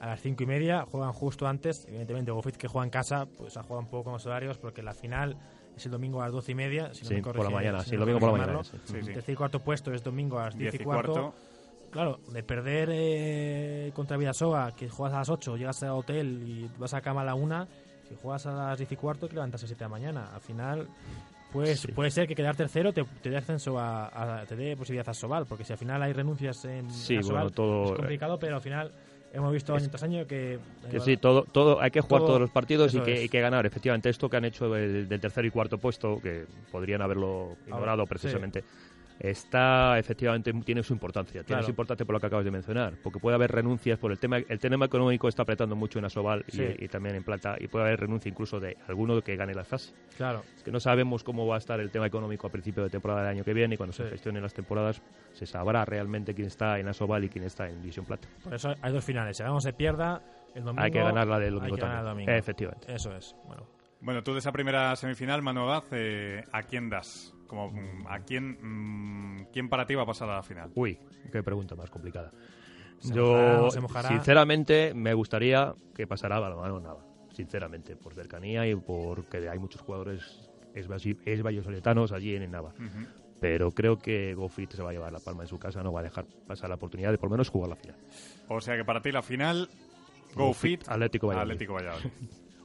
A 0.00 0.06
las 0.06 0.20
cinco 0.20 0.42
y 0.42 0.46
media, 0.46 0.86
juegan 0.90 1.12
justo 1.12 1.46
antes. 1.46 1.84
Evidentemente, 1.86 2.30
Gofit 2.32 2.56
que 2.56 2.66
juega 2.68 2.84
en 2.84 2.90
casa, 2.90 3.26
pues 3.36 3.56
ha 3.56 3.62
jugado 3.62 3.80
un 3.80 3.86
poco 3.90 4.04
con 4.04 4.12
los 4.14 4.26
horarios, 4.26 4.56
porque 4.58 4.82
la 4.82 4.94
final 4.94 5.36
es 5.76 5.84
el 5.84 5.92
domingo 5.92 6.20
a 6.22 6.24
las 6.24 6.32
doce 6.32 6.52
y 6.52 6.54
media. 6.54 6.92
Si 6.94 7.02
no 7.02 7.08
Sí, 7.08 7.14
me 7.16 7.22
por 7.22 7.44
la 7.44 7.50
mañana, 7.50 7.80
si 7.84 7.90
sí, 7.90 7.96
no 7.96 8.00
domingo 8.00 8.18
por 8.18 8.32
la 8.32 8.38
mañana. 8.46 8.64
Sí. 8.64 8.94
Tercer 9.12 9.30
y 9.32 9.36
cuarto 9.36 9.60
puesto 9.60 9.92
es 9.92 10.02
domingo 10.02 10.38
a 10.38 10.46
las 10.46 10.56
diez, 10.56 10.72
Diez 10.72 10.80
y 10.80 10.84
cuarto. 10.84 11.34
Claro, 11.90 12.20
de 12.32 12.42
perder 12.44 12.88
eh, 12.92 13.90
contra 13.94 14.16
Vidasoa, 14.16 14.74
que 14.76 14.88
juegas 14.88 15.14
a 15.14 15.18
las 15.18 15.28
8, 15.28 15.56
llegas 15.56 15.82
al 15.82 15.90
hotel 15.90 16.42
y 16.46 16.70
vas 16.78 16.94
a 16.94 17.00
cama 17.00 17.22
a 17.22 17.24
la 17.24 17.34
1, 17.34 17.66
si 18.08 18.14
juegas 18.14 18.46
a 18.46 18.52
las 18.52 18.78
10 18.78 18.92
y 18.92 18.96
cuarto, 18.96 19.26
te 19.28 19.34
levantas 19.34 19.60
a 19.60 19.64
las 19.64 19.68
7 19.70 19.80
de 19.80 19.84
la 19.84 19.88
mañana. 19.88 20.30
Al 20.32 20.40
final, 20.40 20.88
pues 21.52 21.80
Sí. 21.80 21.88
puede 21.92 22.10
ser 22.12 22.28
que 22.28 22.36
quedar 22.36 22.54
tercero 22.56 22.92
te, 22.92 23.04
te 23.04 23.28
dé 23.28 23.36
ascenso 23.38 23.76
a, 23.78 24.40
a- 24.40 24.46
te 24.46 24.54
dé 24.54 24.76
posibilidad 24.76 25.08
a 25.08 25.14
Sobal, 25.14 25.46
porque 25.46 25.64
si 25.64 25.72
al 25.72 25.78
final 25.78 26.00
hay 26.02 26.12
renuncias 26.12 26.64
en, 26.64 26.88
Sí, 26.90 27.16
Asobal, 27.16 27.42
bueno, 27.42 27.50
todo- 27.50 27.84
es 27.86 27.92
complicado, 27.98 28.38
pero 28.38 28.54
al 28.56 28.62
final 28.62 28.92
hemos 29.32 29.52
visto 29.52 29.74
año 29.74 29.88
tras 29.88 30.02
año 30.02 30.26
que... 30.26 30.58
Que 30.90 31.00
sí, 31.00 31.16
todo, 31.16 31.44
todo, 31.44 31.80
hay 31.80 31.90
que 31.90 32.00
jugar 32.00 32.20
Todo- 32.20 32.26
todos 32.28 32.40
los 32.40 32.50
partidos 32.50 32.94
y 32.94 33.00
que, 33.00 33.24
y 33.24 33.28
que 33.28 33.40
ganar. 33.40 33.64
Efectivamente, 33.66 34.08
esto 34.08 34.28
que 34.28 34.36
han 34.36 34.44
hecho 34.44 34.70
del, 34.70 35.08
del 35.08 35.20
tercer 35.20 35.44
y 35.44 35.50
cuarto 35.50 35.78
puesto, 35.78 36.20
que 36.20 36.46
podrían 36.72 37.00
haberlo 37.02 37.56
ignorado 37.66 38.06
precisamente, 38.06 38.64
está 39.20 39.98
efectivamente 39.98 40.52
tiene 40.64 40.82
su 40.82 40.92
importancia. 40.92 41.32
Tiene 41.42 41.46
Claro. 41.46 41.62
su 41.64 41.70
importancia 41.70 42.04
por 42.06 42.14
lo 42.14 42.20
que 42.20 42.26
acabas 42.26 42.44
de 42.44 42.50
mencionar, 42.50 42.94
porque 43.02 43.18
puede 43.20 43.34
haber 43.36 43.52
renuncias 43.52 43.98
por 43.98 44.10
el 44.12 44.18
tema. 44.18 44.38
El 44.38 44.58
tema 44.58 44.86
económico 44.86 45.28
está 45.28 45.42
apretando 45.42 45.76
mucho 45.76 45.98
en 45.98 46.06
Asobal 46.06 46.44
y- 46.48 46.52
Sí. 46.56 46.64
y, 46.78 46.88
también 46.88 47.16
en 47.16 47.22
Plata, 47.22 47.56
y 47.60 47.68
puede 47.68 47.84
haber 47.86 48.00
renuncia 48.00 48.28
incluso 48.30 48.58
de 48.58 48.76
alguno 48.88 49.20
que 49.20 49.36
gane 49.36 49.54
la 49.54 49.64
fase. 49.64 49.92
Claro, 50.16 50.42
Es 50.56 50.62
que 50.62 50.70
no 50.72 50.80
sabemos 50.80 51.22
cómo 51.24 51.46
va 51.46 51.54
a 51.56 51.58
estar 51.58 51.80
el 51.80 51.90
tema 51.90 52.06
económico 52.06 52.46
a 52.46 52.50
principio 52.50 52.82
de 52.82 52.90
temporada 52.90 53.20
del 53.22 53.30
año 53.30 53.44
que 53.44 53.54
viene 53.54 53.74
y 53.74 53.76
cuando 53.76 53.92
Sí. 53.92 54.02
se 54.02 54.08
gestionen 54.10 54.42
las 54.42 54.54
temporadas 54.54 55.02
se 55.32 55.46
sabrá 55.46 55.84
realmente 55.84 56.34
quién 56.34 56.48
está 56.48 56.78
en 56.78 56.88
Asobal 56.88 57.24
y 57.24 57.28
quién 57.28 57.44
está 57.44 57.68
en 57.68 57.80
División 57.80 58.06
Plata. 58.06 58.28
por 58.42 58.54
eso 58.54 58.74
hay 58.80 58.92
dos 58.92 59.04
finales. 59.04 59.36
Si 59.36 59.42
ganamos 59.42 59.62
se 59.62 59.72
pierda, 59.72 60.22
el 60.54 60.64
domingo... 60.64 60.82
hay 60.82 60.90
que 60.90 60.98
ganar 60.98 61.26
la 61.26 61.38
del 61.38 61.54
hay 61.54 61.58
domingo 61.60 61.76
que 61.76 61.82
ganar 61.82 61.98
el 62.00 62.04
domingo. 62.06 62.30
Efectivamente. 62.32 62.92
Eso 62.94 63.14
es, 63.14 63.34
bueno. 63.46 63.66
Bueno, 64.00 64.22
tú 64.22 64.32
de 64.32 64.38
esa 64.38 64.50
primera 64.52 64.96
semifinal, 64.96 65.42
Manu 65.42 65.60
Abad, 65.62 65.84
eh, 65.92 66.42
¿a 66.52 66.62
quién 66.62 66.88
das? 66.88 67.34
Como, 67.50 67.68
mm, 67.72 68.06
¿A 68.06 68.20
quién, 68.20 68.58
mm, 68.62 69.46
quién 69.52 69.68
para 69.68 69.84
ti 69.84 69.96
va 69.96 70.04
a 70.04 70.06
pasar 70.06 70.30
a 70.30 70.36
la 70.36 70.42
final? 70.44 70.70
Uy, 70.76 70.96
qué 71.32 71.42
pregunta 71.42 71.74
más 71.74 71.90
complicada. 71.90 72.30
Se 73.00 73.12
Yo, 73.12 73.24
mojará, 73.24 73.56
no 73.56 73.70
se 73.72 73.80
mojará. 73.80 74.08
sinceramente, 74.08 74.94
me 74.94 75.14
gustaría 75.14 75.74
que 75.92 76.06
pasara 76.06 76.38
Balonmano 76.38 76.78
Nava. 76.78 77.04
Sinceramente, 77.32 77.96
por 77.96 78.14
cercanía 78.14 78.68
y 78.68 78.76
porque 78.76 79.48
hay 79.48 79.58
muchos 79.58 79.80
jugadores 79.80 80.48
es 80.76 81.42
vallosoletanos 81.42 82.12
allí 82.12 82.36
en 82.36 82.48
Nava. 82.52 82.72
Pero 83.40 83.72
creo 83.72 83.98
que 83.98 84.32
Gofit 84.34 84.70
se 84.70 84.82
va 84.84 84.90
a 84.90 84.92
llevar 84.92 85.12
la 85.12 85.18
palma 85.18 85.42
en 85.42 85.48
su 85.48 85.58
casa, 85.58 85.82
no 85.82 85.92
va 85.92 86.00
a 86.00 86.04
dejar 86.04 86.26
pasar 86.46 86.68
la 86.68 86.76
oportunidad 86.76 87.10
de 87.10 87.18
por 87.18 87.30
lo 87.30 87.32
menos 87.32 87.48
jugar 87.48 87.70
la 87.70 87.76
final. 87.76 87.96
O 88.46 88.60
sea 88.60 88.76
que 88.76 88.84
para 88.84 89.02
ti 89.02 89.10
la 89.10 89.22
final, 89.22 89.68
Go 90.36 90.46
Go 90.46 90.54
Fit, 90.54 90.82
Fit, 90.82 90.88
Atlético 90.88 91.26
Valladolid. 91.26 91.54
Atlético 91.54 91.72
Valladolid. 91.74 92.10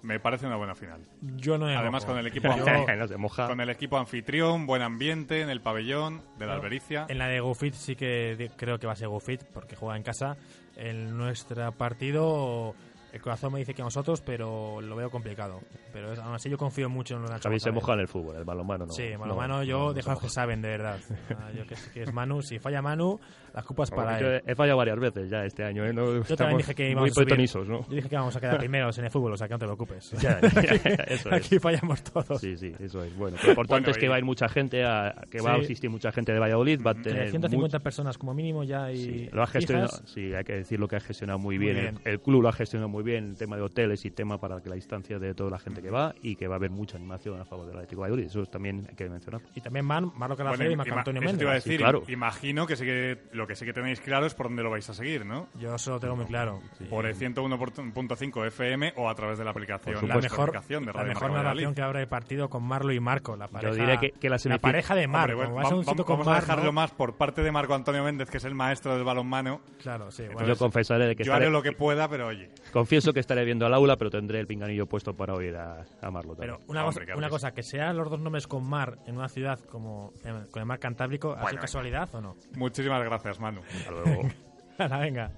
Me 0.06 0.20
parece 0.20 0.46
una 0.46 0.56
buena 0.56 0.76
final. 0.76 1.02
Yo 1.22 1.58
no 1.58 1.66
me 1.66 1.76
Además, 1.76 2.04
mojo. 2.04 2.14
con 2.14 2.20
el 2.20 2.28
equipo 2.32 2.48
no 2.48 3.08
se 3.08 3.18
moja. 3.18 3.48
con 3.48 3.60
el 3.60 3.70
equipo 3.70 3.98
anfitrión, 3.98 4.66
buen 4.68 4.82
ambiente 4.84 5.42
en 5.42 5.50
el 5.50 5.62
pabellón 5.62 6.22
de 6.38 6.46
la 6.46 6.54
Albericia. 6.54 7.06
En 7.10 7.18
la 7.18 7.28
de 7.28 7.40
GoFit 7.40 7.74
sí 7.74 7.96
que 7.96 8.52
creo 8.56 8.78
que 8.80 8.86
va 8.88 8.94
a 8.94 8.96
ser 8.96 9.08
GoFit 9.08 9.44
porque 9.54 9.76
juega 9.76 9.98
en 9.98 10.04
casa. 10.04 10.38
En 10.78 11.18
nuestro 11.18 11.72
partido, 11.72 12.76
el 13.16 13.22
corazón 13.22 13.54
me 13.54 13.60
dice 13.60 13.74
que 13.74 13.82
a 13.82 13.86
nosotros, 13.86 14.22
pero 14.22 14.82
lo 14.82 14.96
veo 14.96 15.10
complicado. 15.10 15.62
Pero 15.94 16.12
es- 16.14 16.20
aún 16.20 16.36
así 16.36 16.50
yo 16.50 16.58
confío 16.58 16.90
mucho 16.90 17.16
en 17.16 17.22
los 17.22 17.32
Nacho 17.32 17.44
Javi 17.50 17.60
se 17.60 17.70
González. 17.70 17.84
moja 17.84 17.94
en 17.94 18.00
el 18.02 18.08
fútbol, 18.08 18.36
el 18.36 18.44
balonmano 18.44 18.86
no. 18.86 18.92
Sí, 18.92 19.12
No, 19.18 19.36
mano, 19.36 19.64
yo 19.64 19.78
no, 19.80 19.86
no 19.88 19.94
dejo 19.94 20.06
se 20.06 20.10
a 20.12 20.14
los 20.16 20.22
que 20.24 20.30
saben, 20.30 20.62
de 20.62 20.68
verdad. 20.70 21.00
Ah, 21.30 21.50
yo 21.56 21.66
que 21.66 21.76
que 21.94 22.04
es 22.04 22.14
Manu. 22.14 22.42
Si 22.42 22.60
falla 22.60 22.82
Manu, 22.82 23.20
las 23.54 23.64
culpas 23.66 23.90
para 23.90 24.20
Yo 24.20 24.28
él. 24.32 24.44
he 24.46 24.54
fallado 24.56 24.78
varias 24.78 25.00
veces 25.00 25.30
ya 25.30 25.46
este 25.46 25.64
año, 25.64 25.86
¿eh? 25.86 25.94
No, 25.94 26.22
Yo 26.24 26.36
también 26.36 26.58
dije 26.58 26.76
que 26.76 26.84
muy 26.84 26.92
íbamos 26.92 27.12
a 27.12 27.14
subir. 27.14 27.28
petonisos, 27.28 27.68
¿no? 27.70 27.88
Yo 27.88 27.96
dije 27.96 28.10
que 28.10 28.16
vamos 28.18 28.36
a 28.36 28.40
quedar 28.42 28.58
primeros 28.58 28.98
en 28.98 29.06
el 29.06 29.12
fútbol, 29.12 29.32
o 29.34 29.38
sea 29.38 29.48
que 29.48 29.54
no 29.54 29.60
te 29.60 29.66
preocupes. 29.66 30.12
Ya, 30.22 30.40
ya, 30.42 30.42
eso 31.08 31.30
es. 31.30 31.34
Aquí 31.46 31.58
fallamos 31.60 32.04
todos. 32.04 32.42
Sí, 32.42 32.58
sí, 32.58 32.74
eso 32.80 33.02
es. 33.04 33.16
Bueno, 33.16 33.38
lo 33.42 33.50
importante 33.50 33.86
Bueno, 33.86 33.92
es 33.92 33.98
que 33.98 34.10
va 34.10 34.16
a 34.16 34.20
ir 34.20 34.26
mucha 34.26 34.50
gente, 34.50 34.84
a, 34.84 35.24
que 35.32 35.40
va 35.42 35.54
a 35.54 35.56
Sí. 35.60 35.62
asistir 35.66 35.90
mucha 35.90 36.12
gente 36.12 36.34
de 36.34 36.40
Valladolid, 36.40 36.82
va 36.86 36.92
a 36.92 36.96
Eh, 36.96 37.02
tener 37.04 37.30
150 37.30 37.78
much- 37.78 37.82
personas 37.82 38.18
como 38.18 38.34
mínimo 38.34 38.64
ya 38.66 38.92
y 38.92 38.98
Sí, 38.98 39.30
lo 39.32 39.42
ha 39.44 39.48
gestionado, 39.48 39.88
sí, 40.06 40.34
hay 40.34 40.44
que 40.44 40.54
decir 40.54 40.80
lo 40.80 40.88
que 40.90 40.98
ha 40.98 41.00
gestionado 41.00 41.40
muy 41.40 41.58
Muy 41.58 41.66
bien. 41.66 41.76
bien. 41.80 42.00
El, 42.04 42.12
el 42.14 42.20
club 42.22 42.42
lo 42.42 42.50
ha 42.50 42.54
gestionado 42.54 42.90
muy 42.90 43.04
bien, 43.04 43.05
el 43.14 43.36
tema 43.38 43.56
de 43.56 43.62
hoteles 43.62 44.04
y 44.06 44.12
tema 44.12 44.40
para 44.40 44.62
que 44.62 44.70
la 44.70 44.76
distancia 44.76 45.20
de 45.20 45.34
toda 45.36 45.52
la 45.52 45.60
gente 45.60 45.82
que 45.82 45.90
va 45.92 46.14
y 46.22 46.36
que 46.36 46.48
va 46.48 46.56
a 46.56 46.58
haber 46.58 46.72
mucha 46.72 46.98
animación 46.98 47.40
a 47.40 47.46
favor 47.46 47.68
del 47.68 47.76
Atlético 47.76 48.02
de 48.02 48.10
Valladolid. 48.10 48.26
Eso 48.26 48.46
también 48.48 48.86
hay 48.90 48.96
que 48.96 49.08
mencionar. 49.10 49.42
Y 49.54 49.62
también 49.62 49.88
van 49.88 50.12
Marlo 50.16 50.36
Carrasco 50.36 50.58
Bueno, 50.58 50.72
y 50.72 50.76
Marco 50.76 50.98
Antonio 50.98 51.22
eso 51.22 51.38
te 51.38 51.44
iba 51.44 51.52
a 51.52 51.54
Méndez. 51.54 51.64
decir, 51.64 51.78
Sí, 51.78 51.84
claro. 51.84 52.04
imagino 52.08 52.66
que, 52.68 52.76
sí 52.76 52.86
que 52.86 53.18
lo 53.34 53.46
que 53.48 53.56
sí 53.56 53.66
que 53.66 53.74
tenéis 53.74 54.00
claro 54.02 54.26
es 54.26 54.34
por 54.34 54.48
dónde 54.48 54.64
lo 54.64 54.70
vais 54.72 54.90
a 54.90 54.94
seguir, 54.94 55.26
¿no? 55.26 55.48
Yo 55.60 55.76
eso 55.76 55.92
lo 55.92 56.00
tengo 56.00 56.16
muy 56.16 56.26
claro. 56.26 56.62
Por 56.90 57.06
el 57.06 57.16
101.5 57.16 58.46
FM 58.48 58.94
o 58.98 59.10
a 59.10 59.16
través 59.16 59.38
de 59.38 59.44
la 59.46 59.52
aplicación, 59.52 59.96
Por 60.00 60.08
la 60.10 60.16
la 60.16 60.22
mejor, 60.22 60.50
aplicación 60.50 60.82
de 60.84 60.88
la 60.88 60.94
Radio 60.94 61.08
mejor 61.10 61.22
Marca 61.24 61.36
narración 61.38 61.56
Valladolid. 61.56 61.76
que 61.76 61.82
habrá 61.82 62.02
el 62.02 62.08
partido 62.08 62.50
con 62.50 62.64
Marlo 62.64 62.92
y 62.94 63.00
Marco. 63.00 63.36
La 63.36 63.48
pareja, 63.48 63.74
diré 63.76 64.00
que- 64.00 64.12
que 64.12 64.30
la 64.30 64.38
la 64.46 64.60
pareja 64.60 64.96
de 64.96 65.08
Marco. 65.08 65.34
Hombre, 65.34 65.36
bueno, 65.36 65.60
a 65.60 65.64
vamos 65.64 65.88
a 66.10 66.24
Mar, 66.32 66.42
dejarlo 66.42 66.66
¿no? 66.66 66.72
más 66.72 66.92
por 66.92 67.16
parte 67.16 67.42
de 67.42 67.52
Marco 67.52 67.74
Antonio 67.74 68.04
Méndez, 68.04 68.30
que 68.30 68.38
es 68.38 68.46
el 68.46 68.56
maestro 68.56 68.94
del 68.96 69.04
balonmano. 69.04 69.62
Claro, 69.82 70.12
sí. 70.12 70.24
bueno, 70.24 70.32
Entonces, 70.42 70.58
yo 70.60 70.66
confesaré 70.66 71.08
de 71.08 71.16
que 71.16 71.24
Yo 71.24 71.32
estaré- 71.34 71.46
haré 71.46 71.52
lo 71.52 71.62
que 71.62 71.72
pueda, 71.72 72.08
pero 72.10 72.28
oye. 72.28 72.50
Confieso 72.96 73.14
que 73.14 73.20
estaré 73.20 73.44
viendo 73.44 73.66
al 73.66 73.74
aula, 73.74 73.98
pero 73.98 74.10
tendré 74.10 74.40
el 74.40 74.48
pinganillo 74.48 74.88
puesto 74.88 75.14
para 75.16 75.34
oír 75.34 75.56
a, 75.56 75.86
a 76.02 76.12
Marlo 76.12 76.34
también. 76.36 76.56
Pero 76.58 76.72
una, 76.72 76.86
Hombre, 76.86 77.06
cosa, 77.06 77.18
una 77.18 77.28
que 77.28 77.32
cosa, 77.32 77.52
que 77.54 77.64
sean 77.64 77.98
los 77.98 78.10
dos 78.10 78.20
nombres 78.22 78.48
con 78.48 78.64
mar 78.64 79.00
en 79.06 79.18
una 79.18 79.28
ciudad 79.28 79.60
como 79.60 80.14
con 80.52 80.62
el 80.62 80.66
mar 80.66 80.80
Cantábrico, 80.80 81.32
¿ha 81.32 81.36
sido 81.36 81.44
Bueno, 81.44 81.62
casualidad 81.62 82.10
o 82.16 82.22
no? 82.22 82.38
Muchísimas 82.56 83.04
gracias, 83.04 83.40
Manu. 83.40 83.62
Hasta 83.62 83.92
luego. 83.92 84.30
Hala, 84.78 84.98
venga. 85.00 85.32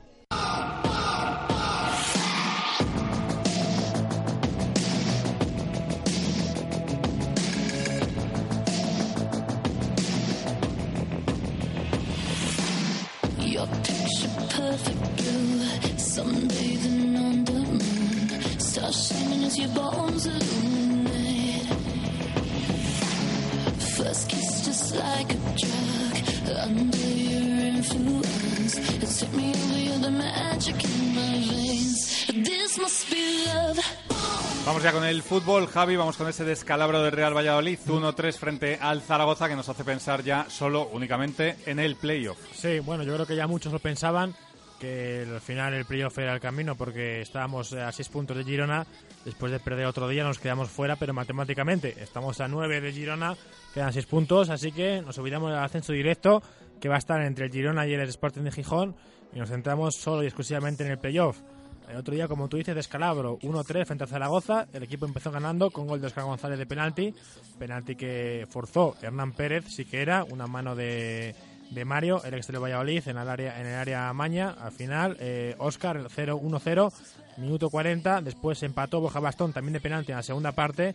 Ya 34.87 34.93
con 34.93 35.03
el 35.03 35.21
fútbol, 35.21 35.67
Javi. 35.67 35.97
Vamos 35.97 36.15
con 36.15 36.29
ese 36.29 36.45
descalabro 36.45 37.03
del 37.03 37.11
Real 37.11 37.35
Valladolid. 37.35 37.77
1-3 37.87 38.37
frente 38.37 38.77
al 38.79 39.01
Zaragoza, 39.01 39.49
que 39.49 39.55
nos 39.57 39.67
hace 39.67 39.83
pensar 39.83 40.23
ya 40.23 40.45
solo, 40.49 40.87
únicamente, 40.93 41.57
en 41.65 41.79
el 41.79 41.97
playoff. 41.97 42.37
Sí, 42.53 42.79
bueno, 42.79 43.03
yo 43.03 43.13
creo 43.13 43.25
que 43.25 43.35
ya 43.35 43.47
muchos 43.47 43.73
lo 43.73 43.79
pensaban, 43.79 44.33
que 44.79 45.27
al 45.29 45.41
final 45.41 45.73
el 45.73 45.83
playoff 45.83 46.17
era 46.19 46.33
el 46.33 46.39
camino, 46.39 46.75
porque 46.75 47.19
estábamos 47.19 47.73
a 47.73 47.91
seis 47.91 48.07
puntos 48.07 48.37
de 48.37 48.45
Girona, 48.45 48.87
después 49.25 49.51
de 49.51 49.59
perder 49.59 49.87
otro 49.87 50.07
día 50.07 50.23
nos 50.23 50.39
quedamos 50.39 50.69
fuera, 50.69 50.95
pero 50.95 51.13
matemáticamente 51.13 52.01
estamos 52.01 52.39
a 52.39 52.47
nueve 52.47 52.79
de 52.79 52.93
Girona, 52.93 53.35
quedan 53.73 53.91
seis 53.91 54.05
puntos, 54.05 54.49
así 54.49 54.71
que 54.71 55.01
nos 55.01 55.17
olvidamos 55.17 55.51
del 55.51 55.59
ascenso 55.59 55.91
directo, 55.91 56.41
que 56.79 56.87
va 56.87 56.95
a 56.95 56.99
estar 56.99 57.21
entre 57.23 57.47
el 57.47 57.51
Girona 57.51 57.85
y 57.85 57.93
el 57.93 58.07
Sporting 58.07 58.43
de 58.43 58.51
Gijón, 58.51 58.95
y 59.33 59.39
nos 59.39 59.49
centramos 59.49 59.95
solo 59.95 60.23
y 60.23 60.27
exclusivamente 60.27 60.85
en 60.85 60.91
el 60.91 60.97
playoff. 60.97 61.41
El 61.89 61.95
otro 61.95 62.13
día, 62.13 62.27
como 62.27 62.49
tú 62.49 62.57
dices, 62.57 62.75
descalabro 62.75 63.39
1-3 63.39 63.85
frente 63.85 64.03
a 64.03 64.07
Zaragoza. 64.07 64.67
El 64.73 64.83
equipo 64.83 65.05
empezó 65.05 65.31
ganando 65.31 65.71
con 65.71 65.87
gol 65.87 66.01
de 66.01 66.07
Oscar 66.07 66.25
González 66.25 66.59
de 66.59 66.65
penalti. 66.65 67.13
Penalti 67.57 67.95
que 67.95 68.45
forzó 68.49 68.95
Hernán 69.01 69.31
Pérez, 69.31 69.65
sí 69.69 69.85
que 69.85 70.01
era, 70.01 70.25
una 70.25 70.47
mano 70.47 70.75
de, 70.75 71.33
de 71.71 71.85
Mario, 71.85 72.21
el 72.25 72.33
exterior 72.33 72.63
Valladolid 72.63 73.07
en 73.07 73.17
el 73.17 73.29
área, 73.29 73.61
en 73.61 73.67
el 73.67 73.75
área 73.75 74.11
Maña. 74.13 74.55
Al 74.59 74.73
final, 74.73 75.15
eh, 75.19 75.55
Oscar 75.59 76.09
0-1-0, 76.09 76.93
minuto 77.37 77.69
40. 77.69 78.21
Después 78.21 78.61
empató 78.63 78.99
Borja 78.99 79.21
Bastón 79.21 79.53
también 79.53 79.73
de 79.73 79.79
penalti 79.79 80.11
en 80.11 80.17
la 80.17 80.23
segunda 80.23 80.51
parte. 80.51 80.93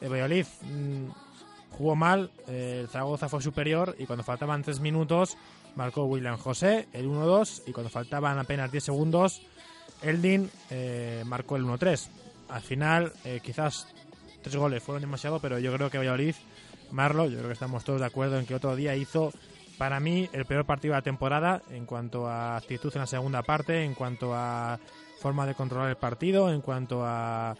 El 0.00 0.10
Valladolid 0.10 0.46
mm, 0.62 1.06
jugó 1.76 1.94
mal, 1.94 2.30
eh, 2.48 2.86
Zaragoza 2.90 3.28
fue 3.28 3.40
superior 3.42 3.94
y 3.98 4.06
cuando 4.06 4.24
faltaban 4.24 4.62
3 4.62 4.80
minutos 4.80 5.36
marcó 5.74 6.04
William 6.04 6.38
José 6.38 6.88
el 6.92 7.06
1-2 7.06 7.62
y 7.66 7.72
cuando 7.72 7.90
faltaban 7.90 8.38
apenas 8.38 8.72
10 8.72 8.84
segundos 8.84 9.42
Eldin 10.08 10.50
eh, 10.70 11.22
marcó 11.26 11.56
el 11.56 11.64
1-3. 11.64 12.08
Al 12.48 12.62
final, 12.62 13.12
eh, 13.24 13.40
quizás 13.42 13.88
tres 14.42 14.56
goles 14.56 14.82
fueron 14.82 15.02
demasiado, 15.02 15.40
pero 15.40 15.58
yo 15.58 15.72
creo 15.72 15.90
que 15.90 15.98
Valladolid, 15.98 16.34
Marlo, 16.92 17.26
yo 17.26 17.38
creo 17.38 17.48
que 17.48 17.54
estamos 17.54 17.84
todos 17.84 18.00
de 18.00 18.06
acuerdo 18.06 18.38
en 18.38 18.46
que 18.46 18.54
otro 18.54 18.76
día 18.76 18.94
hizo, 18.94 19.32
para 19.78 19.98
mí, 19.98 20.28
el 20.32 20.44
peor 20.44 20.64
partido 20.64 20.92
de 20.92 20.98
la 20.98 21.02
temporada 21.02 21.62
en 21.70 21.84
cuanto 21.84 22.28
a 22.28 22.56
actitud 22.56 22.92
en 22.94 23.00
la 23.00 23.06
segunda 23.06 23.42
parte, 23.42 23.82
en 23.82 23.94
cuanto 23.94 24.34
a 24.34 24.78
forma 25.20 25.46
de 25.46 25.54
controlar 25.54 25.88
el 25.88 25.96
partido, 25.96 26.52
en 26.52 26.60
cuanto 26.60 27.04
a, 27.04 27.56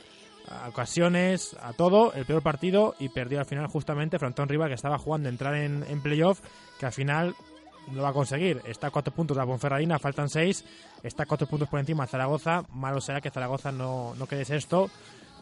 ocasiones, 0.68 1.56
a 1.60 1.72
todo, 1.72 2.12
el 2.12 2.24
peor 2.24 2.42
partido 2.42 2.94
y 3.00 3.08
perdió 3.08 3.40
al 3.40 3.46
final 3.46 3.66
justamente 3.66 4.20
Frontón 4.20 4.48
Riva 4.48 4.68
que 4.68 4.74
estaba 4.74 4.98
jugando 4.98 5.28
entrar 5.28 5.56
en, 5.56 5.84
en 5.88 6.00
playoff, 6.00 6.40
que 6.78 6.86
al 6.86 6.92
final 6.92 7.34
lo 7.92 8.02
va 8.02 8.10
a 8.10 8.12
conseguir. 8.12 8.62
Está 8.66 8.88
a 8.88 8.90
cuatro 8.90 9.12
puntos 9.14 9.36
la 9.36 9.46
Ponferradina, 9.46 9.98
faltan 9.98 10.28
seis. 10.28 10.64
Está 11.02 11.22
a 11.24 11.26
cuatro 11.26 11.46
puntos 11.46 11.68
por 11.68 11.78
encima 11.80 12.06
Zaragoza. 12.06 12.64
Malo 12.72 13.00
será 13.00 13.20
que 13.20 13.30
Zaragoza 13.30 13.72
no, 13.72 14.14
no 14.16 14.26
quede 14.26 14.44
sexto. 14.44 14.90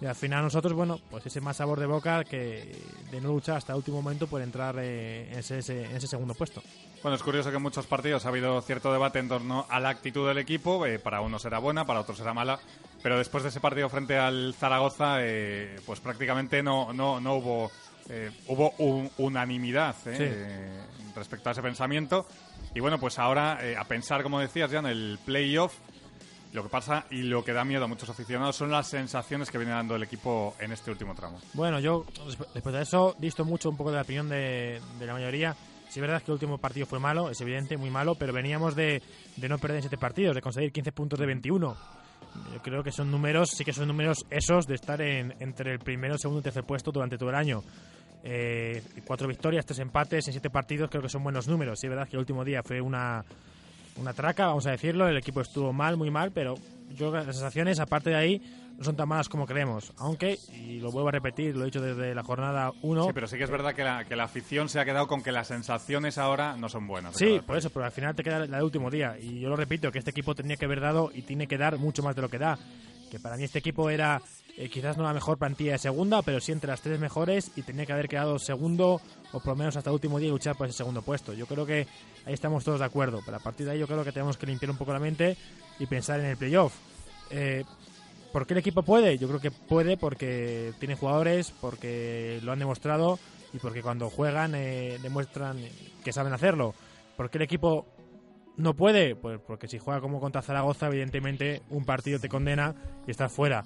Y 0.00 0.06
al 0.06 0.16
final 0.16 0.42
nosotros, 0.42 0.72
bueno, 0.72 0.98
pues 1.08 1.24
ese 1.24 1.40
más 1.40 1.56
sabor 1.56 1.78
de 1.78 1.86
boca 1.86 2.24
que 2.24 2.76
de 3.12 3.20
no 3.20 3.28
luchar 3.28 3.56
hasta 3.58 3.72
el 3.72 3.76
último 3.78 4.02
momento 4.02 4.26
por 4.26 4.42
entrar 4.42 4.74
eh, 4.80 5.30
en, 5.32 5.38
ese, 5.38 5.58
ese- 5.60 5.84
en 5.84 5.96
ese 5.96 6.08
segundo 6.08 6.34
puesto. 6.34 6.62
Bueno, 7.00 7.14
es 7.14 7.22
curioso 7.22 7.50
que 7.50 7.56
en 7.56 7.62
muchos 7.62 7.86
partidos 7.86 8.26
ha 8.26 8.28
habido 8.30 8.60
cierto 8.62 8.92
debate 8.92 9.20
en 9.20 9.28
torno 9.28 9.66
a 9.70 9.78
la 9.78 9.90
actitud 9.90 10.26
del 10.26 10.38
equipo. 10.38 10.84
eh, 10.84 10.98
para 10.98 11.20
unos 11.20 11.44
era 11.44 11.58
buena, 11.60 11.84
para 11.86 12.00
otros 12.00 12.18
era 12.20 12.34
mala. 12.34 12.58
Pero 13.04 13.18
después 13.18 13.44
de 13.44 13.50
ese 13.50 13.60
partido 13.60 13.88
frente 13.88 14.18
al 14.18 14.54
Zaragoza, 14.58 15.18
eh, 15.20 15.76
pues 15.86 16.00
prácticamente 16.00 16.60
no, 16.62 16.92
no, 16.92 17.20
no 17.20 17.34
hubo, 17.36 17.70
eh, 18.08 18.30
hubo 18.48 18.70
un- 18.78 19.10
unanimidad 19.18 19.96
eh, 20.06 20.84
Sí. 20.88 21.10
respecto 21.16 21.48
a 21.48 21.52
ese 21.52 21.62
pensamiento. 21.62 22.26
Y 22.74 22.80
bueno, 22.80 22.98
pues 22.98 23.18
ahora 23.18 23.58
eh, 23.62 23.76
a 23.76 23.84
pensar, 23.84 24.22
como 24.22 24.40
decías 24.40 24.70
ya, 24.70 24.78
en 24.80 24.86
el 24.86 25.18
playoff. 25.24 25.74
Lo 26.52 26.62
que 26.62 26.68
pasa 26.68 27.04
y 27.10 27.22
lo 27.22 27.44
que 27.44 27.52
da 27.52 27.64
miedo 27.64 27.84
a 27.84 27.88
muchos 27.88 28.08
aficionados 28.08 28.54
son 28.54 28.70
las 28.70 28.86
sensaciones 28.86 29.50
que 29.50 29.58
viene 29.58 29.72
dando 29.72 29.96
el 29.96 30.04
equipo 30.04 30.54
en 30.60 30.70
este 30.70 30.90
último 30.92 31.12
tramo. 31.14 31.40
Bueno, 31.52 31.80
yo 31.80 32.04
desp- 32.28 32.46
después 32.54 32.72
de 32.72 32.82
eso, 32.82 33.16
visto 33.18 33.44
mucho 33.44 33.68
un 33.70 33.76
poco 33.76 33.90
de 33.90 33.96
la 33.96 34.02
opinión 34.02 34.28
de, 34.28 34.80
de 35.00 35.06
la 35.06 35.14
mayoría. 35.14 35.56
Sí, 35.88 35.98
es 35.98 36.00
verdad 36.00 36.20
que 36.22 36.30
el 36.30 36.34
último 36.34 36.58
partido 36.58 36.86
fue 36.86 37.00
malo, 37.00 37.28
es 37.28 37.40
evidente, 37.40 37.76
muy 37.76 37.90
malo, 37.90 38.14
pero 38.14 38.32
veníamos 38.32 38.76
de, 38.76 39.02
de 39.36 39.48
no 39.48 39.58
perder 39.58 39.78
en 39.78 39.82
siete 39.82 39.98
partidos, 39.98 40.36
de 40.36 40.42
conseguir 40.42 40.70
15 40.72 40.92
puntos 40.92 41.18
de 41.18 41.26
21. 41.26 41.76
Yo 42.52 42.62
creo 42.62 42.82
que 42.82 42.92
son 42.92 43.10
números, 43.10 43.50
sí 43.50 43.64
que 43.64 43.72
son 43.72 43.88
números 43.88 44.26
esos 44.30 44.66
de 44.66 44.74
estar 44.74 45.00
en, 45.00 45.34
entre 45.40 45.72
el 45.72 45.78
primero, 45.78 46.18
segundo 46.18 46.40
y 46.40 46.42
tercer 46.42 46.64
puesto 46.64 46.92
durante 46.92 47.16
todo 47.16 47.30
el 47.30 47.36
año. 47.36 47.62
Eh, 48.22 48.82
cuatro 49.06 49.28
victorias, 49.28 49.66
tres 49.66 49.80
empates 49.80 50.26
en 50.28 50.32
siete 50.32 50.50
partidos, 50.50 50.90
creo 50.90 51.02
que 51.02 51.08
son 51.08 51.22
buenos 51.22 51.46
números. 51.46 51.78
Sí, 51.78 51.86
es 51.86 51.90
verdad 51.90 52.08
que 52.08 52.16
el 52.16 52.20
último 52.20 52.44
día 52.44 52.62
fue 52.62 52.80
una, 52.80 53.24
una 53.96 54.12
traca, 54.12 54.46
vamos 54.46 54.66
a 54.66 54.70
decirlo. 54.70 55.08
El 55.08 55.16
equipo 55.16 55.40
estuvo 55.40 55.72
mal, 55.72 55.96
muy 55.96 56.10
mal, 56.10 56.32
pero 56.32 56.54
yo 56.96 57.12
las 57.12 57.26
sensaciones, 57.26 57.80
aparte 57.80 58.10
de 58.10 58.16
ahí, 58.16 58.42
no 58.76 58.84
son 58.84 58.96
tan 58.96 59.08
malas 59.08 59.28
como 59.28 59.46
creemos. 59.46 59.92
Aunque, 59.98 60.38
y 60.52 60.80
lo 60.80 60.90
vuelvo 60.90 61.08
a 61.08 61.12
repetir, 61.12 61.56
lo 61.56 61.62
he 61.62 61.66
dicho 61.66 61.80
desde 61.80 62.14
la 62.14 62.22
jornada 62.22 62.72
1. 62.82 63.04
Sí, 63.04 63.10
pero 63.14 63.26
sí 63.26 63.36
que 63.36 63.44
es 63.44 63.50
verdad 63.50 63.74
que 63.74 63.84
la, 63.84 64.04
que 64.04 64.16
la 64.16 64.24
afición 64.24 64.68
se 64.68 64.80
ha 64.80 64.84
quedado 64.84 65.06
con 65.06 65.22
que 65.22 65.32
las 65.32 65.48
sensaciones 65.48 66.18
ahora 66.18 66.56
no 66.56 66.68
son 66.68 66.86
buenas. 66.86 67.16
Sí, 67.16 67.40
por 67.46 67.56
eso, 67.56 67.70
pero 67.70 67.84
al 67.84 67.92
final 67.92 68.14
te 68.14 68.22
queda 68.22 68.40
la 68.40 68.56
del 68.56 68.64
último 68.64 68.90
día. 68.90 69.16
Y 69.20 69.40
yo 69.40 69.48
lo 69.48 69.56
repito, 69.56 69.90
que 69.92 69.98
este 69.98 70.10
equipo 70.10 70.34
tenía 70.34 70.56
que 70.56 70.64
haber 70.64 70.80
dado 70.80 71.10
y 71.14 71.22
tiene 71.22 71.46
que 71.46 71.58
dar 71.58 71.78
mucho 71.78 72.02
más 72.02 72.16
de 72.16 72.22
lo 72.22 72.28
que 72.28 72.38
da. 72.38 72.58
Que 73.10 73.18
para 73.20 73.36
mí 73.36 73.44
este 73.44 73.60
equipo 73.60 73.90
era 73.90 74.20
eh, 74.56 74.68
quizás 74.68 74.96
no 74.96 75.02
la 75.02 75.12
mejor 75.12 75.36
plantilla 75.36 75.72
de 75.72 75.78
segunda, 75.78 76.22
pero 76.22 76.40
sí 76.40 76.52
entre 76.52 76.68
las 76.70 76.80
tres 76.80 77.00
mejores 77.00 77.50
y 77.56 77.62
tenía 77.62 77.86
que 77.86 77.92
haber 77.92 78.08
quedado 78.08 78.38
segundo 78.38 79.00
o 79.32 79.40
por 79.40 79.48
lo 79.48 79.56
menos 79.56 79.76
hasta 79.76 79.90
el 79.90 79.94
último 79.94 80.18
día 80.18 80.28
y 80.28 80.32
luchar 80.32 80.56
por 80.56 80.68
ese 80.68 80.78
segundo 80.78 81.02
puesto. 81.02 81.32
Yo 81.32 81.46
creo 81.46 81.66
que 81.66 81.86
ahí 82.24 82.34
estamos 82.34 82.62
todos 82.62 82.78
de 82.78 82.86
acuerdo, 82.86 83.20
pero 83.24 83.36
a 83.36 83.40
partir 83.40 83.66
de 83.66 83.72
ahí 83.72 83.78
yo 83.80 83.88
creo 83.88 84.04
que 84.04 84.12
tenemos 84.12 84.36
que 84.36 84.46
limpiar 84.46 84.70
un 84.70 84.76
poco 84.76 84.92
la 84.92 85.00
mente 85.00 85.36
y 85.80 85.86
pensar 85.86 86.20
en 86.20 86.26
el 86.26 86.36
playoff. 86.36 86.72
Eh, 87.30 87.64
¿Por 88.34 88.48
qué 88.48 88.54
el 88.54 88.58
equipo 88.58 88.82
puede? 88.82 89.16
Yo 89.16 89.28
creo 89.28 89.38
que 89.38 89.52
puede 89.52 89.96
porque 89.96 90.72
tiene 90.80 90.96
jugadores, 90.96 91.52
porque 91.60 92.40
lo 92.42 92.50
han 92.50 92.58
demostrado 92.58 93.20
y 93.52 93.58
porque 93.58 93.80
cuando 93.80 94.10
juegan 94.10 94.56
eh, 94.56 94.98
demuestran 95.00 95.56
que 96.02 96.12
saben 96.12 96.32
hacerlo. 96.32 96.74
¿Por 97.16 97.30
qué 97.30 97.38
el 97.38 97.42
equipo 97.42 97.86
no 98.56 98.74
puede, 98.74 99.14
pues 99.14 99.38
porque 99.38 99.68
si 99.68 99.78
juega 99.78 100.00
como 100.00 100.18
contra 100.18 100.42
Zaragoza, 100.42 100.88
evidentemente 100.88 101.62
un 101.70 101.84
partido 101.84 102.18
te 102.18 102.28
condena 102.28 102.74
y 103.06 103.12
estás 103.12 103.30
fuera. 103.30 103.62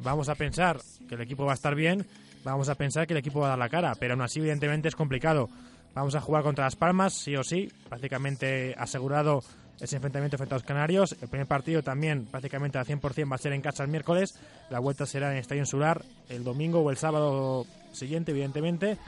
Vamos 0.00 0.28
a 0.28 0.34
pensar 0.34 0.82
que 1.08 1.14
el 1.14 1.22
equipo 1.22 1.46
va 1.46 1.52
a 1.52 1.54
estar 1.54 1.74
bien, 1.74 2.06
vamos 2.44 2.68
a 2.68 2.74
pensar 2.74 3.06
que 3.06 3.14
el 3.14 3.20
equipo 3.20 3.40
va 3.40 3.46
a 3.46 3.50
dar 3.50 3.58
la 3.58 3.70
cara, 3.70 3.94
pero 3.98 4.12
aún 4.12 4.22
así 4.22 4.40
evidentemente 4.40 4.88
es 4.88 4.96
complicado. 4.96 5.48
Vamos 5.94 6.14
a 6.14 6.20
jugar 6.20 6.42
contra 6.42 6.66
Las 6.66 6.76
Palmas, 6.76 7.14
sí 7.14 7.36
o 7.36 7.42
sí, 7.42 7.72
prácticamente 7.88 8.74
asegurado 8.76 9.42
ese 9.80 9.96
enfrentamiento 9.96 10.36
frente 10.36 10.54
a 10.54 10.58
los 10.58 10.64
Canarios. 10.64 11.16
El 11.20 11.28
primer 11.28 11.46
partido 11.46 11.82
también 11.82 12.26
prácticamente 12.26 12.78
al 12.78 12.86
100% 12.86 13.30
va 13.30 13.34
a 13.36 13.38
ser 13.38 13.52
en 13.52 13.62
casa 13.62 13.82
el 13.82 13.88
miércoles, 13.90 14.34
la 14.70 14.78
vuelta 14.78 15.06
será 15.06 15.32
en 15.32 15.38
Estadio 15.38 15.62
Insular 15.62 16.04
el 16.28 16.44
domingo 16.44 16.80
o 16.80 16.90
el 16.90 16.96
sábado 16.96 17.66
siguiente, 17.92 18.32
evidentemente. 18.32 18.98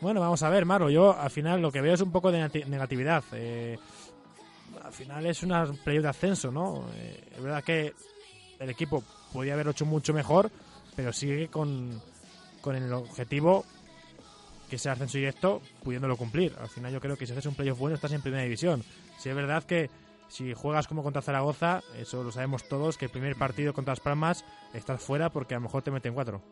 Bueno, 0.00 0.20
vamos 0.20 0.42
a 0.42 0.50
ver, 0.50 0.66
Maro, 0.66 0.90
yo 0.90 1.18
al 1.18 1.30
final 1.30 1.62
lo 1.62 1.72
que 1.72 1.80
veo 1.80 1.94
es 1.94 2.00
un 2.00 2.12
poco 2.12 2.30
de 2.30 2.38
negati- 2.46 2.66
negatividad. 2.66 3.24
Eh, 3.32 3.78
al 4.84 4.92
final 4.92 5.24
es 5.26 5.42
una 5.42 5.64
playoff 5.84 6.02
de 6.02 6.08
ascenso, 6.08 6.50
¿no? 6.50 6.84
Eh, 6.96 7.24
es 7.36 7.42
verdad 7.42 7.62
que 7.64 7.94
el 8.58 8.70
equipo 8.70 9.02
podía 9.32 9.54
haberlo 9.54 9.72
hecho 9.72 9.86
mucho 9.86 10.12
mejor, 10.12 10.50
pero 10.94 11.12
sigue 11.12 11.48
con, 11.48 12.00
con 12.60 12.76
el 12.76 12.92
objetivo 12.92 13.64
que 14.68 14.78
sea 14.78 14.92
ascenso 14.92 15.18
directo, 15.18 15.60
pudiéndolo 15.82 16.16
cumplir. 16.16 16.54
Al 16.60 16.68
final 16.68 16.92
yo 16.92 17.00
creo 17.00 17.16
que 17.16 17.26
si 17.26 17.32
haces 17.32 17.46
un 17.46 17.54
playoff 17.54 17.78
bueno 17.78 17.94
estás 17.96 18.12
en 18.12 18.20
primera 18.22 18.42
división. 18.42 18.82
Si 19.18 19.28
es 19.28 19.34
verdad 19.34 19.64
que 19.64 19.90
si 20.28 20.52
juegas 20.54 20.86
como 20.88 21.02
contra 21.02 21.22
Zaragoza, 21.22 21.82
eso 21.96 22.22
lo 22.24 22.32
sabemos 22.32 22.68
todos, 22.68 22.96
que 22.98 23.04
el 23.06 23.10
primer 23.10 23.36
partido 23.36 23.72
contra 23.72 23.92
Las 23.92 24.00
Palmas 24.00 24.44
estás 24.72 25.02
fuera 25.02 25.30
porque 25.30 25.54
a 25.54 25.58
lo 25.58 25.62
mejor 25.62 25.82
te 25.82 25.90
meten 25.90 26.14
cuatro. 26.14 26.42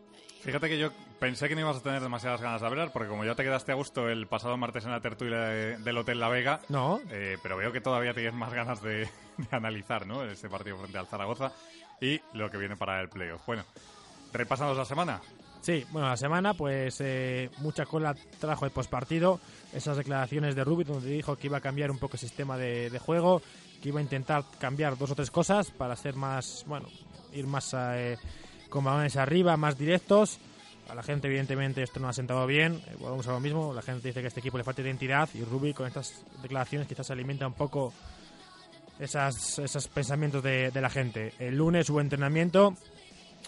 Fíjate 0.41 0.67
que 0.67 0.77
yo 0.77 0.91
pensé 1.19 1.47
que 1.47 1.55
no 1.55 1.61
ibas 1.61 1.77
a 1.77 1.81
tener 1.81 2.01
demasiadas 2.01 2.41
ganas 2.41 2.59
de 2.61 2.67
hablar, 2.67 2.91
porque 2.91 3.07
como 3.07 3.23
ya 3.23 3.33
te 3.35 3.43
quedaste 3.43 3.71
a 3.71 3.75
gusto 3.75 4.09
el 4.09 4.27
pasado 4.27 4.57
martes 4.57 4.83
en 4.85 4.91
la 4.91 4.99
tertulia 4.99 5.39
de- 5.39 5.77
del 5.77 5.97
Hotel 5.97 6.19
La 6.19 6.27
Vega, 6.27 6.59
No, 6.69 6.99
eh, 7.11 7.37
pero 7.41 7.55
veo 7.57 7.71
que 7.71 7.79
todavía 7.81 8.13
tienes 8.13 8.33
más 8.33 8.53
ganas 8.53 8.81
de, 8.81 9.07
de 9.37 9.47
analizar 9.51 10.05
¿no? 10.05 10.23
ese 10.25 10.49
partido 10.49 10.77
frente 10.77 10.97
al 10.97 11.07
Zaragoza 11.07 11.53
y 12.01 12.19
lo 12.33 12.51
que 12.51 12.57
viene 12.57 12.75
para 12.75 12.99
el 12.99 13.07
playoff. 13.09 13.45
Bueno, 13.45 13.63
repasamos 14.33 14.75
la 14.77 14.83
semana. 14.85 15.21
Sí, 15.63 15.85
bueno, 15.93 16.09
la 16.09 16.17
semana, 16.17 16.53
pues 16.53 16.99
eh, 16.99 17.49
mucha 17.59 17.85
cola 17.85 18.13
trajo 18.37 18.65
el 18.65 18.71
postpartido. 18.71 19.39
Esas 19.71 19.95
declaraciones 19.95 20.55
de 20.55 20.63
Rubik, 20.65 20.89
donde 20.89 21.09
dijo 21.09 21.37
que 21.37 21.47
iba 21.47 21.59
a 21.59 21.61
cambiar 21.61 21.89
un 21.89 21.99
poco 21.99 22.15
el 22.15 22.19
sistema 22.19 22.57
de, 22.57 22.99
juego, 22.99 23.41
que 23.81 23.87
iba 23.87 24.01
a 24.01 24.03
intentar 24.03 24.43
cambiar 24.59 24.97
dos 24.97 25.11
o 25.11 25.15
tres 25.15 25.31
cosas 25.31 25.71
para 25.71 25.95
ser 25.95 26.17
más, 26.17 26.65
bueno, 26.67 26.89
ir 27.31 27.47
más 27.47 27.73
eh, 27.77 28.17
con 28.67 28.83
balones 28.83 29.15
arriba, 29.15 29.55
más 29.55 29.77
directos. 29.77 30.37
A 30.89 30.95
la 30.95 31.01
gente, 31.01 31.27
evidentemente, 31.27 31.81
esto 31.81 32.01
no 32.01 32.09
ha 32.09 32.13
sentado 32.13 32.45
bien. 32.45 32.81
Eh, 32.87 32.97
volvemos 32.99 33.25
a 33.29 33.31
lo 33.31 33.39
mismo. 33.39 33.73
La 33.73 33.81
gente 33.81 34.05
dice 34.05 34.19
que 34.19 34.25
a 34.25 34.27
este 34.27 34.41
equipo 34.41 34.57
le 34.57 34.65
falta 34.65 34.81
identidad 34.81 35.29
y 35.33 35.45
Rubik, 35.45 35.77
con 35.77 35.87
estas 35.87 36.25
declaraciones, 36.41 36.89
quizás 36.89 37.09
alimenta 37.09 37.47
un 37.47 37.53
poco 37.53 37.93
esas, 38.99 39.59
esos 39.59 39.87
pensamientos 39.87 40.43
de, 40.43 40.71
de 40.71 40.81
la 40.81 40.89
gente. 40.89 41.31
El 41.39 41.55
lunes 41.55 41.89
hubo 41.89 42.01
entrenamiento 42.01 42.75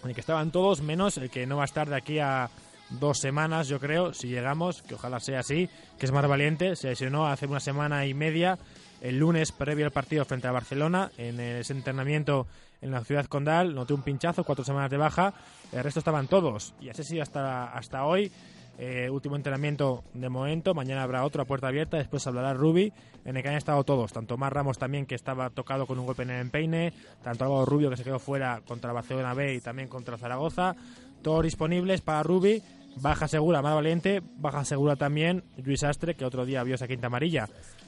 en 0.03 0.09
el 0.09 0.15
que 0.15 0.21
estaban 0.21 0.51
todos, 0.51 0.81
menos 0.81 1.17
el 1.17 1.29
que 1.29 1.45
no 1.45 1.57
va 1.57 1.63
a 1.63 1.65
estar 1.65 1.89
de 1.89 1.95
aquí 1.95 2.19
a 2.19 2.49
dos 2.89 3.19
semanas, 3.19 3.67
yo 3.67 3.79
creo, 3.79 4.13
si 4.13 4.27
llegamos, 4.27 4.81
que 4.83 4.95
ojalá 4.95 5.19
sea 5.19 5.39
así, 5.39 5.69
que 5.97 6.05
es 6.05 6.11
más 6.11 6.27
valiente, 6.27 6.75
se 6.75 6.89
lesionó 6.89 7.27
hace 7.27 7.47
una 7.47 7.59
semana 7.59 8.05
y 8.05 8.13
media, 8.13 8.57
el 9.01 9.17
lunes 9.17 9.51
previo 9.51 9.85
al 9.85 9.91
partido 9.91 10.25
frente 10.25 10.47
a 10.47 10.51
Barcelona, 10.51 11.11
en 11.17 11.39
ese 11.39 11.73
entrenamiento 11.73 12.47
en 12.81 12.91
la 12.91 13.03
ciudad 13.03 13.25
condal, 13.25 13.73
noté 13.73 13.93
un 13.93 14.03
pinchazo, 14.03 14.43
cuatro 14.43 14.63
semanas 14.63 14.91
de 14.91 14.97
baja, 14.97 15.33
el 15.71 15.83
resto 15.83 15.99
estaban 15.99 16.27
todos, 16.27 16.73
y 16.79 16.89
así 16.89 17.03
sido 17.03 17.23
hasta, 17.23 17.65
hasta 17.65 18.05
hoy, 18.05 18.31
eh, 18.77 19.09
último 19.09 19.35
entrenamiento 19.35 20.03
de 20.13 20.29
momento, 20.29 20.73
mañana 20.73 21.03
habrá 21.03 21.23
otro 21.23 21.41
a 21.41 21.45
puerta 21.45 21.67
abierta, 21.67 21.97
después 21.97 22.25
hablará 22.27 22.53
Rubi, 22.53 22.91
en 23.23 23.37
el 23.37 23.43
que 23.43 23.49
han 23.49 23.55
estado 23.55 23.83
todos, 23.83 24.11
tanto 24.11 24.37
Mar 24.37 24.53
Ramos 24.53 24.77
también 24.77 25.05
que 25.05 25.15
estaba 25.15 25.49
tocado 25.49 25.87
con 25.87 25.97
un 25.97 26.05
golpe 26.05 26.23
en 26.23 26.31
el 26.31 26.41
empeine, 26.41 26.93
tanto 27.23 27.45
Álvaro 27.45 27.65
Rubio 27.65 27.89
que 27.89 27.97
se 27.97 28.03
quedó 28.03 28.19
fuera 28.19 28.61
contra 28.67 28.91
Barcelona 28.91 29.33
B 29.33 29.55
y 29.55 29.61
también 29.61 29.87
contra 29.87 30.17
Zaragoza, 30.17 30.75
todos 31.21 31.43
disponibles 31.43 32.01
para 32.01 32.23
Rubi, 32.23 32.61
baja 32.97 33.27
segura 33.27 33.61
Mar 33.61 33.75
Valiente, 33.75 34.21
baja 34.37 34.65
segura 34.65 34.95
también 34.95 35.43
Luis 35.63 35.83
Astre 35.83 36.15
que 36.15 36.25
otro 36.25 36.45
día 36.45 36.63
vio 36.63 36.75
esa 36.75 36.87
quinta 36.87 37.07
amarilla. 37.07 37.47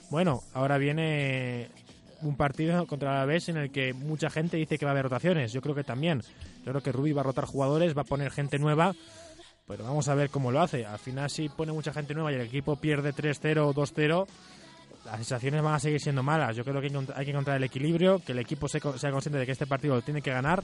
Bueno, 0.10 0.42
ahora 0.54 0.78
viene 0.78 1.68
un 2.22 2.36
partido 2.36 2.88
contra 2.88 3.12
la 3.12 3.18
Alavés 3.18 3.50
en 3.50 3.58
el 3.58 3.72
que 3.72 3.94
mucha 3.94 4.30
gente 4.30 4.58
dice 4.58 4.78
que 4.78 4.86
va 4.86 4.92
a 4.92 4.94
haber 4.94 5.04
rotaciones, 5.04 5.52
yo 5.52 5.62
creo 5.62 5.76
que 5.76 5.84
también, 5.84 6.22
yo 6.66 6.72
creo 6.72 6.82
que 6.82 6.92
Rubi 6.94 7.12
va 7.12 7.22
a 7.22 7.26
rotar 7.26 7.46
jugadores, 7.46 7.96
va 7.96 8.02
a 8.02 8.06
poner 8.06 8.32
gente 8.32 8.58
nueva 8.58 8.96
pero 9.68 9.84
vamos 9.84 10.08
a 10.08 10.16
ver 10.16 10.30
cómo 10.30 10.52
lo 10.52 10.62
hace. 10.62 10.86
Al 10.86 10.98
final, 10.98 11.30
si 11.30 11.50
pone 11.50 11.74
mucha 11.74 11.94
gente 11.94 12.14
nueva 12.14 12.32
y 12.32 12.36
el 12.36 12.42
equipo 12.42 12.78
pierde 12.78 13.14
3-0 13.14 13.58
o 13.58 13.74
2-0, 13.74 14.26
las 15.06 15.16
sensaciones 15.18 15.62
van 15.62 15.76
a 15.76 15.80
seguir 15.80 16.00
siendo 16.00 16.24
malas. 16.24 16.56
Yo 16.56 16.64
creo 16.64 16.80
que 16.80 16.92
hay 17.16 17.26
que 17.26 17.32
encontrar 17.32 17.58
el 17.58 17.64
equilibrio, 17.66 18.22
que 18.26 18.32
el 18.32 18.40
equipo 18.40 18.70
sea 18.70 18.80
consciente 18.80 19.38
de 19.38 19.46
que 19.46 19.52
este 19.52 19.68
partido 19.68 19.96
lo 19.96 20.02
tiene 20.02 20.22
que 20.22 20.32
ganar, 20.32 20.64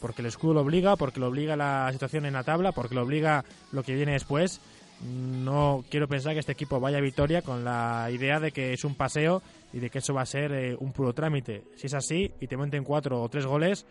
porque 0.00 0.22
el 0.22 0.26
escudo 0.26 0.54
lo 0.54 0.60
obliga, 0.60 0.94
porque 0.96 1.18
lo 1.18 1.26
obliga 1.26 1.56
la 1.56 1.88
situación 1.90 2.24
en 2.24 2.34
la 2.34 2.44
tabla, 2.44 2.70
porque 2.70 2.94
lo 2.94 3.02
obliga 3.02 3.44
lo 3.72 3.82
que 3.82 3.94
viene 3.94 4.12
después. 4.12 4.60
No 5.02 5.84
quiero 5.90 6.08
pensar 6.08 6.32
que 6.32 6.38
este 6.38 6.52
equipo 6.52 6.78
vaya 6.80 6.98
a 6.98 7.02
victoria 7.02 7.42
con 7.42 7.64
la 7.64 8.08
idea 8.12 8.38
de 8.38 8.52
que 8.52 8.72
es 8.72 8.84
un 8.84 8.94
paseo 8.94 9.42
y 9.72 9.80
de 9.80 9.90
que 9.90 9.98
eso 9.98 10.14
va 10.14 10.22
a 10.22 10.26
ser 10.26 10.52
eh, 10.52 10.76
un 10.78 10.92
puro 10.92 11.12
trámite. 11.12 11.64
Si 11.76 11.88
es 11.88 11.94
así 11.94 12.32
y 12.40 12.46
te 12.46 12.56
meten 12.56 12.84
cuatro 12.84 13.20
o 13.20 13.28
tres 13.28 13.44
goles, 13.44 13.84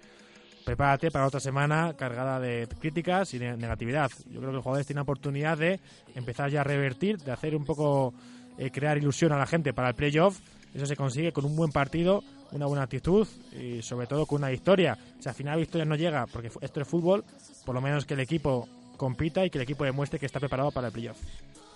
prepárate 0.66 1.12
para 1.12 1.28
otra 1.28 1.40
semana 1.40 1.94
cargada 1.98 2.40
de 2.40 2.68
críticas 2.80 3.34
y 3.34 3.38
de 3.38 3.56
negatividad. 3.56 4.10
Yo 4.30 4.40
creo 4.40 4.50
que 4.50 4.56
los 4.56 4.64
jugadores 4.64 4.88
tienen 4.88 4.98
la 5.00 5.04
oportunidad 5.04 5.58
de 5.58 5.80
empezar 6.16 6.50
ya 6.50 6.62
a 6.62 6.64
revertir, 6.64 7.18
de 7.20 7.32
hacer 7.32 7.56
un 7.56 7.64
poco, 7.66 8.14
eh, 8.58 8.72
crear 8.72 8.98
ilusión 8.98 9.32
a 9.32 9.38
la 9.38 9.46
gente 9.46 9.74
para 9.74 9.90
el 9.90 9.96
playoff. 9.96 10.40
Eso 10.74 10.86
se 10.86 10.96
consigue 10.96 11.32
con 11.32 11.46
un 11.46 11.56
buen 11.56 11.72
partido, 11.72 12.24
una 12.52 12.66
buena 12.66 12.84
actitud 12.84 13.26
y 13.54 13.82
sobre 13.82 14.08
todo 14.08 14.26
con 14.26 14.40
una 14.40 14.50
victoria. 14.50 14.98
Si 15.20 15.30
al 15.30 15.36
final 15.36 15.54
la 15.54 15.60
victoria 15.60 15.86
no 15.86 15.96
llega, 15.96 16.26
porque 16.28 16.50
esto 16.62 16.82
es 16.82 16.88
fútbol, 16.88 17.24
por 17.66 17.76
lo 17.76 17.82
menos 17.82 18.06
que 18.06 18.16
el 18.16 18.20
equipo 18.20 18.68
compita 18.98 19.46
y 19.46 19.50
que 19.50 19.58
el 19.58 19.64
equipo 19.64 19.84
demuestre 19.86 20.20
que 20.20 20.26
está 20.26 20.40
preparado 20.40 20.72
para 20.72 20.88
el 20.88 20.94
playoff. 20.94 21.18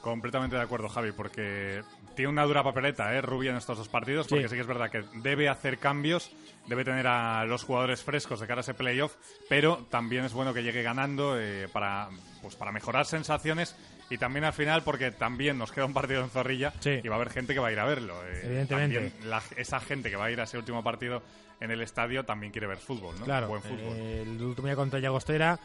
Completamente 0.02 0.56
de 0.56 0.62
acuerdo, 0.62 0.88
Javi, 0.88 1.12
porque 1.12 1.82
tiene 2.16 2.30
una 2.32 2.44
dura 2.46 2.64
papeleta, 2.64 3.14
¿eh? 3.16 3.22
Rubia 3.22 3.52
en 3.52 3.58
estos 3.58 3.78
dos 3.78 3.90
partidos, 3.90 4.28
porque 4.28 4.44
Sí. 4.44 4.50
sí. 4.50 4.56
que 4.56 4.62
es 4.62 4.68
verdad 4.68 4.90
que 4.90 5.04
debe 5.22 5.50
hacer 5.50 5.78
cambios, 5.78 6.32
debe 6.68 6.84
tener 6.86 7.08
a 7.08 7.46
los 7.46 7.64
jugadores 7.64 8.04
frescos 8.04 8.40
de 8.40 8.48
cara 8.48 8.60
a 8.60 8.62
ese 8.62 8.74
playoff, 8.74 9.16
pero 9.48 9.86
también 9.90 10.26
es 10.26 10.34
bueno 10.34 10.54
que 10.54 10.62
llegue 10.64 10.84
ganando 10.84 11.40
eh, 11.40 11.68
para, 11.72 12.10
pues, 12.42 12.56
para 12.56 12.72
mejorar 12.72 13.06
sensaciones 13.06 13.76
y 14.12 14.18
también 14.18 14.44
al 14.46 14.54
final, 14.54 14.84
porque 14.84 15.12
también 15.12 15.58
nos 15.58 15.72
queda 15.72 15.86
un 15.86 15.94
partido 15.94 16.22
en 16.24 16.30
Zorrilla 16.30 16.74
Sí. 16.80 17.00
y 17.04 17.08
va 17.08 17.16
a 17.16 17.18
haber 17.18 17.30
gente 17.32 17.54
que 17.54 17.60
va 17.60 17.68
a 17.68 17.72
ir 17.72 17.80
a 17.80 17.86
verlo. 17.86 18.16
eh, 18.28 18.42
Evidentemente. 18.44 19.12
la- 19.26 19.42
esa 19.56 19.80
gente 19.80 20.10
que 20.10 20.16
va 20.16 20.26
a 20.26 20.32
ir 20.32 20.40
a 20.40 20.44
ese 20.44 20.58
último 20.58 20.84
partido 20.84 21.22
en 21.60 21.72
el 21.72 21.82
estadio 21.82 22.24
también 22.24 22.52
quiere 22.52 22.68
ver 22.68 22.78
fútbol, 22.78 23.16
¿no? 23.20 23.26
Claro, 23.26 23.48
Buen 23.50 23.62
fútbol. 23.62 23.96
eh, 23.98 24.22
el 24.26 24.42
último 24.42 24.68
día 24.68 24.76
contra 24.76 25.00
Llagostera 25.00 25.60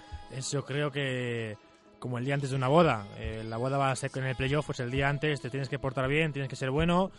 yo 0.50 0.64
creo 0.64 0.90
que 0.90 1.56
como 2.00 2.18
el 2.18 2.24
día 2.26 2.34
antes 2.34 2.50
de 2.50 2.56
una 2.56 2.68
boda. 2.68 3.06
Eh, 3.16 3.42
la 3.46 3.56
boda 3.56 3.78
va 3.78 3.90
a 3.90 3.96
ser 3.96 4.10
en 4.16 4.24
el 4.24 4.36
playoff, 4.36 4.66
pues 4.66 4.80
el 4.80 4.90
día 4.90 5.08
antes 5.08 5.40
te 5.40 5.48
tienes 5.48 5.70
que 5.70 5.78
portar 5.78 6.06
bien, 6.08 6.32
tienes 6.34 6.50
que 6.50 6.56
ser 6.56 6.70
bueno. 6.70 7.10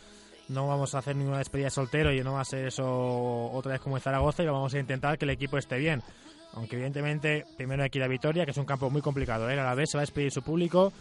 No 0.47 0.67
vamos 0.67 0.93
a 0.93 0.99
hacer 0.99 1.15
ninguna 1.15 1.39
despedida 1.39 1.65
de 1.65 1.71
soltero 1.71 2.13
y 2.13 2.23
no 2.23 2.33
va 2.33 2.41
a 2.41 2.45
ser 2.45 2.67
eso 2.67 2.85
otra 3.51 3.73
vez 3.73 3.81
como 3.81 3.97
en 3.97 4.01
Zaragoza 4.01 4.43
y 4.43 4.45
vamos 4.45 4.73
a 4.73 4.79
intentar 4.79 5.17
que 5.17 5.25
el 5.25 5.31
equipo 5.31 5.57
esté 5.57 5.77
bien. 5.77 6.03
Aunque 6.53 6.75
evidentemente 6.75 7.45
primero 7.57 7.83
hay 7.83 7.89
que 7.89 7.97
ir 7.97 8.03
a 8.03 8.07
Vitoria, 8.07 8.45
que 8.45 8.51
es 8.51 8.57
un 8.57 8.65
campo 8.65 8.89
muy 8.89 9.01
complicado. 9.01 9.49
¿eh? 9.49 9.59
A 9.59 9.63
la 9.63 9.75
vez 9.75 9.89
se 9.89 9.97
va 9.97 10.01
a 10.01 10.05
despedir 10.05 10.31
su 10.31 10.41
público. 10.41 10.93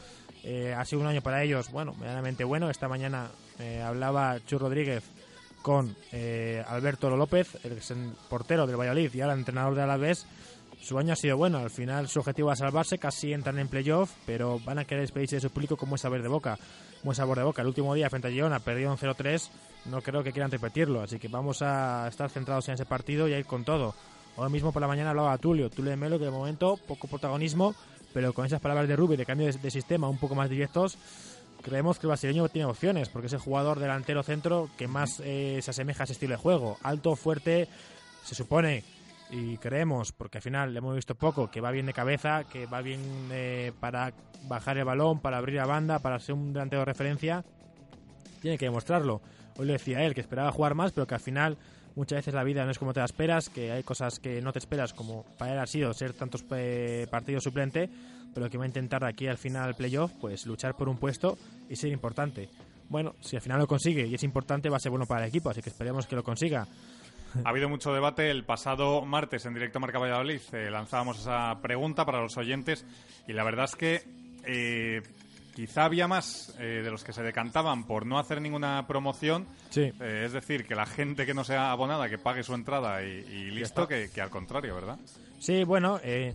Eh, 0.43 0.75
ha 0.77 0.85
sido 0.85 1.01
un 1.01 1.07
año 1.07 1.23
para 1.23 1.43
ellos, 1.43 1.71
bueno, 1.71 1.95
medianamente 1.99 2.43
bueno. 2.45 2.71
Esta 2.71 2.89
mañana 2.89 3.29
eh, 3.59 3.81
hablaba 3.81 4.39
Chu 4.47 4.59
Rodríguez 4.59 5.05
con 5.63 5.97
eh, 6.13 6.63
Alberto 6.69 7.09
López, 7.17 7.57
el 7.65 7.81
portero 8.29 8.67
del 8.67 8.77
Valladolid 8.77 9.15
y 9.15 9.21
ahora 9.23 9.35
entrenador 9.35 9.75
de 9.75 9.83
Alavés. 9.83 10.27
Su 10.83 10.99
año 10.99 11.15
ha 11.15 11.17
sido 11.17 11.39
bueno, 11.39 11.57
al 11.57 11.71
final 11.71 12.09
su 12.09 12.19
objetivo 12.19 12.53
es 12.53 12.59
salvarse, 12.59 12.99
casi 12.99 13.33
entran 13.33 13.59
en 13.59 13.69
playoff, 13.69 14.13
pero 14.27 14.61
van 14.61 14.79
a 14.79 14.85
querer 14.85 15.05
despedirse 15.05 15.37
de 15.37 15.41
su 15.41 15.51
público 15.51 15.79
con 15.79 15.89
buen 15.89 15.99
sabor 15.99 16.21
de 16.21 16.29
boca. 16.29 16.59
Buen 17.05 17.15
sabor 17.15 17.37
de 17.37 17.45
boca. 17.45 17.61
El 17.61 17.69
último 17.69 17.95
día 17.95 18.09
frente 18.09 18.29
a 18.29 18.31
Girona 18.31 18.61
perdieron 18.61 18.97
0-3, 18.97 19.51
no 19.85 20.01
creo 20.01 20.25
que 20.25 20.33
quieran 20.33 20.51
repetirlo, 20.51 21.03
así 21.03 21.19
que 21.19 21.29
vamos 21.29 21.61
a 21.61 22.09
estar 22.09 22.31
centrados 22.31 22.67
en 22.69 22.75
ese 22.75 22.87
partido 22.87 23.29
y 23.29 23.35
a 23.35 23.39
ir 23.39 23.45
con 23.45 23.63
todo. 23.63 23.95
Ahora 24.39 24.49
mismo 24.49 24.73
por 24.73 24.81
la 24.81 24.89
mañana 24.89 25.11
hablaba 25.11 25.37
Tulio, 25.37 25.69
Tulio 25.69 25.91
de 25.91 25.99
Melo, 25.99 26.19
que 26.19 26.25
de 26.25 26.31
momento 26.31 26.79
poco 26.89 27.07
protagonismo, 27.07 27.75
pero 28.15 28.33
con 28.33 28.47
esas 28.47 28.63
palabras 28.63 28.89
de 28.89 28.97
Rubi 28.97 29.17
de 29.17 29.27
cambio 29.27 29.47
de, 29.47 29.53
de 29.53 29.71
sistema 29.71 30.09
un 30.09 30.17
poco 30.17 30.35
más 30.35 30.49
directos, 30.49 30.97
creemos 31.61 31.99
que 31.99 32.07
el 32.07 32.09
brasileño 32.09 32.49
tiene 32.49 32.65
opciones, 32.65 33.11
porque 33.11 33.27
es 33.27 33.35
el 33.35 33.41
jugador 33.41 33.81
delantero 33.81 34.23
centro 34.23 34.71
que 34.79 34.89
más 34.89 35.21
eh, 35.23 35.61
se 35.61 35.73
asemeja 35.73 36.03
a 36.03 36.05
ese 36.05 36.15
estilo 36.15 36.33
de 36.33 36.43
juego. 36.43 36.79
Alto, 36.83 37.17
fuerte, 37.17 37.69
se 38.25 38.35
supone, 38.35 38.83
y 39.35 39.59
creemos, 39.59 40.13
porque 40.13 40.39
al 40.39 40.43
final 40.43 40.73
le 40.73 40.79
hemos 40.79 40.95
visto 40.95 41.17
poco, 41.17 41.51
que 41.51 41.61
va 41.61 41.73
bien 41.73 41.87
de 41.87 41.93
cabeza, 41.93 42.45
que 42.45 42.67
va 42.67 42.83
bien 42.83 43.01
eh, 43.33 43.73
para 43.81 44.13
bajar 44.47 44.79
el 44.79 44.85
balón, 44.85 45.19
para 45.19 45.39
abrir 45.39 45.57
la 45.57 45.67
banda, 45.67 45.99
para 45.99 46.21
ser 46.21 46.37
un 46.37 46.53
delantero 46.53 46.81
de 46.81 46.87
referencia, 46.87 47.45
tiene 48.41 48.57
que 48.57 48.67
demostrarlo. 48.67 49.21
Hoy 49.57 49.67
lo 49.67 49.73
decía 49.73 50.05
él, 50.05 50.15
que 50.15 50.21
esperaba 50.21 50.53
jugar 50.53 50.77
más, 50.77 50.93
pero 50.93 51.09
que 51.09 51.15
al 51.17 51.21
final 51.21 51.59
muchas 51.97 52.19
veces 52.19 52.33
la 52.33 52.45
vida 52.45 52.65
no 52.65 52.71
es 52.71 52.79
como 52.79 52.93
te 52.93 53.01
la 53.01 53.07
esperas, 53.07 53.49
que 53.49 53.73
hay 53.73 53.83
cosas 53.83 54.21
que 54.21 54.41
no 54.41 54.53
te 54.53 54.61
esperas, 54.61 54.93
como 54.93 55.25
para 55.37 55.55
él 55.55 55.59
ha 55.59 55.67
sido 55.67 55.93
ser 55.95 56.13
tantos 56.13 56.45
eh, 56.53 57.09
partidos 57.11 57.43
suplente, 57.43 57.91
pero 58.33 58.49
que 58.49 58.57
va 58.57 58.65
a 58.65 58.69
intentar 58.69 59.05
aquí 59.05 59.27
al 59.27 59.39
final 59.39 59.75
playoff, 59.75 60.13
pues 60.21 60.47
luchar 60.47 60.77
por 60.77 60.89
un 60.89 60.99
puesto 60.99 61.37
y 61.69 61.75
ser 61.75 61.91
importante. 61.91 62.49
Bueno, 62.89 63.17
si 63.21 63.35
al 63.35 63.43
final 63.43 63.59
lo 63.59 63.67
consigue 63.67 64.07
y 64.07 64.15
es 64.15 64.23
importante, 64.23 64.69
va 64.69 64.77
a 64.77 64.81
ser 64.81 64.91
bueno 64.91 65.07
para 65.07 65.25
el 65.25 65.29
equipo, 65.29 65.51
así 65.51 65.61
que 65.61 65.71
esperemos 65.71 66.07
que 66.07 66.15
lo 66.15 66.23
consiga. 66.23 66.69
Ha 67.43 67.49
habido 67.49 67.69
mucho 67.69 67.93
debate. 67.93 68.31
El 68.31 68.45
pasado 68.45 69.05
martes 69.05 69.47
en 69.47 69.55
directo 69.55 69.81
Marca 69.81 69.99
Valladolid 69.99 70.41
eh, 70.53 70.71
lanzábamos 70.71 71.19
esa 71.19 71.61
pregunta 71.61 72.05
para 72.05 72.21
los 72.21 72.37
oyentes 72.37 72.85
y 73.27 73.33
la 73.33 73.45
verdad 73.45 73.65
es 73.65 73.77
que 73.77 74.03
eh, 74.47 75.03
quizá 75.55 75.85
había 75.85 76.09
más 76.09 76.55
eh, 76.59 76.83
de 76.83 76.91
los 76.91 77.05
que 77.05 77.13
se 77.13 77.23
decantaban 77.23 77.85
por 77.85 78.07
no 78.07 78.19
hacer 78.19 78.41
ninguna 78.41 78.87
promoción. 78.87 79.47
Sí. 79.71 79.93
Eh, 80.01 80.23
es 80.27 80.33
decir, 80.33 80.67
que 80.67 80.75
la 80.75 80.87
gente 80.87 81.27
que 81.27 81.35
no 81.35 81.45
sea 81.45 81.71
abonada, 81.71 82.09
que 82.09 82.19
pague 82.19 82.43
su 82.43 82.55
entrada 82.55 83.03
y, 83.03 83.07
y 83.07 83.51
listo, 83.51 83.87
que, 83.87 84.11
que 84.13 84.21
al 84.21 84.31
contrario, 84.31 84.75
¿verdad? 84.75 84.99
Sí, 85.39 85.65
bueno, 85.65 86.01
eh, 86.03 86.35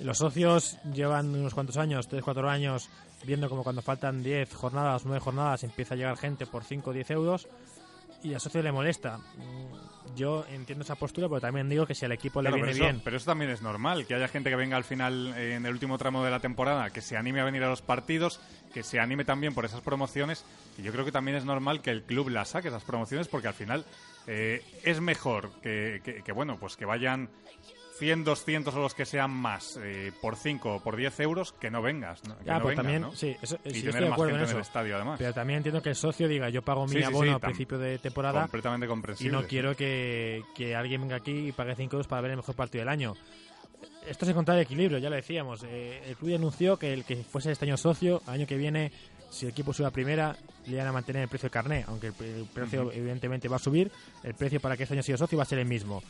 los 0.00 0.18
socios 0.18 0.78
llevan 0.92 1.34
unos 1.34 1.54
cuantos 1.54 1.76
años, 1.76 2.08
3, 2.08 2.22
4 2.22 2.48
años, 2.48 2.88
viendo 3.24 3.48
como 3.48 3.62
cuando 3.62 3.82
faltan 3.82 4.22
10 4.22 4.54
jornadas, 4.54 5.02
9 5.04 5.20
jornadas, 5.20 5.64
empieza 5.64 5.94
a 5.94 5.96
llegar 5.96 6.16
gente 6.16 6.46
por 6.46 6.64
5 6.64 6.90
o 6.90 6.92
10 6.92 7.10
euros 7.10 7.48
y 8.22 8.34
al 8.34 8.40
socio 8.40 8.62
le 8.62 8.72
molesta. 8.72 9.18
Yo 10.14 10.44
entiendo 10.50 10.82
esa 10.84 10.96
postura, 10.96 11.28
pero 11.28 11.40
también 11.40 11.68
digo 11.68 11.86
que 11.86 11.94
si 11.94 12.04
al 12.04 12.12
equipo 12.12 12.40
Claro, 12.40 12.56
le 12.56 12.62
pero, 12.62 12.72
viene 12.72 12.78
eso, 12.86 12.92
bien. 12.92 13.02
pero 13.04 13.16
eso 13.16 13.26
también 13.26 13.50
es 13.50 13.62
normal, 13.62 14.06
que 14.06 14.14
haya 14.14 14.28
gente 14.28 14.50
que 14.50 14.56
venga 14.56 14.76
al 14.76 14.84
final, 14.84 15.34
eh, 15.36 15.54
en 15.54 15.66
el 15.66 15.72
último 15.72 15.98
tramo 15.98 16.24
de 16.24 16.30
la 16.30 16.40
temporada, 16.40 16.90
que 16.90 17.00
se 17.00 17.16
anime 17.16 17.40
a 17.40 17.44
venir 17.44 17.62
a 17.64 17.68
los 17.68 17.82
partidos, 17.82 18.40
que 18.74 18.82
se 18.82 18.98
anime 19.00 19.24
también 19.24 19.54
por 19.54 19.64
esas 19.64 19.80
promociones. 19.80 20.44
Y 20.78 20.82
yo 20.82 20.92
creo 20.92 21.04
que 21.04 21.12
también 21.12 21.36
es 21.36 21.44
normal 21.44 21.80
que 21.82 21.90
el 21.90 22.02
club 22.02 22.28
las 22.28 22.50
saque, 22.50 22.68
esas 22.68 22.84
promociones, 22.84 23.28
porque 23.28 23.48
al 23.48 23.54
final 23.54 23.84
eh, 24.26 24.62
es 24.84 25.00
mejor 25.00 25.50
que, 25.62 26.00
que- 26.04 26.22
que, 26.22 26.32
bueno, 26.32 26.56
pues 26.58 26.76
que 26.76 26.84
vayan 26.84 27.28
100, 28.00 28.24
200 28.24 28.74
o 28.74 28.80
los 28.80 28.94
que 28.94 29.04
sean 29.04 29.30
más 29.30 29.78
eh, 29.80 30.10
por 30.20 30.34
5 30.34 30.74
o 30.74 30.80
por 30.82 30.96
10 30.96 31.20
euros, 31.20 31.52
que 31.52 31.70
no 31.70 31.80
vengas. 31.82 32.24
¿no? 32.26 32.36
Que 32.38 32.44
Ya, 32.46 32.54
no 32.58 32.62
pues 32.64 32.74
también, 32.76 33.02
¿no? 33.02 33.12
sí, 33.14 33.36
eso, 33.40 33.58
Y 33.64 33.70
sí, 33.70 33.82
yo 33.82 33.82
tener 33.82 33.88
estoy 33.90 33.92
de 34.04 34.10
más 34.10 34.12
acuerdo 34.16 34.30
gente 34.32 34.44
en 34.44 34.50
en 34.50 34.56
el 34.56 34.62
estadio, 34.62 34.96
además. 34.96 35.18
Pero 35.18 35.32
también 35.34 35.58
entiendo 35.58 35.80
que 35.82 35.90
el 35.90 35.94
socio 35.96 36.26
diga, 36.26 36.48
yo 36.48 36.62
pago 36.62 36.86
mi 36.86 36.94
Sí, 36.96 37.02
abono 37.04 37.24
sí, 37.24 37.28
a 37.30 37.36
tam- 37.36 37.40
principio 37.40 37.78
de 37.78 37.98
temporada 37.98 38.40
Completamente 38.42 38.86
y 38.86 38.88
comprensible. 38.88 39.32
no 39.32 39.46
quiero 39.46 39.76
que, 39.76 40.42
que 40.56 40.74
alguien 40.74 41.02
venga 41.02 41.16
aquí 41.16 41.48
y 41.48 41.52
pague 41.52 41.76
5 41.76 41.94
euros 41.96 42.08
para 42.08 42.22
ver 42.22 42.30
el 42.32 42.38
mejor 42.38 42.56
partido 42.56 42.80
del 42.80 42.88
año. 42.88 43.14
Esto 44.06 44.24
es 44.24 44.30
encontrar 44.30 44.56
el 44.56 44.64
equilibrio, 44.64 44.98
ya 44.98 45.10
lo 45.10 45.16
decíamos. 45.16 45.62
Eh, 45.64 46.02
el 46.08 46.16
club 46.16 46.34
anunció 46.34 46.76
que 46.78 46.92
el 46.92 47.04
que 47.04 47.22
fuese 47.22 47.52
este 47.52 47.66
año 47.66 47.76
socio, 47.76 48.22
año 48.26 48.46
que 48.46 48.56
viene, 48.56 48.90
si 49.30 49.44
el 49.46 49.52
equipo 49.52 49.72
sube 49.72 49.86
a 49.86 49.90
primera, 49.90 50.36
le 50.66 50.72
iban 50.72 50.86
a 50.86 50.92
mantener 50.92 51.22
el 51.22 51.28
precio 51.28 51.48
de 51.48 51.50
carné, 51.52 51.84
aunque 51.86 52.08
el, 52.08 52.12
pre- 52.14 52.40
el 52.40 52.46
precio 52.46 52.90
evidentemente 52.92 53.46
va 53.48 53.56
a 53.56 53.58
subir, 53.60 53.90
el 54.24 54.34
precio 54.34 54.58
para 54.60 54.76
que 54.76 54.82
este 54.84 54.94
año 54.94 55.02
sea 55.02 55.16
socio 55.16 55.36
va 55.38 55.42
a 55.44 55.46
ser 55.46 55.58
el 55.58 55.66
mismo. 55.66 56.02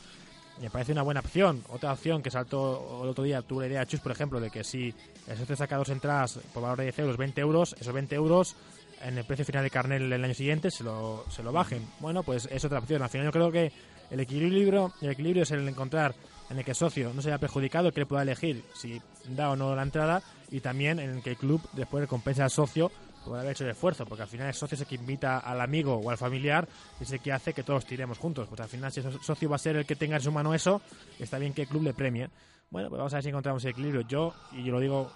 Me 0.59 0.69
parece 0.69 0.91
una 0.91 1.01
buena 1.01 1.21
opción. 1.21 1.63
Otra 1.69 1.93
opción 1.93 2.21
que 2.21 2.29
saltó 2.29 3.01
el 3.03 3.09
otro 3.09 3.23
día, 3.23 3.41
tuvo 3.41 3.61
la 3.61 3.67
idea 3.67 3.85
Chus, 3.85 3.99
por 3.99 4.11
ejemplo, 4.11 4.39
de 4.39 4.49
que 4.49 4.63
si 4.63 4.93
el 5.27 5.37
socio 5.37 5.55
saca 5.55 5.77
dos 5.77 5.89
entradas 5.89 6.39
por 6.53 6.63
valor 6.63 6.79
de 6.79 6.83
10 6.85 6.99
euros, 6.99 7.17
20 7.17 7.41
euros, 7.41 7.75
esos 7.79 7.93
20 7.93 8.15
euros 8.15 8.55
en 9.03 9.17
el 9.17 9.25
precio 9.25 9.45
final 9.45 9.63
de 9.63 9.69
carnet 9.69 10.01
el 10.01 10.23
año 10.23 10.33
siguiente 10.33 10.69
se 10.69 10.83
lo, 10.83 11.25
se 11.29 11.43
lo 11.43 11.51
bajen. 11.51 11.85
Bueno, 11.99 12.23
pues 12.23 12.47
es 12.51 12.63
otra 12.65 12.79
opción. 12.79 13.01
Al 13.01 13.09
final 13.09 13.27
yo 13.27 13.31
creo 13.31 13.51
que 13.51 13.71
el 14.11 14.19
equilibrio, 14.19 14.93
el 15.01 15.11
equilibrio 15.11 15.43
es 15.43 15.51
el 15.51 15.67
encontrar 15.67 16.13
en 16.49 16.59
el 16.59 16.65
que 16.65 16.71
el 16.71 16.75
socio 16.75 17.11
no 17.13 17.21
sea 17.21 17.37
perjudicado, 17.37 17.91
que 17.91 18.01
él 18.01 18.07
pueda 18.07 18.23
elegir 18.23 18.63
si 18.73 19.01
da 19.29 19.51
o 19.51 19.55
no 19.55 19.75
la 19.75 19.83
entrada 19.83 20.21
y 20.49 20.59
también 20.59 20.99
en 20.99 21.09
el 21.09 21.23
que 21.23 21.31
el 21.31 21.37
club 21.37 21.61
después 21.73 22.01
recompensa 22.01 22.43
al 22.43 22.51
socio 22.51 22.91
por 23.25 23.37
haber 23.37 23.51
hecho 23.51 23.63
el 23.63 23.71
esfuerzo, 23.71 24.05
porque 24.05 24.23
al 24.23 24.27
final 24.27 24.47
el 24.47 24.53
socio 24.53 24.75
es 24.75 24.81
el 24.81 24.87
que 24.87 24.95
invita 24.95 25.39
al 25.39 25.61
amigo 25.61 25.95
o 25.95 26.09
al 26.09 26.17
familiar 26.17 26.67
y 26.99 27.03
es 27.03 27.11
el 27.11 27.19
que 27.19 27.31
hace 27.31 27.53
que 27.53 27.63
todos 27.63 27.85
tiremos 27.85 28.17
juntos. 28.17 28.47
Pues 28.47 28.59
al 28.61 28.67
final 28.67 28.91
si 28.91 29.01
el 29.01 29.21
socio 29.21 29.49
va 29.49 29.55
a 29.55 29.59
ser 29.59 29.75
el 29.75 29.85
que 29.85 29.95
tenga 29.95 30.15
en 30.15 30.21
su 30.21 30.31
mano 30.31 30.53
eso, 30.53 30.81
está 31.19 31.37
bien 31.37 31.53
que 31.53 31.63
el 31.63 31.67
club 31.67 31.83
le 31.83 31.93
premie. 31.93 32.29
Bueno, 32.69 32.89
pues 32.89 32.97
vamos 32.97 33.13
a 33.13 33.17
ver 33.17 33.23
si 33.23 33.29
encontramos 33.29 33.63
el 33.65 33.71
equilibrio. 33.71 34.01
Yo, 34.01 34.33
y 34.53 34.63
yo 34.63 34.71
lo 34.71 34.79
digo 34.79 35.11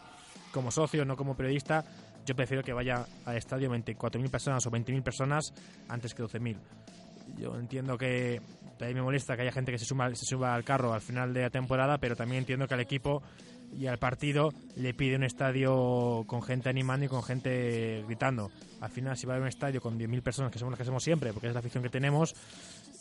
como 0.51 0.71
socio, 0.71 1.05
no 1.05 1.15
como 1.15 1.35
periodista, 1.35 1.83
yo 2.25 2.35
prefiero 2.35 2.63
que 2.63 2.73
vaya 2.73 3.05
al 3.25 3.37
estadio 3.37 3.69
24.000 3.71 4.29
personas 4.29 4.65
o 4.65 4.71
20.000 4.71 5.03
personas 5.03 5.53
antes 5.87 6.13
que 6.13 6.23
12.000. 6.23 6.57
Yo 7.37 7.55
entiendo 7.57 7.97
que 7.97 8.41
también 8.77 8.97
me 8.97 9.03
molesta 9.03 9.35
que 9.35 9.43
haya 9.43 9.51
gente 9.51 9.71
que 9.71 9.77
se, 9.77 9.85
suma, 9.85 10.13
se 10.15 10.25
suba 10.25 10.53
al 10.53 10.63
carro 10.63 10.93
al 10.93 11.01
final 11.01 11.33
de 11.33 11.41
la 11.41 11.49
temporada, 11.49 11.97
pero 11.97 12.15
también 12.15 12.39
entiendo 12.39 12.67
que 12.67 12.73
al 12.73 12.79
equipo 12.79 13.23
y 13.77 13.88
al 13.88 13.97
partido 13.97 14.53
le 14.75 14.93
pide 14.93 15.15
un 15.15 15.23
estadio 15.23 16.23
con 16.27 16.41
gente 16.41 16.69
animando 16.69 17.05
y 17.05 17.09
con 17.09 17.23
gente 17.23 18.03
gritando. 18.07 18.51
Al 18.81 18.89
final, 18.89 19.17
si 19.17 19.25
va 19.25 19.33
a 19.33 19.35
haber 19.35 19.43
un 19.43 19.49
estadio 19.49 19.81
con 19.81 19.99
10.000 19.99 20.21
personas, 20.21 20.51
que 20.51 20.59
somos 20.59 20.71
las 20.71 20.79
que 20.79 20.85
somos 20.85 21.03
siempre, 21.03 21.33
porque 21.33 21.47
es 21.47 21.53
la 21.53 21.59
afición 21.59 21.83
que 21.83 21.89
tenemos, 21.89 22.35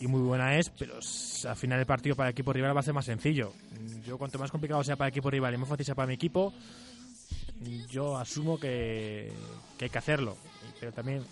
y 0.00 0.06
muy 0.06 0.20
buena 0.20 0.58
es, 0.58 0.70
pero 0.70 0.94
al 0.94 1.56
final 1.56 1.78
el 1.78 1.86
partido 1.86 2.16
para 2.16 2.28
el 2.28 2.32
equipo 2.32 2.52
rival 2.52 2.76
va 2.76 2.80
a 2.80 2.84
ser 2.84 2.94
más 2.94 3.04
sencillo. 3.04 3.52
Yo, 4.04 4.18
cuanto 4.18 4.38
más 4.38 4.50
complicado 4.50 4.82
sea 4.82 4.96
para 4.96 5.08
el 5.08 5.12
equipo 5.12 5.30
rival 5.30 5.54
y 5.54 5.58
más 5.58 5.68
fácil 5.68 5.86
sea 5.86 5.94
para 5.94 6.08
mi 6.08 6.14
equipo, 6.14 6.52
yo 7.88 8.16
asumo 8.16 8.58
que, 8.58 9.32
que 9.78 9.84
hay 9.84 9.90
que 9.90 9.98
hacerlo. 9.98 10.36
Pero 10.80 10.92
también 10.92 11.22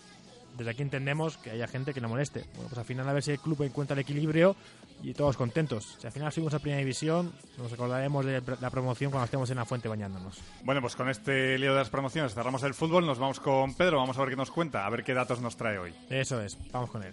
desde 0.57 0.71
aquí 0.71 0.83
entendemos 0.83 1.37
que 1.39 1.51
haya 1.51 1.67
gente 1.67 1.93
que 1.93 2.01
le 2.01 2.09
moleste. 2.09 2.45
Bueno, 2.55 2.69
pues 2.69 2.79
al 2.79 2.85
final 2.85 3.09
a 3.09 3.13
ver 3.13 3.23
si 3.23 3.33
el 3.33 3.39
club 3.39 3.63
encuentra 3.63 3.95
el 3.95 4.01
equilibrio 4.01 4.57
y 5.03 5.15
todos 5.15 5.37
contentos. 5.37 5.97
Si 5.99 6.07
al 6.07 6.13
final 6.13 6.33
subimos 6.33 6.55
a 6.55 6.59
primera 6.59 6.79
división, 6.79 7.33
nos 7.59 7.73
acordaremos 7.73 8.25
de 8.25 8.43
la 8.61 8.71
promoción 8.71 9.11
cuando 9.11 9.25
estemos 9.25 9.51
en 9.51 9.57
la 9.57 9.65
fuente 9.65 9.89
bañándonos. 9.89 10.39
Bueno, 10.65 10.81
pues 10.81 10.97
con 10.97 11.09
este 11.09 11.59
lío 11.59 11.73
de 11.73 11.79
las 11.79 11.91
promociones 11.91 12.35
cerramos 12.35 12.63
el 12.63 12.75
fútbol, 12.75 13.07
nos 13.07 13.19
vamos 13.19 13.41
con 13.41 13.75
Pedro, 13.75 13.99
vamos 13.99 14.17
a 14.17 14.21
ver 14.21 14.31
qué 14.31 14.37
nos 14.37 14.51
cuenta, 14.51 14.87
a 14.87 14.91
ver 14.91 15.03
qué 15.05 15.15
datos 15.15 15.41
nos 15.41 15.57
trae 15.57 15.79
hoy. 15.79 15.95
Eso 16.09 16.41
es, 16.41 16.57
vamos 16.71 16.91
con 16.91 17.03
él. 17.03 17.13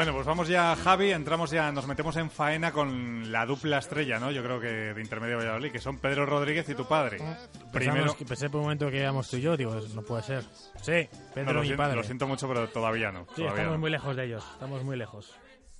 Bueno, 0.00 0.14
pues 0.14 0.26
vamos 0.26 0.48
ya, 0.48 0.74
Javi, 0.76 1.10
entramos 1.12 1.50
ya, 1.50 1.70
nos 1.70 1.86
metemos 1.86 2.16
en 2.16 2.30
faena 2.30 2.72
con 2.72 3.30
la 3.30 3.44
dupla 3.44 3.76
estrella, 3.76 4.18
¿no? 4.18 4.30
Yo 4.30 4.42
creo 4.42 4.58
que 4.58 4.94
de 4.94 4.98
Intermedio 5.02 5.36
Valladolid, 5.36 5.70
que 5.70 5.78
son 5.78 5.98
Pedro 5.98 6.24
Rodríguez 6.24 6.66
y 6.70 6.74
tu 6.74 6.88
padre. 6.88 7.18
Primero, 7.18 7.70
Pensamos 7.70 8.16
que- 8.16 8.24
pensé 8.24 8.48
por 8.48 8.60
un 8.60 8.62
momento 8.62 8.90
que 8.90 8.98
éramos 8.98 9.28
tú 9.28 9.36
y 9.36 9.42
yo, 9.42 9.58
digo, 9.58 9.78
no 9.94 10.00
puede 10.00 10.22
ser. 10.22 10.42
Sí, 10.80 11.06
Pedro, 11.34 11.52
no, 11.52 11.52
lo, 11.52 11.62
mi 11.68 11.74
padre. 11.74 11.96
lo 11.96 12.02
siento 12.02 12.26
mucho, 12.26 12.48
pero 12.48 12.66
todavía 12.70 13.12
no. 13.12 13.26
Sí, 13.26 13.42
todavía 13.42 13.50
estamos 13.56 13.72
no. 13.74 13.78
muy 13.78 13.90
lejos 13.90 14.16
de 14.16 14.24
ellos, 14.24 14.42
estamos 14.54 14.82
muy 14.84 14.96
lejos. 14.96 15.36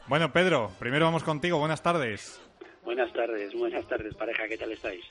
Bueno, 0.06 0.30
Pedro, 0.34 0.70
primero 0.78 1.06
vamos 1.06 1.24
contigo, 1.24 1.58
buenas 1.58 1.82
tardes. 1.82 2.38
Buenas 2.84 3.10
tardes, 3.14 3.54
buenas 3.54 3.88
tardes, 3.88 4.14
pareja, 4.16 4.46
¿qué 4.48 4.58
tal 4.58 4.70
estáis? 4.72 5.02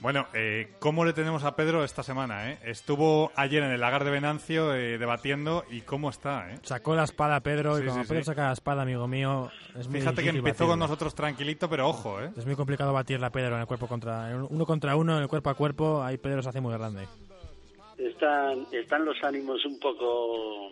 Bueno, 0.00 0.26
eh, 0.32 0.68
¿cómo 0.78 1.04
le 1.04 1.12
tenemos 1.12 1.44
a 1.44 1.54
Pedro 1.56 1.84
esta 1.84 2.02
semana? 2.02 2.50
Eh? 2.50 2.58
Estuvo 2.64 3.30
ayer 3.36 3.62
en 3.62 3.70
el 3.70 3.80
lagar 3.80 4.04
de 4.04 4.10
Venancio 4.10 4.74
eh, 4.74 4.96
debatiendo 4.96 5.64
y 5.70 5.82
cómo 5.82 6.08
está. 6.08 6.50
Eh? 6.50 6.58
Sacó 6.62 6.94
la 6.94 7.04
espada 7.04 7.40
Pedro 7.40 7.76
Sí, 7.76 7.82
y 7.82 7.84
cuando 7.84 8.04
sí, 8.04 8.08
Pedro 8.08 8.22
sí. 8.22 8.26
saca 8.26 8.46
la 8.46 8.52
espada, 8.52 8.82
amigo 8.82 9.06
mío, 9.06 9.50
es 9.78 9.88
muy 9.88 10.00
Fíjate 10.00 10.22
que 10.22 10.30
empezó 10.30 10.66
con 10.66 10.78
nosotros 10.78 11.14
tranquilito, 11.14 11.68
pero 11.68 11.86
ojo, 11.86 12.18
¿eh? 12.22 12.30
Es 12.34 12.46
muy 12.46 12.56
complicado 12.56 12.94
batirla 12.94 13.26
a 13.26 13.30
Pedro 13.30 13.56
en 13.56 13.60
el 13.60 13.66
cuerpo 13.66 13.88
contra 13.88 14.30
en 14.30 14.46
uno 14.48 14.64
contra 14.64 14.96
uno, 14.96 15.16
en 15.16 15.22
el 15.22 15.28
cuerpo 15.28 15.50
a 15.50 15.54
cuerpo, 15.54 16.02
ahí 16.02 16.16
Pedro 16.16 16.42
se 16.42 16.48
hace 16.48 16.62
muy 16.62 16.72
grande. 16.72 17.06
Están, 17.98 18.66
están 18.72 19.04
los 19.04 19.22
ánimos 19.22 19.62
un 19.66 19.78
poco, 19.78 20.70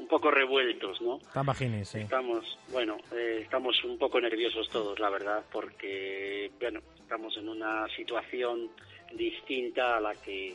un 0.00 0.08
poco 0.08 0.30
revueltos, 0.30 1.00
¿no? 1.02 1.18
Tan 1.32 1.44
bajines, 1.46 1.88
sí. 1.88 1.98
Estamos, 2.00 2.58
bueno, 2.72 2.96
eh, 3.12 3.40
estamos 3.42 3.82
un 3.84 3.98
poco 3.98 4.20
nerviosos 4.20 4.68
todos, 4.70 4.98
la 4.98 5.10
verdad, 5.10 5.44
porque, 5.52 6.50
bueno, 6.58 6.80
estamos 6.98 7.36
en 7.36 7.48
una 7.48 7.86
situación 7.94 8.70
distinta 9.12 9.96
a 9.96 10.00
la 10.00 10.14
que 10.14 10.54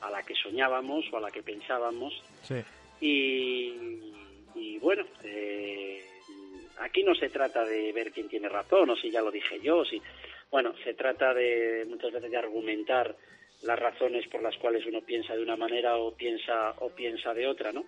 a 0.00 0.10
la 0.10 0.22
que 0.22 0.34
soñábamos 0.34 1.04
o 1.12 1.18
a 1.18 1.20
la 1.20 1.30
que 1.30 1.42
pensábamos 1.42 2.14
Sí. 2.42 2.54
y, 3.02 3.74
y 4.54 4.78
bueno, 4.78 5.04
eh, 5.24 6.02
aquí 6.78 7.02
no 7.02 7.14
se 7.14 7.28
trata 7.28 7.64
de 7.66 7.92
ver 7.92 8.10
quién 8.10 8.26
tiene 8.28 8.48
razón 8.48 8.88
o 8.88 8.96
si 8.96 9.10
ya 9.10 9.20
lo 9.20 9.30
dije 9.30 9.60
yo, 9.60 9.84
si 9.84 10.00
bueno, 10.50 10.72
se 10.84 10.94
trata 10.94 11.34
de 11.34 11.84
muchas 11.88 12.12
veces 12.12 12.30
de 12.30 12.36
argumentar 12.38 13.14
las 13.62 13.78
razones 13.78 14.26
por 14.28 14.42
las 14.42 14.56
cuales 14.56 14.86
uno 14.86 15.02
piensa 15.02 15.34
de 15.36 15.42
una 15.42 15.56
manera 15.56 15.96
o 15.98 16.14
piensa 16.14 16.70
o 16.78 16.88
piensa 16.90 17.34
de 17.34 17.46
otra, 17.46 17.70
¿no? 17.72 17.84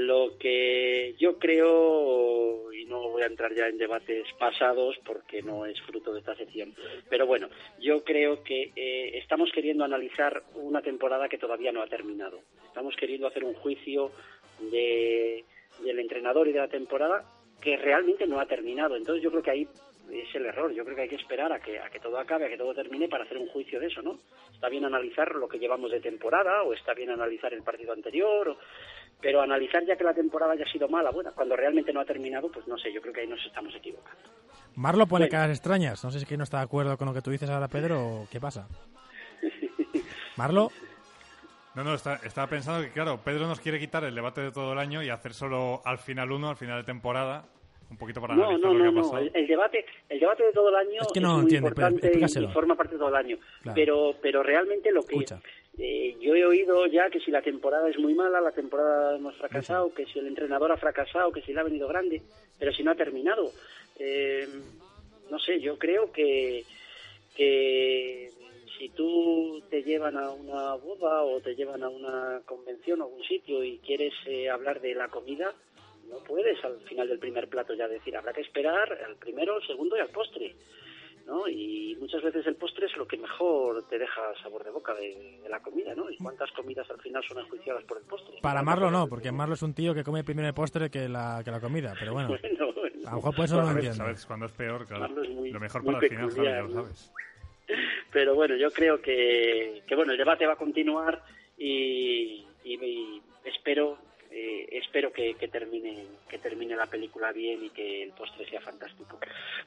Lo 0.00 0.38
que 0.38 1.14
yo 1.18 1.38
creo, 1.38 2.72
y 2.72 2.84
no 2.84 3.08
voy 3.10 3.22
a 3.22 3.26
entrar 3.26 3.52
ya 3.54 3.66
en 3.66 3.78
debates 3.78 4.26
pasados 4.38 4.96
porque 5.04 5.42
no 5.42 5.66
es 5.66 5.80
fruto 5.82 6.12
de 6.12 6.20
esta 6.20 6.36
sección, 6.36 6.72
pero 7.10 7.26
bueno, 7.26 7.48
yo 7.80 8.04
creo 8.04 8.44
que 8.44 8.70
eh, 8.76 9.18
estamos 9.18 9.50
queriendo 9.52 9.84
analizar 9.84 10.42
una 10.54 10.82
temporada 10.82 11.28
que 11.28 11.38
todavía 11.38 11.72
no 11.72 11.82
ha 11.82 11.88
terminado. 11.88 12.40
Estamos 12.66 12.94
queriendo 12.96 13.26
hacer 13.26 13.42
un 13.44 13.54
juicio 13.54 14.12
de, 14.70 15.44
del 15.82 15.98
entrenador 15.98 16.46
y 16.46 16.52
de 16.52 16.60
la 16.60 16.68
temporada 16.68 17.24
que 17.60 17.76
realmente 17.76 18.26
no 18.26 18.38
ha 18.38 18.46
terminado. 18.46 18.94
Entonces 18.94 19.22
yo 19.22 19.30
creo 19.30 19.42
que 19.42 19.50
ahí 19.50 19.68
es 20.12 20.34
el 20.34 20.46
error. 20.46 20.72
Yo 20.72 20.84
creo 20.84 20.94
que 20.96 21.02
hay 21.02 21.08
que 21.08 21.16
esperar 21.16 21.52
a 21.52 21.60
que, 21.60 21.78
a 21.80 21.90
que 21.90 21.98
todo 21.98 22.18
acabe, 22.18 22.46
a 22.46 22.48
que 22.48 22.56
todo 22.56 22.72
termine 22.72 23.08
para 23.08 23.24
hacer 23.24 23.36
un 23.36 23.48
juicio 23.48 23.80
de 23.80 23.88
eso, 23.88 24.00
¿no? 24.00 24.16
Está 24.54 24.68
bien 24.68 24.84
analizar 24.84 25.34
lo 25.34 25.48
que 25.48 25.58
llevamos 25.58 25.90
de 25.90 26.00
temporada 26.00 26.62
o 26.62 26.72
está 26.72 26.94
bien 26.94 27.10
analizar 27.10 27.52
el 27.52 27.62
partido 27.62 27.92
anterior, 27.92 28.48
o- 28.48 28.58
pero 29.20 29.40
analizar 29.42 29.84
ya 29.84 29.96
que 29.96 30.04
la 30.04 30.14
temporada 30.14 30.52
haya 30.52 30.66
sido 30.70 30.88
mala, 30.88 31.10
bueno, 31.10 31.32
cuando 31.34 31.56
realmente 31.56 31.92
no 31.92 32.00
ha 32.00 32.04
terminado, 32.04 32.50
pues 32.50 32.66
no 32.68 32.78
sé, 32.78 32.92
yo 32.92 33.00
creo 33.00 33.12
que 33.12 33.20
ahí 33.22 33.26
nos 33.26 33.44
estamos 33.44 33.74
equivocando. 33.74 34.30
Marlo 34.76 35.06
pone 35.06 35.24
Bueno. 35.24 35.30
caras 35.32 35.50
extrañas. 35.50 36.02
No 36.04 36.10
sé 36.10 36.18
si 36.18 36.22
es 36.24 36.28
que 36.28 36.36
no 36.36 36.44
está 36.44 36.58
de 36.58 36.64
acuerdo 36.64 36.96
con 36.96 37.08
lo 37.08 37.14
que 37.14 37.22
tú 37.22 37.30
dices 37.30 37.50
ahora, 37.50 37.66
Pedro, 37.68 38.00
o 38.00 38.28
qué 38.30 38.38
pasa. 38.40 38.68
Marlo, 40.36 40.70
No, 41.74 41.84
no, 41.84 41.94
está- 41.94 42.20
estaba 42.24 42.46
pensando 42.48 42.82
que, 42.84 42.90
claro, 42.92 43.20
Pedro 43.24 43.46
nos 43.46 43.60
quiere 43.60 43.78
quitar 43.78 44.02
el 44.04 44.14
debate 44.14 44.40
de 44.40 44.50
todo 44.52 44.72
el 44.72 44.78
año 44.78 45.02
y 45.02 45.10
hacer 45.10 45.32
solo 45.32 45.80
al 45.84 45.98
final 45.98 46.32
uno, 46.32 46.48
al 46.50 46.56
final 46.56 46.78
de 46.80 46.84
temporada, 46.84 47.44
un 47.90 47.96
poquito 47.96 48.20
para 48.20 48.34
No, 48.34 48.44
analizar 48.48 48.70
no, 48.72 48.74
lo 48.74 48.78
que 48.78 48.84
no, 48.84 48.88
ha 48.88 48.92
no. 48.92 49.02
pasado. 49.02 49.18
El, 49.18 49.30
el 49.36 49.46
debate, 49.46 49.86
el 50.08 50.18
debate 50.20 50.42
de 50.44 50.52
todo 50.52 50.68
el 50.70 50.74
año 50.76 51.02
Es 51.02 51.12
que 51.12 51.20
no 51.20 51.34
muy 51.34 51.42
entiende, 51.42 51.70
Pedro, 51.70 51.88
importante 51.88 52.40
y- 52.40 52.46
forma 52.52 52.74
parte 52.74 52.94
de 52.94 52.98
todo 52.98 53.08
el 53.10 53.14
año. 53.16 53.36
Claro. 53.62 53.74
Pero, 53.76 54.14
pero 54.20 54.42
realmente 54.42 54.90
lo 54.90 55.02
que 55.02 55.14
Escucha. 55.16 55.40
Eh, 55.78 56.16
yo 56.20 56.34
he 56.34 56.44
oído 56.44 56.86
ya 56.86 57.08
que 57.08 57.20
si 57.20 57.30
la 57.30 57.42
temporada 57.42 57.88
es 57.88 57.98
muy 57.98 58.14
mala, 58.14 58.40
la 58.40 58.50
temporada 58.50 59.16
hemos 59.16 59.36
fracasado, 59.36 59.94
que 59.94 60.06
si 60.06 60.18
el 60.18 60.26
entrenador 60.26 60.72
ha 60.72 60.76
fracasado, 60.76 61.30
que 61.30 61.42
si 61.42 61.52
le 61.52 61.60
ha 61.60 61.64
venido 61.64 61.86
grande, 61.86 62.20
pero 62.58 62.72
si 62.72 62.82
no 62.82 62.90
ha 62.90 62.96
terminado. 62.96 63.52
Eh, 63.98 64.48
no 65.30 65.38
sé, 65.38 65.60
yo 65.60 65.78
creo 65.78 66.10
que, 66.10 66.64
que 67.36 68.30
si 68.76 68.88
tú 68.88 69.62
te 69.70 69.82
llevan 69.82 70.16
a 70.16 70.30
una 70.30 70.74
boda 70.74 71.22
o 71.22 71.40
te 71.40 71.54
llevan 71.54 71.84
a 71.84 71.88
una 71.88 72.42
convención 72.44 73.00
o 73.00 73.04
algún 73.04 73.22
sitio 73.24 73.62
y 73.62 73.78
quieres 73.78 74.14
eh, 74.26 74.50
hablar 74.50 74.80
de 74.80 74.94
la 74.94 75.08
comida, 75.08 75.54
no 76.08 76.18
puedes 76.24 76.62
al 76.64 76.80
final 76.80 77.08
del 77.08 77.18
primer 77.20 77.48
plato 77.48 77.74
ya 77.74 77.86
decir, 77.86 78.16
habrá 78.16 78.32
que 78.32 78.40
esperar 78.40 78.92
al 79.06 79.16
primero, 79.16 79.56
al 79.56 79.66
segundo 79.66 79.96
y 79.96 80.00
al 80.00 80.08
postre. 80.08 80.54
¿No? 81.28 81.46
Y 81.48 81.96
muchas 82.00 82.22
veces 82.22 82.44
el 82.46 82.56
postre 82.56 82.86
es 82.86 82.96
lo 82.96 83.06
que 83.06 83.16
mejor 83.18 83.84
te 83.88 83.98
deja 83.98 84.20
sabor 84.42 84.64
de 84.64 84.70
boca 84.70 84.94
de, 84.94 85.38
de 85.42 85.48
la 85.48 85.60
comida, 85.60 85.94
¿no? 85.94 86.10
Y 86.10 86.16
cuántas 86.16 86.50
comidas 86.52 86.90
al 86.90 86.98
final 87.00 87.22
son 87.28 87.38
enjuiciadas 87.38 87.84
por 87.84 87.98
el 87.98 88.04
postre. 88.04 88.38
para 88.42 88.62
Marlo 88.62 88.90
no, 88.90 89.06
porque 89.06 89.30
Marlo 89.30 89.54
es 89.54 89.62
un 89.62 89.74
tío 89.74 89.94
que 89.94 90.02
come 90.02 90.24
primero 90.24 90.48
el 90.48 90.54
postre 90.54 90.90
que 90.90 91.08
la, 91.08 91.42
que 91.44 91.50
la 91.50 91.60
comida. 91.60 91.94
Pero 91.98 92.14
bueno, 92.14 92.30
a 93.06 93.10
lo 93.10 93.16
mejor 93.16 93.34
por 93.36 93.44
eso 93.44 93.56
no 93.56 93.62
lo 93.64 93.70
entiendo. 93.72 93.96
Sabes 93.98 94.26
cuándo 94.26 94.46
es 94.46 94.52
peor, 94.52 94.86
claro. 94.86 95.02
Marlo 95.02 95.22
es 95.22 95.28
muy- 95.30 95.50
lo 95.50 95.60
mejor 95.60 95.84
para 95.84 95.98
el 95.98 96.08
final, 96.08 96.30
ya 96.34 96.60
lo 96.62 96.68
¿no? 96.68 96.82
sabes. 96.82 97.12
Pero 98.10 98.34
bueno, 98.34 98.56
yo 98.56 98.70
creo 98.70 99.00
que, 99.02 99.82
que 99.86 99.94
bueno, 99.94 100.12
el 100.12 100.18
debate 100.18 100.46
va 100.46 100.54
a 100.54 100.56
continuar 100.56 101.22
y, 101.58 102.46
y- 102.64 102.74
y 102.84 103.22
espero 103.44 103.98
eh, 104.30 104.68
espero 104.72 105.12
que, 105.12 105.34
que 105.34 105.48
termine 105.48 106.04
que 106.28 106.38
termine 106.38 106.76
la 106.76 106.86
película 106.86 107.32
bien 107.32 107.64
y 107.64 107.70
que 107.70 108.02
el 108.02 108.10
postre 108.12 108.48
sea 108.48 108.60
fantástico. 108.60 109.18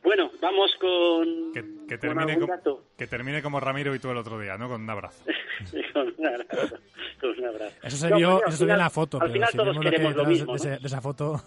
Bueno, 0.04 0.32
vamos 0.40 0.72
con, 0.80 1.52
Que, 1.54 1.62
que 1.88 1.98
con 1.98 2.00
termine 2.00 2.40
como, 2.40 2.82
que 2.98 3.08
termine 3.08 3.42
como 3.42 3.60
Ramiro 3.60 3.94
y 3.96 4.00
tú 4.00 4.10
el 4.12 4.18
otro 4.18 4.40
día, 4.40 4.58
¿no? 4.58 4.70
Con 4.70 4.82
un 4.82 4.90
abrazo. 4.90 5.24
con 5.94 6.14
un 6.18 6.26
abrazo. 6.28 6.78
con 7.20 7.30
un 7.40 7.46
abrazo. 7.46 7.76
Eso 7.84 7.98
se 7.98 8.10
No, 8.10 8.18
vio, 8.18 8.42
eso 8.46 8.58
se 8.58 8.66
vio 8.66 8.74
en 8.74 8.80
la 8.80 8.90
foto, 8.90 9.18
Al 9.18 9.22
pero 9.24 9.34
final 9.34 9.50
si 9.50 9.58
todos 9.58 9.68
vemos 9.70 9.84
lo 9.86 9.90
que 9.92 9.96
queremos 9.98 10.16
lo 10.16 10.26
mismo, 10.26 10.52
de, 10.54 10.58
ese- 10.58 10.70
¿no? 10.72 10.80
de 10.80 10.88
esa 10.88 11.02
foto, 11.02 11.42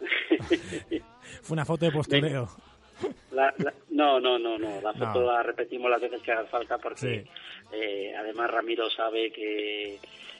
fue 1.42 1.54
una 1.54 1.64
foto 1.64 1.84
de 1.84 1.92
postureo. 1.92 2.48
La- 3.32 3.52
la- 3.58 3.74
no, 3.90 4.20
no, 4.20 4.38
no, 4.38 4.58
no. 4.58 4.80
La 4.80 4.92
No. 4.92 5.06
foto 5.06 5.22
la 5.24 5.42
repetimos 5.42 5.90
las 5.90 6.00
veces 6.00 6.22
que 6.22 6.32
haga 6.32 6.44
falta 6.46 6.78
porque 6.78 7.00
Sí. 7.00 7.30
eh, 7.72 8.14
además 8.16 8.50
Ramiro 8.50 8.88
sabe 8.90 9.32
que, 9.32 9.98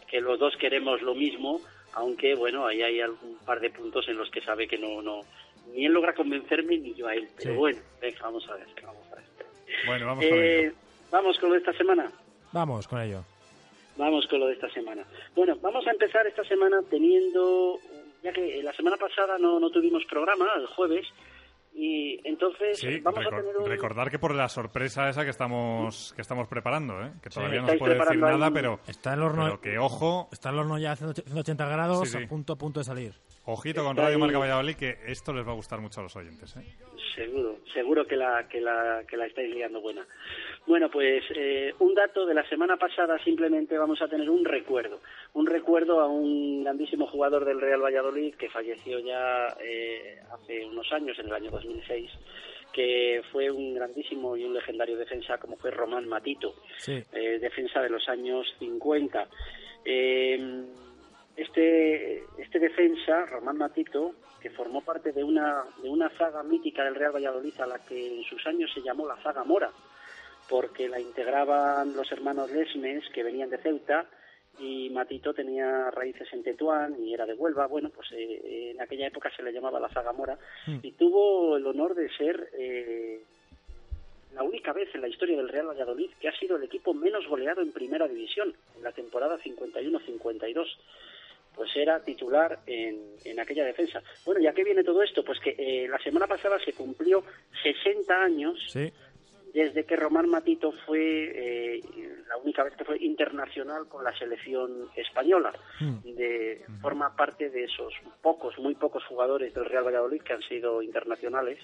que 0.08 0.20
los 0.20 0.38
dos 0.38 0.56
queremos 0.56 1.02
lo 1.02 1.14
mismo, 1.14 1.60
aunque 1.94 2.34
bueno, 2.34 2.66
ahí 2.66 2.82
hay 2.82 3.00
algún 3.00 3.36
par 3.44 3.60
de 3.60 3.70
puntos 3.70 4.08
en 4.08 4.16
los 4.16 4.30
que 4.30 4.40
sabe 4.42 4.66
que 4.68 4.78
no, 4.78 5.00
no, 5.02 5.22
ni 5.72 5.86
él 5.86 5.92
logra 5.92 6.14
convencerme 6.14 6.78
ni 6.78 6.94
yo 6.94 7.06
a 7.06 7.14
él. 7.14 7.28
Pero 7.36 7.52
Sí. 7.52 7.56
bueno, 7.58 7.78
venga, 8.00 8.18
vamos 8.22 8.48
a 8.48 8.54
ver, 8.54 8.66
vamos 8.84 9.06
a 9.12 9.14
ver. 9.16 9.24
Bueno, 9.86 10.06
vamos 10.06 10.24
con 10.24 10.38
Eh, 10.38 10.60
ello. 10.60 10.72
vamos 11.10 11.38
con 11.38 11.48
lo 11.48 11.54
de 11.54 11.60
esta 11.60 11.72
semana. 11.74 12.12
Vamos 12.52 12.86
con 12.88 13.00
ello. 13.00 13.24
Vamos 13.96 14.26
con 14.26 14.40
lo 14.40 14.46
de 14.46 14.54
esta 14.54 14.68
semana. 14.70 15.04
Bueno, 15.36 15.56
vamos 15.62 15.86
a 15.86 15.90
empezar 15.92 16.26
esta 16.26 16.44
semana 16.44 16.80
teniendo, 16.90 17.78
ya 18.22 18.32
que 18.32 18.60
la 18.62 18.72
semana 18.72 18.96
pasada 18.96 19.38
no, 19.38 19.60
no 19.60 19.70
tuvimos 19.70 20.04
programa, 20.06 20.46
el 20.56 20.66
jueves, 20.66 21.06
y 21.74 22.20
entonces 22.26 22.78
Sí, 22.78 23.00
vamos 23.00 23.20
recor- 23.24 23.34
a 23.34 23.36
tener 23.40 23.56
un... 23.58 23.66
recordar 23.66 24.10
que 24.10 24.18
por 24.18 24.34
la 24.34 24.48
sorpresa 24.48 25.08
esa 25.08 25.24
que 25.24 25.30
estamos 25.30 26.12
que 26.14 26.22
estamos 26.22 26.46
preparando, 26.48 27.02
¿eh? 27.04 27.12
que 27.22 27.30
todavía 27.30 27.62
no 27.62 27.68
se 27.68 27.76
puede 27.78 27.94
decir 27.94 28.12
ahí 28.24 28.38
nada, 28.38 28.50
pero, 28.50 28.78
Está 28.86 29.14
el 29.14 29.22
horno, 29.22 29.44
pero 29.44 29.60
que 29.60 29.78
ojo, 29.78 30.28
está 30.32 30.50
el 30.50 30.58
horno 30.58 30.78
ya 30.78 30.92
a 30.92 30.96
180 30.96 31.66
grados, 31.66 32.08
Sí, 32.08 32.18
sí. 32.18 32.24
a 32.24 32.28
punto 32.28 32.52
a 32.52 32.56
punto 32.56 32.80
de 32.80 32.84
salir. 32.84 33.14
Ojito 33.46 33.84
con 33.84 33.96
Radio 33.96 34.18
Marca 34.18 34.38
Valladolid, 34.38 34.76
que 34.76 34.98
esto 35.06 35.32
les 35.32 35.46
va 35.46 35.52
a 35.52 35.54
gustar 35.54 35.80
mucho 35.80 36.00
a 36.00 36.04
los 36.04 36.16
oyentes. 36.16 36.56
¿eh? 36.56 36.64
Seguro, 37.14 37.58
seguro 37.72 38.06
que 38.06 38.16
la, 38.16 38.48
que 38.48 38.60
la, 38.60 39.04
que 39.06 39.16
la 39.16 39.26
estáis 39.26 39.54
liando 39.54 39.80
buena. 39.80 40.06
Bueno, 40.66 40.90
pues 40.90 41.22
eh, 41.34 41.74
un 41.78 41.94
dato 41.94 42.26
de 42.26 42.34
la 42.34 42.48
semana 42.48 42.76
pasada, 42.76 43.22
simplemente 43.22 43.76
vamos 43.76 44.00
a 44.02 44.08
tener 44.08 44.28
un 44.30 44.44
recuerdo. 44.44 45.00
Un 45.34 45.46
recuerdo 45.46 46.00
a 46.00 46.08
un 46.08 46.64
grandísimo 46.64 47.06
jugador 47.06 47.44
del 47.44 47.60
Real 47.60 47.82
Valladolid 47.82 48.34
que 48.34 48.48
falleció 48.48 48.98
ya 48.98 49.48
eh, 49.60 50.18
hace 50.32 50.64
unos 50.64 50.90
años, 50.92 51.18
en 51.18 51.26
el 51.26 51.34
año 51.34 51.50
2006, 51.50 52.10
que 52.72 53.22
fue 53.30 53.50
un 53.50 53.74
grandísimo 53.74 54.36
y 54.36 54.44
un 54.44 54.54
legendario 54.54 54.96
defensa 54.96 55.38
como 55.38 55.56
fue 55.56 55.70
Román 55.70 56.08
Matito 56.08 56.54
Sí, 56.78 57.00
eh, 57.12 57.38
defensa 57.40 57.80
de 57.80 57.90
los 57.90 58.08
años 58.08 58.46
50. 58.58 59.28
Eh, 59.84 60.64
este, 61.36 62.24
este 62.38 62.58
defensa, 62.58 63.26
Román 63.26 63.58
Matito, 63.58 64.14
que 64.40 64.50
formó 64.50 64.82
parte 64.82 65.12
de 65.12 65.24
una, 65.24 65.64
de 65.82 65.88
una 65.88 66.10
zaga 66.10 66.42
mítica 66.42 66.84
del 66.84 66.94
Real 66.94 67.14
Valladolid 67.14 67.58
a 67.60 67.66
la 67.66 67.78
que 67.78 68.18
en 68.18 68.22
sus 68.24 68.46
años 68.46 68.70
se 68.74 68.82
llamó 68.82 69.06
la 69.06 69.16
zaga 69.22 69.44
Mora, 69.44 69.70
porque 70.48 70.88
la 70.88 71.00
integraban 71.00 71.96
los 71.96 72.10
hermanos 72.12 72.50
Lesmes, 72.50 73.08
que 73.12 73.22
venían 73.22 73.50
de 73.50 73.58
Ceuta, 73.58 74.06
y 74.58 74.90
Matito 74.90 75.34
tenía 75.34 75.90
raíces 75.90 76.32
en 76.32 76.44
Tetuán 76.44 76.94
y 77.02 77.12
era 77.12 77.26
de 77.26 77.34
Huelva. 77.34 77.66
Bueno, 77.66 77.90
pues 77.90 78.12
eh, 78.12 78.70
en 78.70 78.80
aquella 78.80 79.08
época 79.08 79.30
se 79.34 79.42
le 79.42 79.52
llamaba 79.52 79.80
la 79.80 79.88
zaga 79.88 80.12
Mora, 80.12 80.38
y 80.82 80.92
tuvo 80.92 81.56
el 81.56 81.66
honor 81.66 81.94
de 81.94 82.08
ser... 82.16 82.50
eh, 82.52 83.22
la 84.34 84.42
única 84.42 84.72
vez 84.72 84.92
en 84.94 85.00
la 85.00 85.08
historia 85.08 85.36
del 85.36 85.48
Real 85.48 85.68
Valladolid 85.68 86.10
que 86.20 86.28
ha 86.28 86.36
sido 86.36 86.56
el 86.56 86.64
equipo 86.64 86.92
menos 86.92 87.26
goleado 87.28 87.62
en 87.62 87.72
primera 87.72 88.08
división 88.08 88.54
en 88.76 88.82
la 88.82 88.92
temporada 88.92 89.38
51-52. 89.38 90.66
Pues 91.54 91.70
era 91.76 92.00
titular 92.00 92.60
en, 92.66 92.98
en 93.24 93.40
aquella 93.40 93.64
defensa. 93.64 94.02
Bueno, 94.24 94.40
¿y 94.40 94.46
a 94.46 94.52
qué 94.52 94.64
viene 94.64 94.82
todo 94.82 95.02
esto? 95.02 95.24
Pues 95.24 95.38
que 95.40 95.54
eh, 95.56 95.88
la 95.88 95.98
semana 95.98 96.26
pasada 96.26 96.58
se 96.64 96.72
cumplió 96.72 97.22
60 97.62 98.14
años 98.14 98.58
sí. 98.68 98.92
desde 99.52 99.84
que 99.84 99.96
Román 99.96 100.28
Matito 100.28 100.72
fue 100.84 100.98
eh, 101.00 101.80
la 102.28 102.36
única 102.38 102.64
vez 102.64 102.74
que 102.76 102.84
fue 102.84 102.98
internacional 102.98 103.86
con 103.88 104.02
la 104.02 104.16
selección 104.16 104.88
española. 104.96 105.52
De, 106.02 106.64
forma 106.80 107.14
parte 107.16 107.50
de 107.50 107.64
esos 107.64 107.94
pocos, 108.20 108.58
muy 108.58 108.74
pocos 108.74 109.04
jugadores 109.04 109.54
del 109.54 109.64
Real 109.64 109.84
Valladolid 109.84 110.22
que 110.22 110.32
han 110.32 110.42
sido 110.42 110.82
internacionales. 110.82 111.58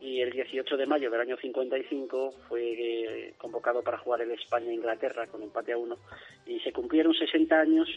Y 0.00 0.20
el 0.20 0.30
18 0.30 0.76
de 0.76 0.86
mayo 0.86 1.10
del 1.10 1.20
año 1.20 1.36
55 1.36 2.32
fue 2.48 2.62
eh, 2.72 3.34
convocado 3.36 3.82
para 3.82 3.98
jugar 3.98 4.22
el 4.22 4.30
España-Inglaterra 4.30 5.26
con 5.26 5.42
empate 5.42 5.72
a 5.72 5.78
uno. 5.78 5.98
Y 6.46 6.58
se 6.60 6.72
cumplieron 6.72 7.12
60 7.12 7.58
años 7.58 7.88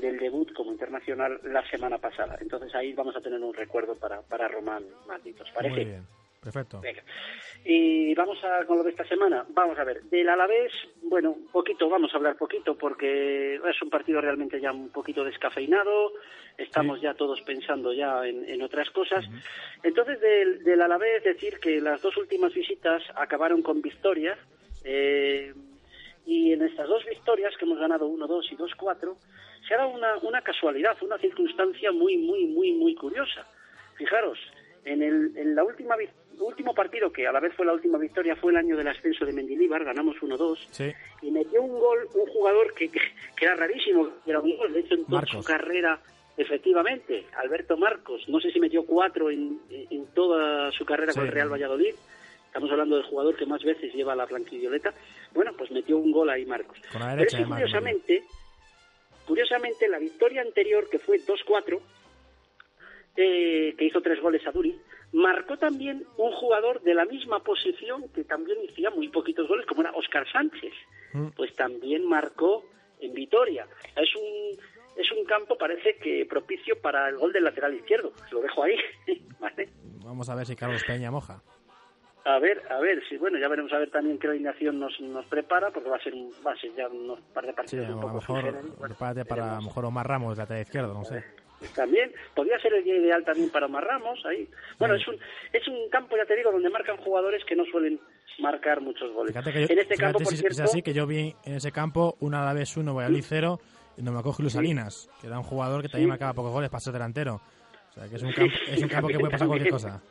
del 0.00 0.18
debut 0.18 0.52
como 0.54 0.72
internacional 0.72 1.40
la 1.44 1.68
semana 1.68 1.98
pasada. 1.98 2.38
Entonces 2.40 2.74
ahí 2.74 2.92
vamos 2.94 3.16
a 3.16 3.20
tener 3.20 3.40
un 3.40 3.52
recuerdo 3.52 3.96
para, 3.96 4.22
para 4.22 4.48
Román 4.48 4.84
Matito. 5.06 5.44
¿Os 5.44 5.50
parece? 5.50 5.74
Muy 5.74 5.84
bien. 5.84 6.21
Perfecto. 6.42 6.80
Venga. 6.80 7.02
Y 7.64 8.14
vamos 8.16 8.42
a 8.42 8.64
con 8.66 8.78
lo 8.78 8.82
de 8.82 8.90
esta 8.90 9.04
semana. 9.06 9.46
Vamos 9.50 9.78
a 9.78 9.84
ver, 9.84 10.02
del 10.04 10.28
Alavés, 10.28 10.72
bueno, 11.04 11.36
poquito, 11.52 11.88
vamos 11.88 12.12
a 12.12 12.16
hablar 12.16 12.36
poquito 12.36 12.76
porque 12.76 13.54
es 13.54 13.82
un 13.82 13.90
partido 13.90 14.20
realmente 14.20 14.60
ya 14.60 14.72
un 14.72 14.88
poquito 14.90 15.22
descafeinado. 15.24 16.12
Estamos 16.58 17.00
ya 17.00 17.14
todos 17.14 17.40
pensando 17.42 17.92
ya 17.92 18.26
en, 18.26 18.48
en 18.48 18.60
otras 18.62 18.90
cosas. 18.90 19.24
Entonces, 19.84 20.20
del, 20.20 20.64
del 20.64 20.82
Alavés 20.82 21.22
decir 21.22 21.60
que 21.60 21.80
las 21.80 22.02
dos 22.02 22.16
últimas 22.16 22.52
visitas 22.52 23.02
acabaron 23.14 23.62
con 23.62 23.80
victorias. 23.80 24.38
eh, 24.84 25.54
y 26.24 26.52
en 26.52 26.62
estas 26.62 26.88
dos 26.88 27.04
victorias, 27.04 27.52
que 27.58 27.64
hemos 27.64 27.78
ganado 27.80 28.08
1-2 28.08 28.52
y 28.52 28.56
2-4, 28.56 29.16
se 29.66 29.74
ha 29.74 29.78
dado 29.78 29.90
una, 29.90 30.16
una 30.18 30.40
casualidad, 30.42 30.96
una 31.02 31.18
circunstancia 31.18 31.90
muy, 31.90 32.16
muy, 32.16 32.46
muy, 32.46 32.70
muy 32.72 32.94
curiosa. 32.94 33.44
Fijaros, 33.96 34.38
en 34.84 35.02
el 35.02 35.36
en 35.36 35.54
la 35.56 35.64
última 35.64 35.96
vi- 35.96 36.08
último 36.44 36.74
partido, 36.74 37.10
que 37.12 37.26
a 37.26 37.32
la 37.32 37.40
vez 37.40 37.54
fue 37.54 37.66
la 37.66 37.72
última 37.72 37.98
victoria, 37.98 38.36
fue 38.36 38.52
el 38.52 38.58
año 38.58 38.76
del 38.76 38.88
ascenso 38.88 39.24
de 39.24 39.32
Mendilíbar, 39.32 39.84
ganamos 39.84 40.16
1-2, 40.20 40.58
Sí. 40.70 40.92
y 41.22 41.30
metió 41.30 41.62
un 41.62 41.78
gol 41.78 42.08
un 42.14 42.26
jugador 42.26 42.72
que, 42.74 42.88
que, 42.90 43.00
que 43.36 43.44
era 43.44 43.54
rarísimo, 43.56 44.08
que 44.24 44.30
era 44.30 44.40
un 44.40 44.56
gol, 44.56 44.72
de 44.72 44.80
hecho 44.80 44.94
en 44.94 45.04
toda 45.06 45.20
Marcos. 45.22 45.44
su 45.44 45.52
carrera, 45.52 46.00
efectivamente, 46.36 47.26
Alberto 47.36 47.76
Marcos, 47.76 48.28
no 48.28 48.40
sé 48.40 48.50
si 48.50 48.60
metió 48.60 48.84
cuatro 48.84 49.30
en, 49.30 49.60
en 49.70 50.06
toda 50.14 50.70
su 50.72 50.84
carrera 50.84 51.12
con 51.12 51.24
el 51.24 51.32
Real 51.32 51.52
Valladolid, 51.52 51.94
estamos 52.46 52.70
hablando 52.70 52.96
del 52.96 53.04
jugador 53.06 53.36
que 53.36 53.46
más 53.46 53.62
veces 53.64 53.94
lleva 53.94 54.14
la 54.14 54.26
blanquivioleta, 54.26 54.92
bueno, 55.32 55.52
pues 55.56 55.70
metió 55.70 55.96
un 55.96 56.12
gol 56.12 56.28
ahí 56.30 56.44
Marcos. 56.46 56.78
Pero 56.92 57.22
es 57.22 57.34
que 57.34 57.44
curiosamente, 57.44 58.22
curiosamente 59.26 59.88
la 59.88 59.98
victoria 59.98 60.42
anterior, 60.42 60.88
que 60.90 60.98
fue 60.98 61.18
2-4, 61.18 61.80
eh, 63.16 63.74
que 63.76 63.84
hizo 63.84 64.00
tres 64.00 64.20
goles 64.20 64.46
a 64.46 64.50
Duri, 64.52 64.74
marcó 65.12 65.56
también 65.58 66.06
un 66.16 66.32
jugador 66.32 66.82
de 66.82 66.94
la 66.94 67.04
misma 67.04 67.40
posición 67.40 68.08
que 68.14 68.24
también 68.24 68.58
hacía 68.70 68.90
muy 68.90 69.08
poquitos 69.08 69.46
goles, 69.48 69.66
como 69.66 69.82
era 69.82 69.92
Oscar 69.92 70.26
Sánchez. 70.30 70.72
Mm. 71.12 71.28
Pues 71.36 71.54
también 71.54 72.06
marcó 72.06 72.64
en 73.00 73.12
Vitoria. 73.12 73.66
Es 73.96 74.14
un, 74.16 74.58
es 74.96 75.12
un 75.12 75.24
campo, 75.24 75.56
parece 75.56 75.96
que 75.96 76.26
propicio 76.26 76.80
para 76.80 77.08
el 77.08 77.16
gol 77.16 77.32
del 77.32 77.44
lateral 77.44 77.74
izquierdo. 77.74 78.12
Lo 78.30 78.40
dejo 78.40 78.62
ahí. 78.62 78.76
¿vale? 79.40 79.68
Vamos 80.04 80.28
a 80.28 80.34
ver 80.34 80.46
si 80.46 80.56
Carlos 80.56 80.82
Peña 80.84 81.10
moja. 81.10 81.42
A 82.24 82.38
ver, 82.38 82.62
a 82.70 82.78
ver, 82.78 83.02
sí, 83.08 83.16
bueno, 83.16 83.36
ya 83.36 83.48
veremos 83.48 83.72
a 83.72 83.78
ver 83.78 83.90
también 83.90 84.16
qué 84.16 84.28
alineación 84.28 84.78
nos, 84.78 84.98
nos 85.00 85.26
prepara, 85.26 85.72
porque 85.72 85.90
va 85.90 85.96
a 85.96 86.02
ser, 86.02 86.14
va 86.46 86.52
a 86.52 86.56
ser 86.56 86.72
ya 86.76 86.86
unos 86.86 87.20
par 87.34 87.44
de 87.44 87.50
Sí, 87.50 87.56
partidos 87.56 87.86
a 87.86 87.88
un 87.88 87.94
lo 87.96 88.00
poco 88.00 88.14
mejor 88.14 88.36
sugeridos. 88.38 88.62
Bueno, 88.62 88.76
prepárate 88.80 89.24
para 89.24 89.52
a 89.52 89.56
lo 89.56 89.62
mejor 89.62 89.84
Omar 89.86 90.06
Ramos, 90.06 90.38
lateral 90.38 90.62
izquierdo, 90.62 90.94
no 90.94 91.04
sé. 91.04 91.24
También, 91.74 92.12
podría 92.34 92.58
ser 92.60 92.74
el 92.74 92.84
día 92.84 92.96
ideal 92.96 93.24
también 93.24 93.50
para 93.50 93.66
Omar 93.66 93.84
Ramos, 93.84 94.24
ahí. 94.26 94.48
Bueno, 94.78 94.94
es 94.94 95.06
un, 95.06 95.16
es 95.52 95.66
un 95.68 95.88
campo, 95.90 96.16
ya 96.16 96.24
te 96.24 96.36
digo, 96.36 96.50
donde 96.52 96.70
marcan 96.70 96.96
jugadores 96.98 97.44
que 97.44 97.56
no 97.56 97.64
suelen 97.66 98.00
marcar 98.38 98.80
muchos 98.80 99.12
goles. 99.12 99.32
Fíjate 99.32 99.52
que 99.52 99.60
yo, 99.62 99.66
en 99.72 99.78
este 99.78 99.96
campo, 99.96 100.18
por 100.18 100.28
si 100.28 100.36
cierto, 100.36 100.54
es 100.54 100.60
así 100.60 100.82
que 100.82 100.92
yo 100.92 101.06
vi 101.06 101.34
en 101.44 101.54
ese 101.54 101.72
campo 101.72 102.16
un 102.20 102.34
Alavés 102.34 102.76
1, 102.76 102.94
Valladolid 102.94 103.24
0 103.26 103.60
y 103.96 104.02
no 104.02 104.12
me 104.12 104.20
acoge 104.20 104.42
Luis 104.42 104.54
Salinas, 104.54 105.10
que 105.20 105.26
era 105.26 105.38
un 105.38 105.44
jugador 105.44 105.82
que 105.82 105.88
también 105.88 106.08
marcaba 106.08 106.32
pocos 106.32 106.52
goles 106.52 106.70
para 106.70 106.80
ser 106.80 106.92
delantero. 106.92 107.40
O 107.90 107.94
sea, 107.94 108.08
que 108.08 108.16
es 108.16 108.22
un 108.22 108.32
campo, 108.32 108.54
es 108.66 108.82
un 108.82 108.88
campo 108.88 109.08
que 109.12 109.18
puede 109.18 109.32
pasar 109.32 109.48
cualquier 109.48 109.70
cosa. 109.70 110.02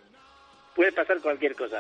puede 0.76 0.91
pasar 0.91 1.20
cualquier 1.22 1.56
cosa. 1.56 1.80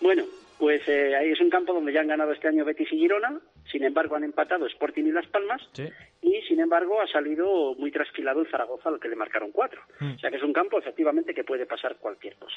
Bueno, 0.00 0.24
pues 0.60 0.86
eh, 0.88 1.16
ahí 1.16 1.30
es 1.32 1.40
un 1.40 1.48
campo 1.50 1.72
donde 1.72 1.92
ya 1.92 2.00
han 2.02 2.08
ganado 2.08 2.30
este 2.32 2.46
año 2.46 2.64
Betis 2.66 2.92
y 2.92 2.98
Girona, 2.98 3.40
sin 3.72 3.82
embargo 3.82 4.14
han 4.14 4.24
empatado 4.24 4.66
Sporting 4.66 5.04
y 5.06 5.10
Las 5.12 5.26
Palmas, 5.26 5.60
Sí. 5.72 5.88
y 6.22 6.42
sin 6.42 6.60
embargo 6.60 7.00
ha 7.00 7.06
salido 7.06 7.74
muy 7.76 7.90
trasquilado 7.90 8.40
el 8.42 8.50
Zaragoza 8.50 8.90
al 8.90 9.00
que 9.00 9.08
le 9.08 9.16
marcaron 9.16 9.50
cuatro. 9.52 9.80
Mm. 10.00 10.12
O 10.16 10.18
sea 10.18 10.30
que 10.30 10.36
es 10.36 10.42
un 10.42 10.52
campo 10.52 10.78
efectivamente 10.78 11.32
que 11.34 11.44
puede 11.44 11.64
pasar 11.64 11.96
cualquier 11.96 12.34
cosa. 12.36 12.56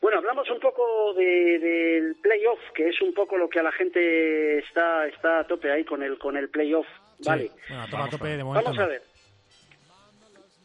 Bueno, 0.00 0.16
hablamos 0.18 0.48
un 0.50 0.60
poco 0.60 1.12
de- 1.14 1.58
del 1.58 2.16
playoff, 2.22 2.58
que 2.74 2.88
es 2.88 3.00
un 3.02 3.12
poco 3.12 3.36
lo 3.36 3.48
que 3.50 3.60
a 3.60 3.62
la 3.62 3.72
gente 3.72 4.58
está, 4.58 5.06
está 5.06 5.40
a 5.40 5.46
tope 5.46 5.70
ahí 5.70 5.84
con 5.84 6.02
el, 6.02 6.18
con 6.18 6.36
el 6.38 6.48
playoff. 6.48 6.86
Sí. 7.20 7.28
Vale. 7.28 7.50
Bueno, 7.68 7.82
a 7.82 7.86
tope, 7.86 8.02
a 8.02 8.08
tope 8.08 8.28
de 8.36 8.42
momento. 8.44 8.64
Vamos 8.70 8.78
a 8.82 8.86
ver. 8.88 9.02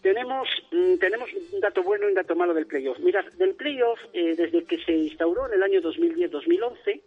Tenemos, 0.08 0.48
mm, 0.72 1.00
tenemos 1.00 1.30
un 1.52 1.60
dato 1.60 1.84
bueno 1.84 2.06
y 2.06 2.08
un 2.08 2.14
dato 2.14 2.34
malo 2.34 2.54
del 2.54 2.66
playoff. 2.66 2.98
Mira, 3.00 3.26
del 3.36 3.56
playoff, 3.56 4.00
eh, 4.14 4.36
desde 4.38 4.64
que 4.64 4.82
se 4.86 4.94
instauró 4.94 5.48
en 5.48 5.56
el 5.56 5.64
año 5.64 5.82
2010-2011, 5.82 7.02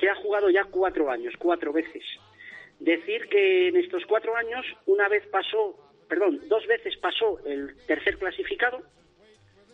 se 0.00 0.08
ha 0.08 0.14
jugado 0.16 0.50
ya 0.50 0.64
cuatro 0.64 1.08
años, 1.12 1.32
cuatro 1.38 1.72
veces. 1.72 2.02
Decir 2.80 3.28
que 3.28 3.68
en 3.68 3.76
estos 3.76 4.04
cuatro 4.06 4.34
años, 4.34 4.66
una 4.86 5.08
vez 5.08 5.24
pasó, 5.28 5.78
perdón, 6.08 6.40
dos 6.48 6.66
veces 6.66 6.96
pasó 6.96 7.38
el 7.46 7.76
tercer 7.86 8.18
clasificado, 8.18 8.82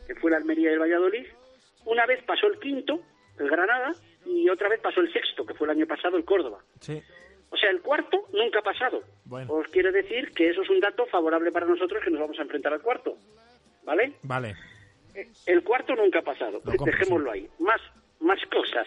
que 0.07 0.15
fue 0.17 0.31
la 0.31 0.37
Almería 0.37 0.69
y 0.69 0.75
el 0.75 0.81
Valladolid, 0.81 1.27
una 1.87 2.05
vez 2.05 2.23
pasó 2.25 2.47
el 2.49 2.59
quinto, 2.59 3.01
el 3.39 3.49
Granada, 3.49 3.93
y 4.27 4.51
otra 4.51 4.69
vez 4.69 4.81
pasó 4.81 5.01
el 5.01 5.11
sexto, 5.15 5.47
que 5.47 5.55
fue 5.55 5.67
el 5.67 5.71
año 5.71 5.87
pasado 5.87 6.19
el 6.19 6.27
Córdoba. 6.27 6.63
Sí. 6.81 7.03
O 7.59 7.61
sea, 7.61 7.71
el 7.71 7.83
cuarto 7.83 8.29
nunca 8.33 8.61
ha 8.61 8.63
pasado. 8.63 9.03
Bueno. 9.25 9.53
Os 9.53 9.67
quiero 9.69 9.91
decir 9.91 10.31
que 10.31 10.49
eso 10.49 10.63
es 10.63 10.71
un 10.71 10.79
dato 10.79 11.07
favorable 11.07 11.51
para 11.51 11.67
nosotros 11.67 12.01
que 12.05 12.11
nos 12.11 12.21
vamos 12.21 12.39
a 12.39 12.43
enfrentar 12.43 12.73
al 12.73 12.81
cuarto. 12.81 13.19
¿Vale? 13.83 14.13
Vale. 14.23 14.55
El 15.45 15.65
cuarto 15.65 15.97
nunca 15.97 16.21
ha 16.21 16.23
pasado. 16.23 16.61
Dejémoslo 16.65 17.33
ahí. 17.33 17.49
Más, 17.59 17.81
más 18.21 18.39
cosas. 18.47 18.87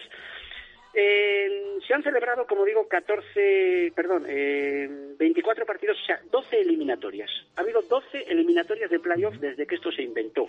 Eh, 0.94 1.78
se 1.86 1.92
han 1.92 2.02
celebrado, 2.02 2.46
como 2.46 2.64
digo, 2.64 2.88
14, 2.88 3.92
perdón, 3.94 4.24
eh, 4.26 4.88
24 5.18 5.66
partidos, 5.66 5.98
o 6.02 6.06
sea, 6.06 6.22
12 6.30 6.60
eliminatorias. 6.60 7.30
Ha 7.56 7.60
habido 7.60 7.82
12 7.82 8.24
eliminatorias 8.26 8.90
de 8.90 9.00
playoff 9.00 9.36
desde 9.36 9.66
que 9.66 9.74
esto 9.74 9.92
se 9.92 10.00
inventó. 10.02 10.46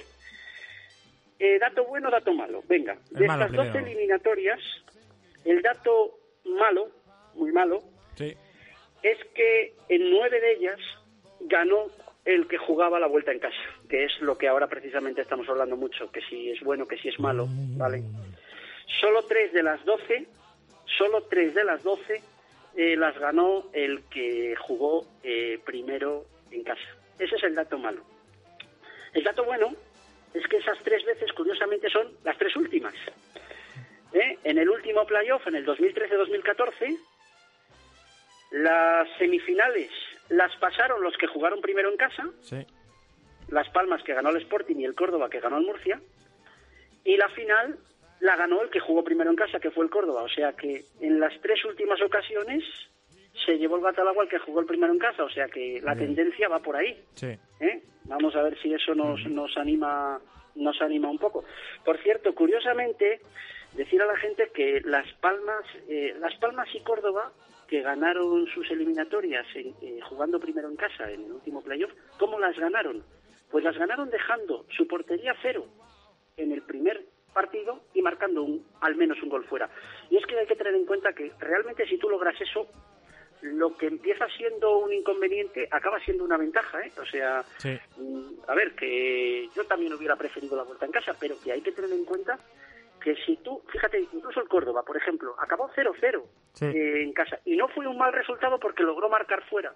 Eh, 1.40 1.60
dato 1.60 1.84
bueno, 1.84 2.10
dato 2.10 2.34
malo. 2.34 2.64
Venga, 2.70 2.98
El 3.12 3.20
de 3.20 3.28
malo 3.28 3.46
estas 3.46 3.58
12 3.58 3.72
primero. 3.72 3.92
eliminatorias, 3.92 4.60
el 5.44 5.62
dato 5.62 6.20
malo, 6.46 6.90
muy 7.36 7.52
malo, 7.52 7.84
Es 9.02 9.18
que 9.36 9.74
en 9.90 10.12
nueve 10.12 10.40
de 10.40 10.54
ellas 10.54 10.80
ganó 11.42 11.88
el 12.26 12.48
que 12.48 12.58
jugaba 12.58 13.00
la 13.00 13.08
vuelta 13.08 13.32
en 13.32 13.40
casa, 13.40 13.56
que 13.90 14.06
es 14.06 14.22
lo 14.22 14.38
que 14.38 14.48
ahora 14.48 14.68
precisamente 14.68 15.22
estamos 15.22 15.48
hablando 15.50 15.76
mucho, 15.76 16.10
que 16.12 16.22
si 16.22 16.52
es 16.52 16.62
bueno, 16.62 16.88
que 16.88 16.98
si 16.98 17.10
es 17.10 17.20
malo, 17.20 17.48
¿vale? 17.76 18.02
Solo 19.02 19.24
tres 19.24 19.52
de 19.52 19.64
las 19.64 19.84
doce, 19.84 20.26
solo 20.98 21.24
tres 21.24 21.54
de 21.54 21.64
las 21.66 21.84
doce 21.84 22.22
eh, 22.76 22.96
las 22.96 23.18
ganó 23.20 23.66
el 23.74 24.04
que 24.10 24.56
jugó 24.56 25.06
eh, 25.24 25.60
primero 25.66 26.26
en 26.52 26.64
casa. 26.64 26.82
Ese 27.20 27.36
es 27.36 27.44
el 27.44 27.56
dato 27.56 27.78
malo. 27.78 28.02
El 29.14 29.24
dato 29.24 29.44
bueno 29.44 29.74
es 30.34 30.48
que 30.48 30.58
esas 30.58 30.80
tres 30.84 31.06
veces, 31.06 31.32
curiosamente, 31.34 31.90
son 31.90 32.08
las 32.24 32.38
tres 32.38 32.56
últimas. 32.56 32.96
¿Eh? 34.14 34.38
En 34.44 34.58
el 34.58 34.70
último 34.70 35.06
playoff, 35.06 35.46
en 35.48 35.56
el 35.56 35.66
2013-2014, 35.66 36.98
las 38.54 39.08
semifinales 39.18 39.90
las 40.30 40.56
pasaron 40.58 41.02
los 41.04 41.18
que 41.18 41.28
jugaron 41.28 41.60
primero 41.62 41.90
en 41.90 41.98
casa, 41.98 42.24
Sí. 42.42 42.66
Las 43.50 43.68
Palmas 43.70 44.02
que 44.04 44.14
ganó 44.14 44.30
el 44.30 44.38
Sporting 44.38 44.78
y 44.78 44.86
el 44.86 44.96
Córdoba 44.96 45.30
que 45.30 45.40
ganó 45.42 45.58
el 45.58 45.66
Murcia, 45.66 46.00
y 47.04 47.18
la 47.18 47.28
final 47.30 47.78
la 48.22 48.36
ganó 48.38 48.62
el 48.62 48.70
que 48.70 48.80
jugó 48.80 49.04
primero 49.04 49.30
en 49.30 49.36
casa, 49.36 49.60
que 49.60 49.70
fue 49.70 49.84
el 49.84 49.92
Córdoba. 49.92 50.24
O 50.24 50.30
sea 50.30 50.54
que 50.54 50.86
en 51.02 51.20
las 51.20 51.34
tres 51.42 51.64
últimas 51.66 52.02
ocasiones 52.02 52.64
se 53.46 53.58
llevó 53.58 53.76
el 53.76 53.84
gato 53.84 54.02
al 54.02 54.08
agua 54.08 54.24
el 54.24 54.30
que 54.30 54.40
jugó 54.40 54.62
el 54.62 54.66
primero 54.66 54.94
en 54.94 55.00
casa. 55.00 55.24
O 55.26 55.30
sea 55.30 55.48
que 55.48 55.82
la 55.84 55.94
Bien. 55.94 56.16
tendencia 56.16 56.48
va 56.48 56.60
por 56.60 56.78
ahí. 56.78 57.04
Sí. 57.16 57.38
¿eh? 57.60 57.84
Vamos 58.06 58.34
a 58.36 58.44
ver 58.44 58.58
si 58.62 58.74
eso 58.74 58.96
nos, 58.96 59.26
nos 59.28 59.58
anima 59.58 60.20
nos 60.56 60.82
anima 60.82 61.10
un 61.10 61.18
poco. 61.18 61.44
Por 61.84 61.98
cierto, 61.98 62.34
curiosamente, 62.34 63.20
decir 63.74 64.02
a 64.02 64.06
la 64.06 64.16
gente 64.18 64.50
que 64.54 64.82
Las 64.86 65.12
Palmas, 65.16 65.66
eh, 65.90 66.16
Las 66.20 66.36
Palmas 66.36 66.68
y 66.74 66.80
Córdoba, 66.82 67.34
que 67.68 67.82
ganaron 67.82 68.46
sus 68.48 68.70
eliminatorias 68.72 69.46
en- 69.56 69.76
eh, 69.82 70.00
jugando 70.10 70.40
primero 70.40 70.70
en 70.70 70.76
casa 70.76 71.10
en 71.12 71.24
el 71.26 71.32
último 71.32 71.62
playoff, 71.62 71.92
¿cómo 72.20 72.40
las 72.40 72.58
ganaron? 72.58 73.04
Pues 73.52 73.64
las 73.64 73.78
ganaron 73.78 74.10
dejando 74.10 74.66
su 74.76 74.88
portería 74.88 75.36
cero 75.42 75.66
en 76.38 76.52
el 76.52 76.62
primer 76.64 77.06
partido 77.34 77.82
y 77.94 78.02
marcando 78.02 78.44
un, 78.44 78.66
al 78.82 78.96
menos 78.96 79.22
un 79.24 79.30
gol 79.30 79.44
fuera. 79.46 79.70
Y 80.10 80.18
es 80.18 80.26
que 80.26 80.38
hay 80.38 80.46
que 80.48 80.56
tener 80.56 80.76
en 80.76 80.86
cuenta 80.86 81.14
que 81.14 81.32
realmente 81.40 81.86
si 81.88 81.98
tú 81.98 82.10
logras 82.10 82.40
eso, 82.40 82.68
lo 83.42 83.76
que 83.76 83.88
empieza 83.88 84.26
siendo 84.38 84.78
un 84.80 84.94
inconveniente 84.94 85.68
acaba 85.70 86.00
siendo 86.00 86.24
una 86.24 86.38
ventaja, 86.38 86.82
¿eh? 86.86 86.92
O 87.02 87.06
sea, 87.06 87.44
Sí. 87.58 87.78
mm, 87.98 88.36
a 88.48 88.56
ver, 88.56 88.74
que 88.76 89.50
yo 89.56 89.66
también 89.66 89.94
hubiera 89.94 90.16
preferido 90.16 90.56
la 90.56 90.64
vuelta 90.64 90.86
en 90.86 90.92
casa, 90.94 91.16
pero 91.20 91.36
que 91.44 91.52
hay 91.52 91.62
que 91.62 91.72
tener 91.74 91.92
en 91.92 92.06
cuenta 92.06 92.40
que 93.04 93.16
si 93.26 93.36
tú, 93.38 93.62
fíjate, 93.72 94.00
incluso 94.14 94.40
el 94.40 94.48
Córdoba, 94.48 94.84
por 94.84 94.96
ejemplo, 94.98 95.36
acabó 95.40 95.70
0-0 95.76 96.24
Sí. 96.54 96.66
eh, 96.66 97.04
en 97.04 97.14
casa 97.14 97.40
y 97.46 97.56
no 97.58 97.68
fue 97.70 97.86
un 97.88 97.98
mal 97.98 98.14
resultado 98.14 98.60
porque 98.60 98.84
logró 98.84 99.10
marcar 99.10 99.44
fuera. 99.50 99.74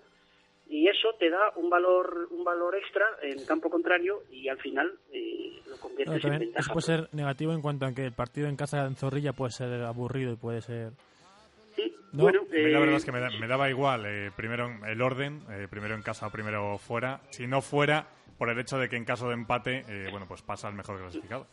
Y 0.70 0.88
eso 0.90 1.10
te 1.18 1.30
da 1.30 1.52
un 1.56 1.70
valor 1.70 2.28
un 2.32 2.44
valor 2.44 2.76
extra 2.76 3.06
en 3.22 3.46
campo 3.46 3.70
contrario 3.70 4.24
y 4.32 4.50
al 4.50 4.58
final 4.60 4.92
eh, 5.14 5.62
lo 5.70 5.78
conviertes 5.78 6.16
en 6.16 6.22
también 6.22 6.40
ventaja. 6.42 6.60
eso 6.60 6.74
puede 6.74 6.86
ser 6.86 7.10
negativo 7.14 7.54
en 7.54 7.62
cuanto 7.62 7.86
a 7.86 7.94
que 7.94 8.04
el 8.06 8.12
partido 8.14 8.48
en 8.50 8.56
casa 8.58 8.86
en 8.86 8.96
Zorrilla 8.96 9.32
puede 9.34 9.52
ser 9.52 9.82
aburrido 9.84 10.34
y 10.34 10.36
puede 10.36 10.62
ser... 10.62 10.92
Sí, 11.76 11.96
No, 12.12 12.24
bueno, 12.24 12.42
A 12.42 12.54
mí 12.54 12.62
la 12.72 12.78
eh, 12.78 12.82
verdad 12.82 12.96
es 12.98 13.06
que 13.06 13.12
me, 13.12 13.20
da- 13.22 13.30
me 13.40 13.48
daba 13.48 13.70
igual 13.70 14.06
eh, 14.06 14.32
primero 14.36 14.66
en- 14.68 14.84
el 14.86 15.02
orden, 15.02 15.42
eh, 15.52 15.68
primero 15.70 15.96
en 15.96 16.02
casa 16.02 16.28
o 16.28 16.32
primero 16.32 16.78
fuera. 16.78 17.22
Si 17.30 17.48
no 17.48 17.62
fuera, 17.62 18.08
por 18.38 18.50
el 18.50 18.60
hecho 18.60 18.78
de 18.78 18.90
que 18.90 18.98
en 18.98 19.06
caso 19.06 19.28
de 19.30 19.36
empate, 19.36 19.86
eh, 19.88 20.08
bueno, 20.12 20.26
pues 20.28 20.42
pasa 20.42 20.68
el 20.68 20.76
mejor 20.76 21.00
clasificado. 21.00 21.48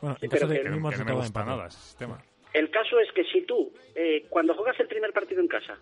Bueno, 0.00 0.16
en 0.20 0.30
caso 0.30 0.46
pero 0.46 0.48
de 0.48 0.56
que- 0.58 0.62
Que, 0.64 0.70
mismo 0.70 0.90
que 0.90 0.96
no 0.96 1.04
me 1.04 1.10
resultado 1.12 1.18
de 1.18 1.24
gusta 1.24 1.40
empate. 1.40 1.56
nada 1.56 1.68
ese 1.68 1.78
sistema. 1.78 2.22
El 2.54 2.70
caso 2.70 2.98
es 3.00 3.12
que 3.12 3.24
si 3.24 3.42
tú, 3.42 3.72
eh, 3.94 4.24
cuando 4.28 4.54
juegas 4.54 4.78
el 4.80 4.88
primer 4.88 5.12
partido 5.12 5.40
en 5.40 5.48
casa, 5.48 5.78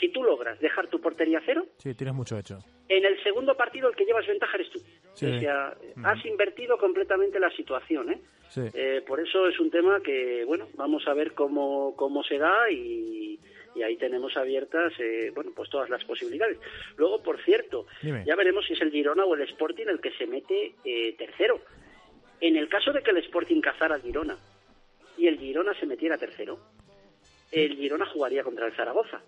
si 0.00 0.08
tú 0.10 0.22
logras 0.22 0.58
dejar 0.60 0.88
tu 0.88 1.00
portería 1.00 1.40
cero, 1.44 1.64
Sí, 1.78 1.94
tienes 1.94 2.14
mucho 2.14 2.38
hecho. 2.38 2.58
en 2.88 3.04
el 3.04 3.22
segundo 3.22 3.56
partido 3.56 3.88
el 3.88 3.94
que 3.96 4.04
llevas 4.04 4.26
ventaja 4.26 4.56
eres 4.56 4.70
tú. 4.70 4.78
Sí. 5.14 5.26
O 5.26 5.40
sea, 5.40 5.76
has 6.04 6.24
invertido 6.24 6.78
completamente 6.78 7.38
la 7.40 7.50
situación, 7.50 8.10
¿eh? 8.12 8.20
Sí. 8.48 8.62
Eh, 8.72 9.02
por 9.06 9.20
eso 9.20 9.46
es 9.46 9.58
un 9.60 9.70
tema 9.70 10.00
que, 10.02 10.44
bueno, 10.44 10.68
vamos 10.74 11.06
a 11.06 11.14
ver 11.14 11.32
cómo, 11.34 11.94
cómo 11.96 12.22
se 12.24 12.38
da 12.38 12.70
y, 12.70 13.38
y 13.74 13.82
ahí 13.82 13.96
tenemos 13.96 14.36
abiertas, 14.36 14.92
eh, 14.98 15.30
bueno, 15.34 15.50
pues 15.54 15.68
todas 15.70 15.90
las 15.90 16.02
posibilidades. 16.04 16.58
Luego, 16.96 17.22
por 17.22 17.42
cierto, 17.44 17.86
Dime. 18.02 18.24
ya 18.26 18.36
veremos 18.36 18.66
si 18.66 18.72
es 18.72 18.80
el 18.80 18.90
Girona 18.90 19.24
o 19.24 19.34
el 19.34 19.42
Sporting 19.42 19.86
el 19.88 20.00
que 20.00 20.12
se 20.12 20.26
mete 20.26 20.74
eh, 20.84 21.14
tercero. 21.18 21.60
En 22.40 22.56
el 22.56 22.68
caso 22.68 22.92
de 22.92 23.02
que 23.02 23.10
el 23.10 23.18
Sporting 23.18 23.60
cazara 23.60 23.96
al 23.96 24.02
Girona 24.02 24.36
y 25.16 25.26
el 25.26 25.38
Girona 25.38 25.74
se 25.78 25.86
metiera 25.86 26.16
tercero, 26.18 26.58
el 27.50 27.76
Girona 27.76 28.06
jugaría 28.06 28.44
contra 28.44 28.66
el 28.66 28.74
Zaragoza. 28.74 29.20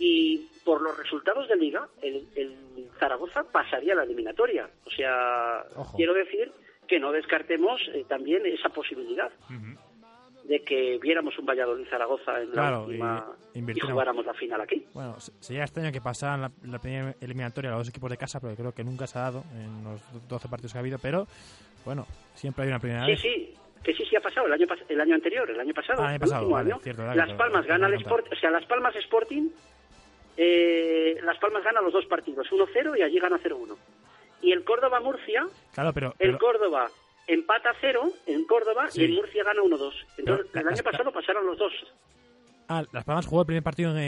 Y 0.00 0.48
por 0.64 0.80
los 0.80 0.96
resultados 0.96 1.48
de 1.48 1.56
Liga, 1.56 1.88
el, 2.02 2.28
el 2.36 2.54
Zaragoza 2.98 3.44
pasaría 3.50 3.94
a 3.94 3.96
la 3.96 4.04
eliminatoria. 4.04 4.70
O 4.84 4.90
sea, 4.90 5.64
Ojo. 5.76 5.96
quiero 5.96 6.14
decir 6.14 6.52
que 6.86 6.98
no 6.98 7.12
descartemos 7.12 7.80
eh, 7.92 8.04
también 8.08 8.46
esa 8.46 8.68
posibilidad. 8.70 9.30
De 10.48 10.60
que 10.62 10.98
viéramos 11.00 11.38
un 11.38 11.44
Valladolid 11.46 11.86
Zaragoza 11.88 12.40
en 12.40 12.48
la 12.48 12.52
Claro, 12.54 12.84
última 12.84 13.26
y 13.54 13.58
y, 13.70 13.80
jugáramos 13.80 14.24
la 14.24 14.32
final 14.34 14.60
aquí. 14.62 14.84
Bueno, 14.94 15.20
se- 15.20 15.32
sería 15.40 15.62
extraño 15.64 15.92
que 15.92 16.00
pasaran 16.00 16.40
la, 16.40 16.50
la 16.64 16.78
primera 16.78 17.14
eliminatoria 17.20 17.70
los 17.70 17.80
dos 17.80 17.88
equipos 17.90 18.10
de 18.10 18.16
casa, 18.16 18.40
pero 18.40 18.56
creo 18.56 18.72
que 18.72 18.82
nunca 18.82 19.06
se 19.06 19.18
ha 19.18 19.22
dado 19.22 19.44
en 19.54 19.84
los 19.84 20.00
12 20.28 20.48
partidos 20.48 20.72
que 20.72 20.78
ha 20.78 20.80
habido. 20.80 20.98
Pero 20.98 21.26
bueno, 21.84 22.06
siempre 22.34 22.62
hay 22.64 22.70
una 22.70 22.78
primera 22.80 23.04
Sí, 23.04 23.10
vez. 23.12 23.20
sí, 23.20 23.54
que 23.84 23.92
sí, 23.94 24.04
sí 24.08 24.16
ha 24.16 24.20
pasado 24.22 24.46
el 24.46 24.52
año, 24.54 24.66
el 24.88 25.00
año 25.00 25.14
anterior, 25.16 25.50
el 25.50 25.60
año 25.60 25.74
pasado. 25.74 26.00
Ah, 26.00 26.04
el 26.04 26.08
año 26.08 26.14
el 26.14 26.20
pasado, 26.20 26.40
último 26.42 26.56
vale, 26.56 26.72
año. 26.72 26.80
cierto, 26.82 27.02
verdad, 27.02 27.16
Las 27.26 27.36
Palmas 27.36 27.66
gana 27.66 27.86
el 27.88 27.94
contaron. 27.96 28.18
Sport, 28.20 28.32
o 28.32 28.40
sea, 28.40 28.50
Las 28.50 28.64
Palmas 28.66 28.96
Sporting, 28.96 29.48
eh, 30.36 31.18
Las 31.24 31.38
Palmas 31.38 31.62
gana 31.64 31.80
los 31.80 31.92
dos 31.92 32.06
partidos, 32.06 32.46
1-0 32.50 32.96
y 32.98 33.02
allí 33.02 33.18
gana 33.18 33.38
0-1. 33.38 33.76
Y 34.40 34.52
el 34.52 34.64
Córdoba 34.64 35.00
Murcia, 35.00 35.46
Claro, 35.74 35.92
pero, 35.92 36.08
el 36.18 36.30
pero- 36.30 36.38
Córdoba 36.38 36.88
empata 37.28 37.70
0 37.80 38.10
en 38.26 38.44
Córdoba 38.46 38.90
Sí. 38.90 39.02
y 39.02 39.04
el 39.04 39.12
Murcia 39.12 39.44
gana 39.44 39.62
1-2. 39.62 39.92
Entonces, 40.18 40.46
Pero 40.52 40.68
el 40.68 40.74
año 40.74 40.82
pasado 40.82 41.12
pasaron 41.12 41.46
los 41.46 41.56
dos. 41.58 41.72
ah, 42.68 42.82
Las 42.92 43.04
Palmas 43.04 43.26
jugó 43.26 43.42
el 43.42 43.46
primer 43.46 43.62
partido 43.62 43.90
en, 43.96 43.98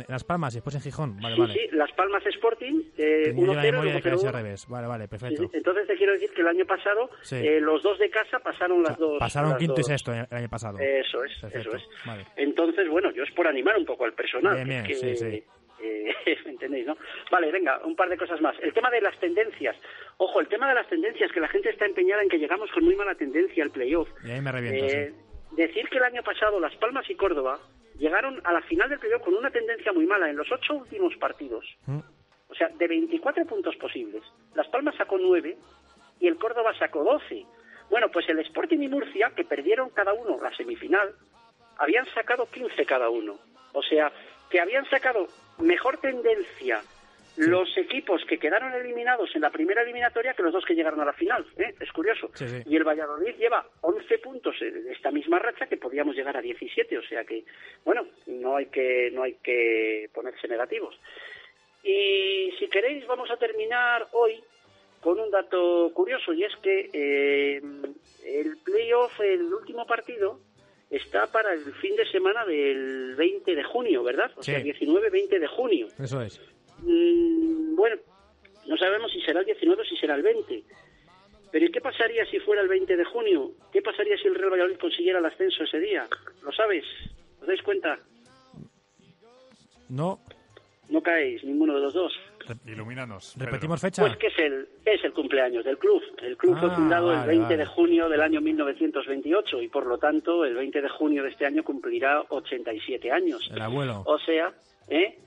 en 0.00 0.04
Las 0.08 0.24
Palmas 0.24 0.52
y 0.54 0.56
después 0.58 0.74
en 0.74 0.82
Gijón. 0.82 1.18
Vale, 1.20 1.34
sí, 1.36 1.40
vale. 1.40 1.52
sí, 1.54 1.60
Las 1.72 1.92
Palmas 1.92 2.26
Sporting, 2.26 2.82
eh, 2.98 3.22
Tenía 3.26 3.46
yo 3.46 3.54
la 3.54 3.62
1-0 3.62 3.68
y 3.68 3.72
memoria 3.72 3.94
de 3.94 4.02
que 4.02 4.08
era 4.08 4.16
así 4.16 4.26
al 4.26 4.32
0-1. 4.32 4.36
revés. 4.42 4.66
Vale, 4.68 4.86
vale, 4.86 5.08
perfecto. 5.08 5.50
Entonces 5.52 5.86
te 5.86 5.96
quiero 5.96 6.12
decir 6.12 6.30
que 6.32 6.40
el 6.40 6.48
año 6.48 6.64
pasado 6.66 7.08
Sí. 7.22 7.36
eh, 7.36 7.60
los 7.60 7.82
dos 7.82 7.98
de 7.98 8.10
casa 8.10 8.38
pasaron 8.40 8.82
las 8.82 8.98
dos. 8.98 9.18
Pasaron 9.18 9.50
las 9.50 9.58
quinto 9.58 9.74
y 9.74 9.76
dos. 9.78 9.86
sexto 9.86 10.12
el 10.12 10.26
año 10.30 10.48
pasado. 10.48 10.78
Eso 10.78 11.24
es, 11.24 11.32
Perfecto, 11.40 11.76
eso 11.76 11.76
es. 11.78 12.06
Vale. 12.06 12.26
Entonces, 12.36 12.88
bueno, 12.88 13.10
yo 13.12 13.22
es 13.22 13.30
por 13.32 13.46
animar 13.46 13.76
un 13.78 13.84
poco 13.86 14.04
al 14.04 14.12
personal. 14.14 14.54
Bien, 14.56 14.68
bien, 14.68 14.84
que- 14.84 14.94
sí, 14.94 15.16
sí. 15.16 15.44
Eh, 15.82 16.14
¿me 16.44 16.52
entendéis, 16.52 16.86
no? 16.86 16.96
Vale, 17.30 17.50
venga, 17.50 17.80
un 17.84 17.96
par 17.96 18.08
de 18.08 18.16
cosas 18.16 18.40
más. 18.40 18.56
El 18.60 18.72
tema 18.72 18.90
de 18.90 19.00
las 19.00 19.18
tendencias. 19.18 19.76
Ojo, 20.18 20.40
el 20.40 20.48
tema 20.48 20.68
de 20.68 20.74
las 20.74 20.88
tendencias, 20.88 21.30
que 21.32 21.40
la 21.40 21.48
gente 21.48 21.70
está 21.70 21.86
empeñada 21.86 22.22
en 22.22 22.28
que 22.28 22.38
llegamos 22.38 22.70
con 22.70 22.84
muy 22.84 22.96
mala 22.96 23.14
tendencia 23.14 23.64
al 23.64 23.70
playoff. 23.70 24.08
Y 24.24 24.30
ahí 24.30 24.40
me 24.40 24.52
reviento, 24.52 24.84
Eh, 24.86 25.14
Decir 25.52 25.86
que 25.90 25.98
el 25.98 26.04
año 26.04 26.22
pasado 26.22 26.58
Las 26.60 26.74
Palmas 26.76 27.08
y 27.10 27.14
Córdoba 27.14 27.60
llegaron 27.98 28.40
a 28.44 28.54
la 28.54 28.62
final 28.62 28.88
del 28.88 28.98
playoff 28.98 29.22
con 29.22 29.34
una 29.34 29.50
tendencia 29.50 29.92
muy 29.92 30.06
mala 30.06 30.30
en 30.30 30.36
los 30.36 30.50
ocho 30.50 30.74
últimos 30.74 31.14
partidos. 31.16 31.66
Mm. 31.86 31.98
O 32.48 32.54
sea, 32.54 32.68
de 32.68 32.88
24 32.88 33.44
puntos 33.46 33.76
posibles, 33.76 34.22
Las 34.54 34.68
Palmas 34.68 34.94
sacó 34.96 35.18
9 35.18 35.56
y 36.20 36.26
el 36.26 36.36
Córdoba 36.36 36.72
sacó 36.78 37.04
12. 37.04 37.44
Bueno, 37.90 38.08
pues 38.10 38.26
el 38.30 38.38
Sporting 38.38 38.78
y 38.78 38.88
Murcia, 38.88 39.32
que 39.36 39.44
perdieron 39.44 39.90
cada 39.90 40.14
uno 40.14 40.38
la 40.40 40.54
semifinal, 40.56 41.14
habían 41.76 42.06
sacado 42.06 42.46
15 42.50 42.86
cada 42.86 43.10
uno. 43.10 43.38
O 43.74 43.82
sea, 43.82 44.10
que 44.50 44.60
habían 44.60 44.84
sacado 44.86 45.26
mejor 45.58 45.98
tendencia 45.98 46.82
los 47.36 47.76
equipos 47.78 48.22
que 48.28 48.38
quedaron 48.38 48.74
eliminados 48.74 49.34
en 49.34 49.40
la 49.40 49.50
primera 49.50 49.82
eliminatoria 49.82 50.34
que 50.34 50.42
los 50.42 50.52
dos 50.52 50.64
que 50.64 50.74
llegaron 50.74 51.00
a 51.00 51.06
la 51.06 51.12
final. 51.14 51.46
¿eh? 51.56 51.74
Es 51.80 51.90
curioso. 51.92 52.30
Sí, 52.34 52.46
sí. 52.46 52.62
Y 52.66 52.76
el 52.76 52.84
Valladolid 52.84 53.34
lleva 53.36 53.66
11 53.80 54.18
puntos 54.18 54.54
en 54.60 54.90
esta 54.90 55.10
misma 55.10 55.38
racha 55.38 55.66
que 55.66 55.78
podíamos 55.78 56.14
llegar 56.14 56.36
a 56.36 56.42
17. 56.42 56.98
O 56.98 57.02
sea 57.02 57.24
que, 57.24 57.44
bueno, 57.84 58.06
no 58.26 58.56
hay 58.56 58.66
que, 58.66 59.10
no 59.12 59.22
hay 59.22 59.34
que 59.42 60.10
ponerse 60.12 60.46
negativos. 60.46 60.98
Y 61.82 62.52
si 62.58 62.68
queréis, 62.68 63.06
vamos 63.06 63.30
a 63.30 63.36
terminar 63.38 64.06
hoy 64.12 64.42
con 65.00 65.18
un 65.18 65.30
dato 65.30 65.90
curioso 65.94 66.32
y 66.32 66.44
es 66.44 66.54
que 66.62 66.90
eh, 66.92 67.60
el 68.24 68.56
playoff, 68.58 69.20
el 69.20 69.52
último 69.52 69.84
partido, 69.84 70.38
está 70.92 71.26
para 71.26 71.52
el 71.54 71.72
fin 71.74 71.96
de 71.96 72.06
semana 72.10 72.44
del 72.44 73.14
20 73.16 73.54
de 73.54 73.64
junio, 73.64 74.02
¿verdad? 74.02 74.30
O 74.36 74.42
Sí. 74.42 74.52
sea, 74.52 74.60
19-20 74.62 75.38
de 75.40 75.46
junio. 75.48 75.88
Eso 75.98 76.20
es. 76.22 76.40
Mm, 76.82 77.74
bueno, 77.74 77.96
no 78.66 78.76
sabemos 78.76 79.10
si 79.12 79.20
será 79.22 79.40
el 79.40 79.46
19 79.46 79.82
o 79.82 79.84
si 79.84 79.96
será 79.96 80.14
el 80.14 80.22
20. 80.22 80.62
Pero 81.50 81.66
¿y 81.66 81.70
qué 81.72 81.80
pasaría 81.80 82.24
si 82.26 82.38
fuera 82.40 82.62
el 82.62 82.68
20 82.68 82.96
de 82.96 83.04
junio? 83.04 83.50
¿Qué 83.72 83.82
pasaría 83.82 84.16
si 84.16 84.28
el 84.28 84.34
Real 84.34 84.50
Valladolid 84.52 84.78
consiguiera 84.78 85.18
el 85.18 85.26
ascenso 85.26 85.64
ese 85.64 85.80
día? 85.80 86.08
¿Lo 86.42 86.52
sabes? 86.52 86.84
¿Os 87.40 87.46
dais 87.46 87.62
cuenta? 87.62 87.98
No, 89.88 90.18
No 90.88 91.02
caéis, 91.02 91.42
ninguno 91.44 91.74
de 91.74 91.80
los 91.80 91.94
dos. 91.94 92.12
Ilumínanos. 92.66 93.32
Pedro. 93.34 93.46
repetimos 93.46 93.80
fecha. 93.80 94.02
Pues 94.02 94.16
que 94.16 94.26
es 94.28 94.38
el, 94.38 94.68
es 94.84 95.02
el 95.04 95.12
cumpleaños 95.12 95.64
del 95.64 95.78
club. 95.78 96.02
El 96.22 96.36
club 96.36 96.58
fue 96.58 96.68
Ah, 96.70 96.74
fundado 96.74 97.10
el 97.12 97.18
vale, 97.18 97.28
20 97.28 97.44
vale. 97.44 97.56
de 97.58 97.66
junio 97.66 98.08
del 98.08 98.20
año 98.20 98.40
1928 98.40 99.62
y 99.62 99.68
por 99.68 99.86
lo 99.86 99.98
tanto 99.98 100.44
el 100.44 100.54
20 100.54 100.82
de 100.82 100.88
junio 100.88 101.22
de 101.22 101.30
este 101.30 101.46
año 101.46 101.62
cumplirá 101.64 102.22
87 102.28 103.10
años. 103.12 103.48
El 103.52 103.60
abuelo. 103.62 104.02
O 104.06 104.18
sea, 104.18 104.52
¿eh? 104.88 105.18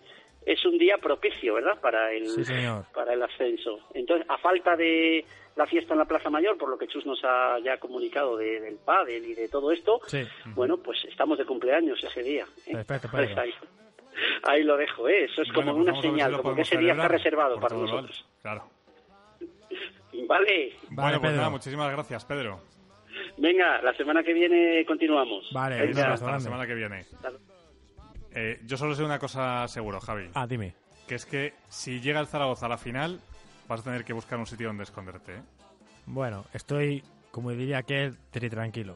es 0.46 0.64
un 0.66 0.78
día 0.78 0.98
propicio, 1.00 1.56
¿verdad? 1.56 1.80
Para 1.82 2.12
el, 2.12 2.28
Sí, 2.28 2.46
señor. 2.46 2.86
para 2.94 3.14
el 3.14 3.24
ascenso. 3.24 3.80
Entonces, 3.94 4.28
a 4.30 4.38
falta 4.38 4.76
de 4.76 5.26
la 5.56 5.66
fiesta 5.66 5.94
en 5.94 6.00
la 6.00 6.06
Plaza 6.06 6.30
Mayor, 6.30 6.58
por 6.58 6.70
lo 6.70 6.78
que 6.78 6.86
Chus 6.88 7.06
nos 7.06 7.20
ha 7.24 7.58
ya 7.64 7.78
comunicado 7.78 8.36
de- 8.38 8.60
del 8.60 8.76
pádel 8.76 9.26
y 9.26 9.34
de 9.34 9.48
todo 9.50 9.72
esto, 9.72 10.02
Sí. 10.06 10.22
bueno, 10.54 10.78
pues 10.78 11.04
estamos 11.06 11.38
de 11.38 11.46
cumpleaños 11.46 12.04
ese 12.04 12.22
día. 12.22 12.46
¿eh? 12.68 12.74
Perfecto, 12.74 13.08
Pedro. 13.10 13.42
ahí, 14.44 14.64
lo 14.64 14.78
dejo, 14.78 15.08
¿eh? 15.10 15.26
Eso 15.26 15.42
es 15.42 15.48
Bueno, 15.54 15.72
como 15.74 15.84
pues 15.86 15.94
una 15.94 16.02
si 16.02 16.08
señal, 16.10 16.32
lo 16.32 16.42
como 16.42 16.56
que 16.56 16.62
ese 16.62 16.78
día 16.78 16.94
está 16.94 17.08
reservado 17.08 17.60
para 17.60 17.76
nosotros. 17.76 18.26
alto. 18.26 18.40
Claro. 18.42 18.70
Vale, 20.28 20.74
bueno, 20.90 21.20
pues 21.20 21.22
Pedro. 21.22 21.36
nada, 21.38 21.50
muchísimas 21.50 21.92
gracias, 21.92 22.26
Pedro. 22.26 22.60
venga, 23.38 23.82
la 23.82 23.94
semana 23.96 24.24
que 24.24 24.34
viene 24.34 24.86
continuamos. 24.86 25.46
Vale, 25.54 25.86
Venga. 25.88 26.14
Hasta 26.14 26.32
la 26.32 26.40
semana 26.40 26.66
que 26.66 26.74
viene. 26.74 27.06
Eh, 28.34 28.60
yo 28.66 28.78
solo 28.78 28.96
sé 28.96 29.04
una 29.04 29.20
cosa 29.20 29.68
seguro, 29.68 30.00
Javi. 30.00 30.30
Ah, 30.34 30.48
dime. 30.48 30.74
Que 31.08 31.16
es 31.16 31.26
que 31.26 31.54
si 31.70 32.00
llega 32.02 32.20
el 32.20 32.28
Zaragoza 32.28 32.66
a 32.66 32.70
la 32.70 32.78
final, 32.78 33.20
vas 33.68 33.82
a 33.82 33.84
tener 33.84 34.04
que 34.04 34.14
buscar 34.14 34.40
un 34.40 34.46
sitio 34.48 34.68
donde 34.68 34.84
esconderte. 34.84 35.34
¿eh? 35.36 35.42
Bueno, 36.06 36.46
estoy, 36.54 37.04
como 37.32 37.52
diría 37.52 37.78
aquel, 37.80 38.16
tri 38.32 38.50
tranquilo. 38.50 38.96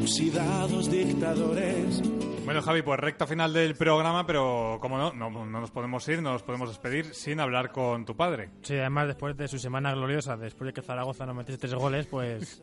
oxidados 0.00 0.90
dictadores. 0.90 2.02
Bueno, 2.44 2.62
Javi, 2.62 2.82
pues 2.82 2.98
recta 2.98 3.26
final 3.26 3.52
del 3.52 3.74
programa, 3.74 4.26
pero 4.26 4.78
como 4.80 4.96
no, 4.96 5.12
no, 5.12 5.30
no 5.30 5.60
nos 5.60 5.70
podemos 5.70 6.08
ir, 6.08 6.22
no 6.22 6.32
nos 6.32 6.42
podemos 6.42 6.68
despedir 6.68 7.14
sin 7.14 7.38
hablar 7.38 7.70
con 7.70 8.04
tu 8.04 8.16
padre. 8.16 8.48
Sí, 8.62 8.76
además 8.76 9.08
después 9.08 9.36
de 9.36 9.46
su 9.46 9.58
semana 9.58 9.94
gloriosa, 9.94 10.36
después 10.36 10.66
de 10.66 10.72
que 10.72 10.82
Zaragoza 10.82 11.26
nos 11.26 11.36
metiese 11.36 11.60
tres 11.60 11.74
goles, 11.74 12.06
pues 12.06 12.62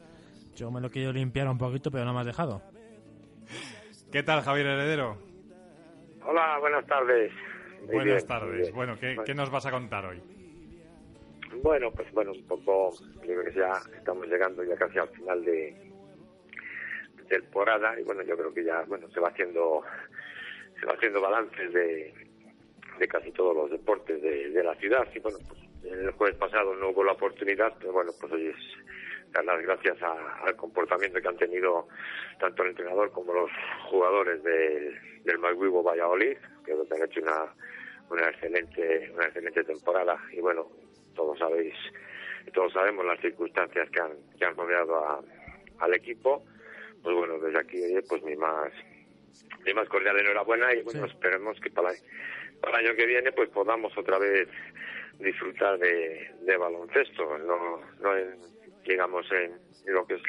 yo 0.56 0.72
me 0.72 0.82
lo 0.82 0.90
quiero 0.90 1.14
limpiar 1.14 1.48
un 1.48 1.58
poquito, 1.58 1.92
pero 1.92 2.06
no 2.06 2.14
me 2.14 2.22
has 2.22 2.26
dejado. 2.26 2.62
¿Qué 4.12 4.24
tal, 4.24 4.42
Javier 4.42 4.68
Heredero? 4.68 5.18
Hola, 6.26 6.58
buenas 6.60 6.86
tardes. 6.88 7.32
Muy 7.86 7.96
Buenas 7.96 8.06
bien, 8.06 8.28
tardes. 8.28 8.74
Bueno, 8.74 8.98
¿qué, 9.00 9.16
qué 9.26 9.34
nos 9.34 9.50
vas 9.52 9.66
a 9.66 9.72
contar 9.72 10.06
hoy? 10.06 10.22
Bueno, 11.64 11.92
pues 11.92 12.12
bueno, 12.12 12.32
un 12.32 12.44
poco, 12.46 12.94
creo 13.22 13.44
que 13.44 13.54
ya 13.54 13.72
estamos 13.96 14.28
llegando 14.28 14.64
ya 14.64 14.76
casi 14.76 14.98
al 15.00 15.08
final 15.10 15.44
de, 15.46 15.52
de 15.52 15.87
temporada 17.28 18.00
y 18.00 18.04
bueno, 18.04 18.22
yo 18.24 18.36
creo 18.38 18.54
que 18.54 18.64
ya, 18.64 18.84
bueno, 18.84 19.10
se 19.12 19.20
va 19.20 19.30
haciendo, 19.30 19.84
se 20.80 20.86
va 20.86 20.94
haciendo 20.94 21.22
balances 21.22 21.72
de, 21.74 22.14
de 23.00 23.08
casi 23.08 23.32
todos 23.32 23.56
los 23.56 23.70
deportes 23.72 24.22
de, 24.22 24.50
de 24.50 24.64
la 24.64 24.76
ciudad 24.76 25.08
y 25.14 25.20
bueno, 25.20 25.38
pues 25.48 25.60
el 25.84 26.12
jueves 26.12 26.36
pasado 26.38 26.76
no 26.76 26.90
hubo 26.90 27.04
la 27.04 27.14
oportunidad, 27.14 27.74
pero 27.80 27.94
bueno, 27.94 28.12
pues 28.20 28.32
hoy 28.34 28.48
es 28.48 29.32
dar 29.32 29.46
las 29.46 29.62
gracias 29.62 30.02
a- 30.02 30.40
al 30.46 30.56
comportamiento 30.56 31.22
que 31.22 31.28
han 31.28 31.38
tenido 31.38 31.88
tanto 32.40 32.64
el 32.64 32.70
entrenador 32.70 33.12
como 33.12 33.34
los 33.34 33.52
jugadores 33.90 34.42
del, 34.44 34.98
del 35.24 35.40
Malvivo 35.40 35.84
Valladolid, 35.84 36.38
que 36.66 36.72
han 36.74 37.04
hecho 37.04 37.22
una, 37.22 37.46
una 38.10 38.30
excelente, 38.30 39.12
una 39.14 39.26
excelente 39.26 39.64
temporada 39.64 40.18
y 40.32 40.40
bueno, 40.42 40.68
todos 41.16 41.38
sabéis, 41.40 41.74
todos 42.54 42.72
sabemos 42.74 43.06
las 43.06 43.20
circunstancias 43.20 43.90
que 43.90 44.00
han, 44.02 44.14
que 44.38 44.46
han 44.46 44.56
rodeado 44.56 44.98
a- 45.06 45.22
al 45.80 45.94
equipo. 45.94 46.44
Pues 47.04 47.16
bueno, 47.16 47.40
desde 47.40 47.60
aquí, 47.60 47.80
pues 48.08 48.24
mi 48.24 48.36
más, 48.36 48.72
mi 49.66 49.74
más 49.74 49.88
cordial 49.90 50.20
enhorabuena 50.20 50.74
y 50.74 50.82
bueno, 50.82 51.06
esperemos 51.06 51.60
que 51.60 51.70
para, 51.70 51.92
para 52.62 52.80
el 52.80 52.88
año 52.88 52.96
que 52.96 53.06
viene 53.06 53.32
pues 53.32 53.50
podamos 53.50 53.98
otra 53.98 54.18
vez 54.18 54.48
disfrutar 55.20 55.78
de, 55.80 56.32
de 56.42 56.58
baloncesto, 56.58 57.38
no, 57.40 57.82
no 58.00 58.18
en, 58.18 58.36
digamos 58.86 59.26
en, 59.32 59.60
lo 59.86 60.06
que 60.06 60.16
es 60.16 60.22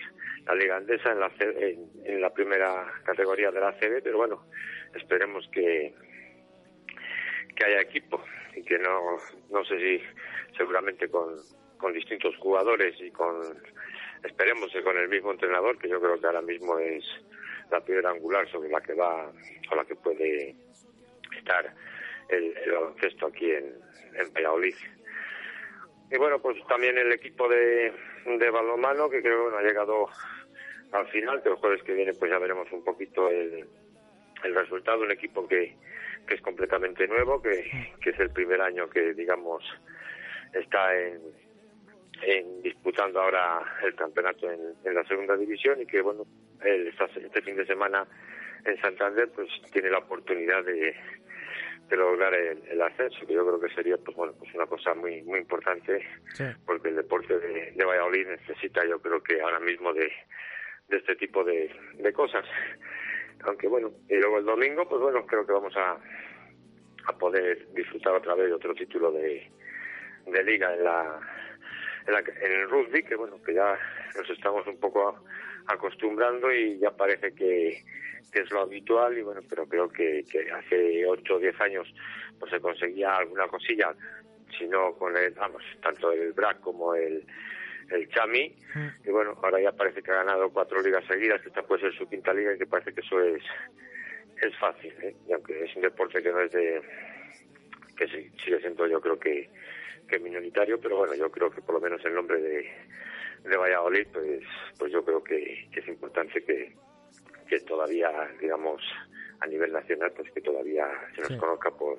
la 0.46 0.54
Liga 0.54 0.76
Andesa, 0.76 1.12
en 1.12 1.20
la, 1.20 1.32
en, 1.40 1.90
en 2.04 2.20
la 2.20 2.32
primera 2.32 2.92
categoría 3.04 3.50
de 3.50 3.60
la 3.60 3.72
CB, 3.72 4.02
pero 4.02 4.18
bueno, 4.18 4.46
esperemos 4.94 5.48
que 5.52 5.94
que 7.58 7.64
haya 7.64 7.80
equipo 7.80 8.22
y 8.54 8.62
que 8.62 8.78
no, 8.78 9.16
no 9.50 9.64
sé 9.64 9.78
si 9.78 10.00
seguramente 10.56 11.08
con, 11.08 11.34
con 11.76 11.92
distintos 11.92 12.36
jugadores 12.36 12.94
y 13.00 13.10
con, 13.10 13.40
esperemos 14.24 14.70
con 14.84 14.96
el 14.96 15.08
mismo 15.08 15.32
entrenador, 15.32 15.78
que 15.78 15.88
yo 15.88 16.00
creo 16.00 16.20
que 16.20 16.26
ahora 16.26 16.42
mismo 16.42 16.78
es 16.78 17.04
la 17.70 17.80
piedra 17.80 18.10
angular 18.10 18.48
sobre 18.50 18.70
la 18.70 18.80
que 18.80 18.94
va 18.94 19.30
o 19.70 19.74
la 19.74 19.84
que 19.84 19.94
puede 19.96 20.54
estar 21.36 21.74
el, 22.28 22.56
el 22.56 22.72
baloncesto 22.72 23.26
aquí 23.26 23.50
en, 23.50 23.74
en 24.14 24.32
Valladolid. 24.32 24.74
Y 26.10 26.16
bueno, 26.16 26.38
pues 26.40 26.56
también 26.66 26.96
el 26.96 27.12
equipo 27.12 27.48
de, 27.48 27.92
de 28.24 28.50
balonmano, 28.50 29.10
que 29.10 29.20
creo 29.20 29.36
que 29.36 29.42
bueno, 29.42 29.58
ha 29.58 29.62
llegado 29.62 30.08
al 30.92 31.06
final, 31.08 31.42
que 31.42 31.50
el 31.50 31.56
jueves 31.56 31.82
que 31.82 31.92
viene 31.92 32.14
pues 32.14 32.30
ya 32.30 32.38
veremos 32.38 32.70
un 32.72 32.82
poquito 32.82 33.28
el, 33.28 33.66
el 34.42 34.54
resultado, 34.54 35.02
un 35.02 35.10
equipo 35.10 35.46
que, 35.46 35.76
que 36.26 36.34
es 36.34 36.40
completamente 36.40 37.06
nuevo, 37.06 37.42
que, 37.42 37.92
que 38.02 38.10
es 38.10 38.18
el 38.20 38.30
primer 38.30 38.60
año 38.62 38.88
que 38.88 39.12
digamos 39.12 39.62
está 40.54 40.98
en, 40.98 41.20
en 42.22 42.62
disputando 42.62 43.20
ahora 43.20 43.62
el 43.82 43.94
campeonato 43.94 44.50
en, 44.50 44.60
en 44.84 44.94
la 44.94 45.04
segunda 45.04 45.36
división 45.36 45.80
y 45.80 45.86
que 45.86 46.00
bueno 46.00 46.24
está 46.62 47.04
este 47.04 47.42
fin 47.42 47.56
de 47.56 47.66
semana 47.66 48.06
en 48.64 48.80
Santander 48.80 49.28
pues 49.34 49.48
tiene 49.72 49.90
la 49.90 49.98
oportunidad 49.98 50.64
de, 50.64 50.94
de 51.88 51.96
lograr 51.96 52.34
el, 52.34 52.62
el 52.68 52.82
ascenso 52.82 53.26
que 53.26 53.34
yo 53.34 53.46
creo 53.46 53.60
que 53.60 53.74
sería 53.74 53.96
pues 53.98 54.16
bueno 54.16 54.34
pues 54.38 54.52
una 54.54 54.66
cosa 54.66 54.94
muy 54.94 55.22
muy 55.22 55.38
importante 55.38 56.04
porque 56.66 56.88
el 56.88 56.96
deporte 56.96 57.38
de, 57.38 57.72
de 57.72 57.84
Valladolid 57.84 58.26
necesita 58.26 58.84
yo 58.84 59.00
creo 59.00 59.22
que 59.22 59.40
ahora 59.40 59.60
mismo 59.60 59.92
de, 59.92 60.10
de 60.88 60.96
este 60.96 61.16
tipo 61.16 61.44
de, 61.44 61.70
de 61.94 62.12
cosas. 62.12 62.44
Aunque 63.44 63.68
bueno 63.68 63.92
y 64.08 64.16
luego 64.16 64.38
el 64.38 64.44
domingo 64.44 64.88
pues 64.88 65.00
bueno 65.00 65.24
creo 65.24 65.46
que 65.46 65.52
vamos 65.52 65.76
a 65.76 65.96
a 67.06 67.12
poder 67.16 67.72
disfrutar 67.72 68.14
otra 68.14 68.34
vez 68.34 68.48
de 68.48 68.54
otro 68.54 68.74
título 68.74 69.10
de, 69.12 69.50
de 70.26 70.44
liga 70.44 70.74
en 70.74 70.84
la, 70.84 71.18
en 72.08 72.14
la 72.14 72.20
en 72.20 72.52
el 72.52 72.68
rugby 72.68 73.02
que 73.02 73.14
bueno 73.14 73.40
que 73.42 73.54
ya 73.54 73.78
nos 74.16 74.28
estamos 74.30 74.66
un 74.66 74.78
poco 74.80 75.24
acostumbrando 75.66 76.52
y 76.52 76.78
ya 76.78 76.90
parece 76.90 77.34
que, 77.34 77.82
que 78.32 78.40
es 78.40 78.50
lo 78.50 78.62
habitual 78.62 79.16
y 79.16 79.22
bueno 79.22 79.42
pero 79.48 79.68
creo 79.68 79.88
que, 79.88 80.24
que 80.30 80.50
hace 80.50 81.06
ocho 81.06 81.36
o 81.36 81.38
diez 81.38 81.58
años 81.60 81.86
pues 82.40 82.50
se 82.50 82.60
conseguía 82.60 83.16
alguna 83.16 83.46
cosilla 83.46 83.94
sino 84.58 84.94
con 84.94 85.16
el 85.16 85.32
vamos 85.34 85.62
tanto 85.82 86.10
el 86.10 86.32
BRAC 86.32 86.60
como 86.60 86.94
el 86.94 87.26
el 87.90 88.08
Chami 88.10 88.54
y 89.04 89.10
bueno 89.10 89.38
ahora 89.42 89.60
ya 89.60 89.72
parece 89.72 90.02
que 90.02 90.10
ha 90.10 90.24
ganado 90.24 90.50
cuatro 90.50 90.80
ligas 90.82 91.04
seguidas 91.06 91.40
que 91.42 91.48
esta 91.48 91.62
puede 91.62 91.82
ser 91.82 91.94
su 91.94 92.08
quinta 92.08 92.32
liga 92.32 92.54
y 92.54 92.58
que 92.58 92.66
parece 92.66 92.92
que 92.92 93.00
eso 93.02 93.20
es 93.22 93.42
es 94.40 94.56
fácil 94.56 94.92
¿eh? 95.02 95.14
y 95.28 95.32
aunque 95.32 95.64
es 95.64 95.76
un 95.76 95.82
deporte 95.82 96.22
que 96.22 96.30
no 96.30 96.40
es 96.40 96.52
de 96.52 96.80
que 97.98 98.06
sigue 98.06 98.60
siendo 98.60 98.86
yo 98.86 99.00
creo 99.00 99.18
que, 99.18 99.50
que 100.08 100.18
minoritario 100.18 100.80
pero 100.80 100.96
bueno 100.98 101.14
yo 101.14 101.30
creo 101.30 101.50
que 101.50 101.60
por 101.62 101.74
lo 101.76 101.80
menos 101.80 102.04
el 102.04 102.14
nombre 102.14 102.40
de, 102.40 102.70
de 103.44 103.56
Valladolid 103.56 104.06
pues 104.12 104.42
pues 104.78 104.92
yo 104.92 105.04
creo 105.04 105.22
que, 105.22 105.68
que 105.72 105.80
es 105.80 105.88
importante 105.88 106.42
que, 106.44 106.74
que 107.48 107.60
todavía 107.60 108.10
digamos 108.40 108.82
a 109.40 109.46
nivel 109.46 109.72
nacional 109.72 110.12
pues 110.16 110.30
que 110.32 110.40
todavía 110.40 110.86
se 111.14 111.20
nos 111.20 111.28
Sí. 111.30 111.36
conozca 111.38 111.70
por 111.70 111.98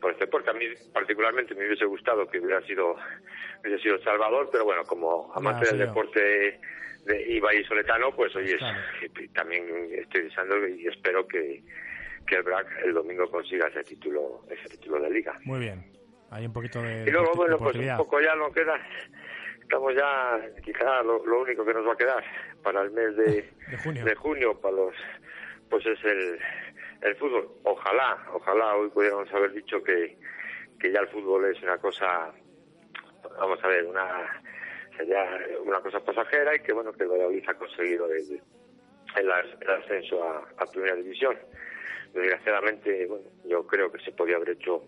por 0.00 0.12
este 0.12 0.24
deporte 0.26 0.50
a 0.50 0.52
mí 0.52 0.66
particularmente 0.92 1.54
me 1.54 1.66
hubiese 1.66 1.84
gustado 1.86 2.26
que 2.28 2.38
hubiera 2.40 2.60
sido 2.66 2.96
hubiese 3.62 3.82
sido 3.82 3.98
Salvador 4.02 4.48
pero 4.50 4.64
bueno 4.64 4.82
como 4.84 5.32
amante 5.34 5.64
Ya, 5.66 5.70
del 5.72 5.80
yo. 5.80 5.86
deporte 5.86 6.60
de 7.06 7.32
Iba 7.32 7.54
y 7.54 7.64
Soletano 7.64 8.14
pues 8.14 8.34
oye 8.36 8.56
Claro. 8.58 8.78
también 9.34 9.64
estoy 9.92 10.22
deseando 10.24 10.66
y 10.68 10.86
espero 10.86 11.26
que 11.26 11.62
que 12.26 12.34
el 12.36 12.42
BRAC 12.42 12.66
el 12.84 12.92
domingo 12.94 13.30
consiga 13.30 13.68
ese 13.68 13.84
título 13.84 14.42
ese 14.50 14.68
título 14.76 15.00
de 15.00 15.10
liga 15.10 15.38
Muy 15.44 15.60
bien. 15.60 15.84
Hay 16.30 16.46
un 16.46 16.52
poquito 16.52 16.82
de. 16.82 17.04
y 17.06 17.10
luego, 17.10 17.32
bueno, 17.34 17.58
pues 17.58 17.76
un 17.76 17.96
poco 17.96 18.20
ya 18.20 18.34
no 18.34 18.50
queda. 18.52 18.74
Estamos 19.62 19.94
ya, 19.94 20.40
quizá 20.64 21.02
lo, 21.02 21.24
lo 21.26 21.40
único 21.42 21.64
que 21.64 21.74
nos 21.74 21.86
va 21.86 21.92
a 21.92 21.96
quedar 21.96 22.24
para 22.62 22.82
el 22.82 22.90
mes 22.92 23.16
de, 23.16 23.50
de 24.04 24.14
junio. 24.14 24.60
para 24.60 24.76
los. 24.76 24.94
Pues 25.68 25.84
es 25.86 26.04
el, 26.04 26.38
el 27.02 27.16
fútbol. 27.16 27.48
Ojalá, 27.64 28.18
ojalá 28.32 28.76
hoy 28.76 28.88
pudiéramos 28.90 29.32
haber 29.32 29.52
dicho 29.52 29.82
que, 29.82 30.16
que 30.78 30.92
ya 30.92 31.00
el 31.00 31.08
fútbol 31.08 31.44
es 31.46 31.60
una 31.62 31.78
cosa. 31.78 32.32
Vamos 33.38 33.58
a 33.62 33.68
ver, 33.68 33.84
una. 33.86 34.42
Sería 34.96 35.28
una 35.62 35.80
cosa 35.80 36.00
pasajera 36.00 36.54
y 36.54 36.60
que, 36.60 36.72
bueno, 36.72 36.92
que 36.92 37.02
el 37.02 37.10
Valladolid 37.10 37.44
ha 37.48 37.54
conseguido 37.54 38.06
el, 38.10 38.40
el 39.16 39.30
ascenso 39.30 40.24
a, 40.24 40.44
a 40.56 40.66
Primera 40.66 40.94
División. 40.94 41.36
Desgraciadamente, 42.14 43.04
bueno, 43.06 43.26
yo 43.44 43.66
creo 43.66 43.92
que 43.92 44.02
se 44.02 44.12
podía 44.12 44.36
haber 44.36 44.50
hecho 44.50 44.82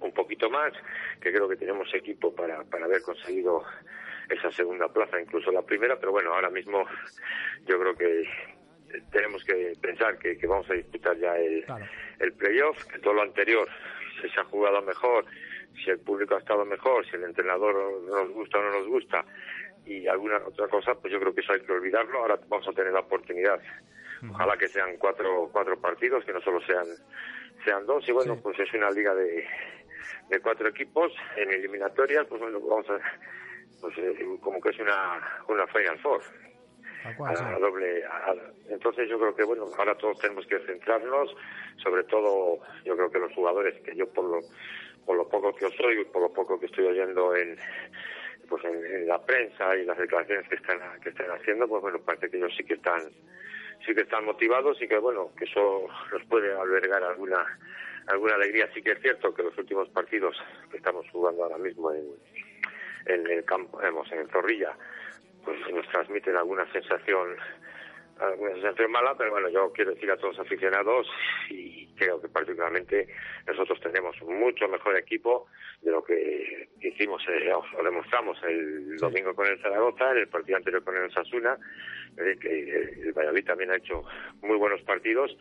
un 0.00 0.12
poquito 0.12 0.50
más, 0.50 0.72
que 1.20 1.32
creo 1.32 1.48
que 1.48 1.56
tenemos 1.56 1.92
equipo 1.94 2.34
para, 2.34 2.64
para 2.64 2.86
haber 2.86 3.02
conseguido 3.02 3.64
esa 4.28 4.50
segunda 4.52 4.88
plaza, 4.88 5.20
incluso 5.20 5.50
la 5.52 5.62
primera, 5.62 5.98
pero 5.98 6.12
bueno, 6.12 6.32
ahora 6.34 6.50
mismo 6.50 6.84
yo 7.66 7.78
creo 7.78 7.94
que 7.96 8.28
tenemos 9.10 9.42
que 9.44 9.72
pensar 9.80 10.18
que, 10.18 10.36
que 10.36 10.46
vamos 10.46 10.68
a 10.70 10.74
disputar 10.74 11.16
ya 11.18 11.36
el, 11.36 11.64
el 12.18 12.32
playoff, 12.34 12.84
que 12.84 12.98
todo 12.98 13.14
lo 13.14 13.22
anterior, 13.22 13.68
si 14.20 14.28
se 14.28 14.40
ha 14.40 14.44
jugado 14.44 14.82
mejor, 14.82 15.24
si 15.82 15.90
el 15.90 15.98
público 15.98 16.34
ha 16.34 16.38
estado 16.38 16.64
mejor, 16.64 17.06
si 17.06 17.16
el 17.16 17.24
entrenador 17.24 18.02
nos 18.02 18.30
gusta 18.30 18.58
o 18.58 18.62
no 18.62 18.70
nos 18.78 18.86
gusta, 18.86 19.24
y 19.84 20.06
alguna 20.06 20.36
otra 20.46 20.68
cosa, 20.68 20.94
pues 20.94 21.12
yo 21.12 21.18
creo 21.18 21.34
que 21.34 21.40
eso 21.40 21.52
hay 21.52 21.60
que 21.60 21.72
olvidarlo. 21.72 22.20
Ahora 22.20 22.38
vamos 22.48 22.68
a 22.68 22.72
tener 22.72 22.92
la 22.92 23.00
oportunidad. 23.00 23.60
Ojalá 24.30 24.56
que 24.56 24.68
sean 24.68 24.96
cuatro, 24.98 25.48
cuatro 25.52 25.80
partidos, 25.80 26.24
que 26.24 26.32
no 26.32 26.40
solo 26.40 26.60
sean, 26.60 26.86
sean 27.64 27.84
dos. 27.86 28.08
Y 28.08 28.12
bueno, 28.12 28.38
pues 28.40 28.56
es 28.60 28.72
una 28.74 28.90
liga 28.90 29.12
de, 29.14 29.44
de 30.28 30.40
cuatro 30.40 30.68
equipos 30.68 31.12
en 31.36 31.50
eliminatorias, 31.52 32.26
pues 32.26 32.40
bueno, 32.40 32.60
vamos 32.60 32.88
a, 32.90 32.98
pues 33.80 33.96
eh, 33.98 34.26
como 34.40 34.60
que 34.60 34.70
es 34.70 34.78
una, 34.78 35.42
una 35.48 35.66
Final 35.66 35.98
Four. 36.00 36.22
Cual. 37.16 37.36
A 37.36 37.58
doble, 37.58 38.04
a- 38.04 38.34
entonces 38.68 39.08
yo 39.08 39.18
creo 39.18 39.34
que 39.34 39.42
bueno, 39.42 39.66
ahora 39.76 39.96
todos 39.96 40.18
tenemos 40.20 40.46
que 40.46 40.60
centrarnos, 40.60 41.34
sobre 41.82 42.04
todo 42.04 42.60
yo 42.84 42.94
creo 42.96 43.10
que 43.10 43.18
los 43.18 43.32
jugadores, 43.34 43.74
que 43.82 43.96
yo 43.96 44.08
por 44.12 44.24
lo, 44.24 44.40
por 45.04 45.16
lo 45.16 45.28
poco 45.28 45.52
que 45.52 45.66
os 45.66 45.80
oigo 45.80 46.02
y 46.02 46.04
por 46.04 46.22
lo 46.22 46.32
poco 46.32 46.60
que 46.60 46.66
estoy 46.66 46.86
oyendo 46.86 47.34
en, 47.34 47.58
pues 48.48 48.64
en, 48.64 48.86
en 48.86 49.08
la 49.08 49.20
prensa 49.20 49.74
y 49.76 49.84
las 49.84 49.98
declaraciones 49.98 50.48
que 50.48 50.54
están 50.54 50.78
que 51.00 51.08
están 51.08 51.28
haciendo 51.32 51.66
pues 51.66 51.82
bueno 51.82 51.98
parece 51.98 52.30
que 52.30 52.36
ellos 52.36 52.54
sí 52.56 52.62
que 52.62 52.74
están 52.74 53.00
sí 53.84 53.94
que 53.96 54.02
están 54.02 54.24
motivados 54.24 54.80
y 54.80 54.86
que 54.86 54.98
bueno 54.98 55.32
que 55.36 55.44
eso 55.46 55.88
nos 56.12 56.22
puede 56.26 56.52
albergar 56.52 57.02
alguna 57.02 57.44
alguna 58.06 58.34
alegría. 58.34 58.68
Sí 58.74 58.82
que 58.82 58.92
es 58.92 59.00
cierto 59.00 59.34
que 59.34 59.42
los 59.42 59.56
últimos 59.56 59.88
partidos 59.90 60.36
que 60.70 60.76
estamos 60.76 61.08
jugando 61.10 61.44
ahora 61.44 61.58
mismo 61.58 61.92
en, 61.92 62.06
en 63.06 63.30
el 63.30 63.44
campo 63.44 63.78
digamos, 63.78 64.10
en 64.12 64.20
el 64.20 64.30
Zorrilla 64.30 64.76
pues 65.44 65.58
nos 65.72 65.88
transmiten 65.88 66.36
alguna 66.36 66.70
sensación 66.72 67.36
alguna 68.20 68.52
sensación 68.52 68.92
mala, 68.92 69.16
pero 69.16 69.30
bueno, 69.32 69.48
yo 69.48 69.72
quiero 69.72 69.92
decir 69.92 70.10
a 70.10 70.16
todos 70.16 70.36
los 70.36 70.46
aficionados 70.46 71.08
y 71.50 71.88
creo 71.96 72.20
que 72.20 72.28
particularmente 72.28 73.08
nosotros 73.46 73.80
tenemos 73.80 74.20
un 74.22 74.38
mucho 74.38 74.68
mejor 74.68 74.96
equipo 74.96 75.46
de 75.80 75.90
lo 75.90 76.04
que 76.04 76.68
hicimos 76.80 77.22
eh, 77.28 77.52
o 77.52 77.82
demostramos 77.82 78.38
el 78.44 78.96
domingo 78.98 79.34
con 79.34 79.46
el 79.46 79.60
Zaragoza, 79.60 80.12
en 80.12 80.18
el 80.18 80.28
partido 80.28 80.56
anterior 80.56 80.84
con 80.84 80.96
el 80.96 81.12
Sasuna, 81.12 81.58
eh, 82.16 82.36
que 82.40 83.08
el 83.08 83.12
Valladolid 83.12 83.44
también 83.44 83.72
ha 83.72 83.76
hecho 83.76 84.04
muy 84.42 84.56
buenos 84.56 84.82
partidos 84.82 85.36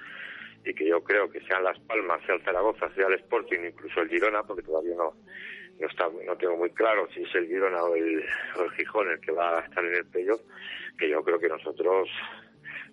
y 0.64 0.74
que 0.74 0.88
yo 0.88 1.04
creo 1.04 1.30
que 1.30 1.42
sean 1.42 1.64
Las 1.64 1.80
Palmas, 1.82 2.22
sea 2.26 2.36
el 2.36 2.44
Zaragoza, 2.44 2.94
sea 2.94 3.08
el 3.08 3.16
Sporting, 3.16 3.60
incluso 3.66 4.02
el 4.02 4.10
Girona, 4.10 4.44
porque 4.44 4.64
todavía 4.64 4.96
no 4.96 5.16
no 5.80 5.88
está 5.88 6.10
no 6.26 6.38
tengo 6.38 6.58
muy 6.58 6.70
claro 6.72 7.08
si 7.14 7.24
es 7.24 7.36
el 7.36 7.48
Girona 7.48 7.84
o 7.84 7.96
el, 7.96 8.24
o 8.60 8.64
el 8.64 8.72
Gijón 8.72 9.10
el 9.10 9.20
que 9.20 9.32
va 9.32 9.60
a 9.60 9.62
estar 9.62 9.84
en 9.84 9.96
el 9.96 10.06
playoff, 10.06 10.42
que 10.98 11.10
yo 11.10 11.24
creo 11.24 11.40
que 11.40 11.50
nosotros 11.50 12.10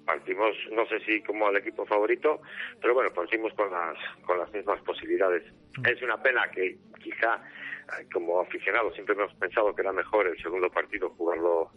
partimos, 0.09 0.57
no 0.73 0.87
sé 0.87 1.01
si 1.01 1.23
como 1.23 1.51
el 1.51 1.59
equipo 1.59 1.85
favorito, 1.85 2.41
pero 2.81 2.95
bueno, 2.95 3.11
partimos 3.13 3.53
con 3.53 3.71
las, 3.71 3.99
con 4.25 4.39
las 4.39 4.51
mismas 4.55 4.81
posibilidades. 4.81 5.43
Es 5.87 6.01
una 6.01 6.23
pena 6.23 6.51
que 6.51 6.79
quizá 7.03 7.35
eh, 7.37 8.07
como 8.11 8.41
aficionados 8.41 8.95
siempre 8.95 9.15
hemos 9.15 9.35
pensado 9.35 9.75
que 9.75 9.83
era 9.83 9.93
mejor 9.93 10.27
el 10.27 10.43
segundo 10.43 10.71
partido 10.71 11.11
jugarlo 11.11 11.73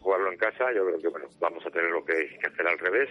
jugarlo 0.00 0.30
en 0.32 0.38
casa. 0.38 0.72
Yo 0.72 0.84
creo 0.86 0.98
que 0.98 1.08
bueno, 1.08 1.28
vamos 1.40 1.64
a 1.66 1.70
tener 1.70 1.90
lo 1.90 2.04
que, 2.04 2.36
que 2.38 2.46
hacer 2.46 2.66
al 2.66 2.78
revés. 2.78 3.08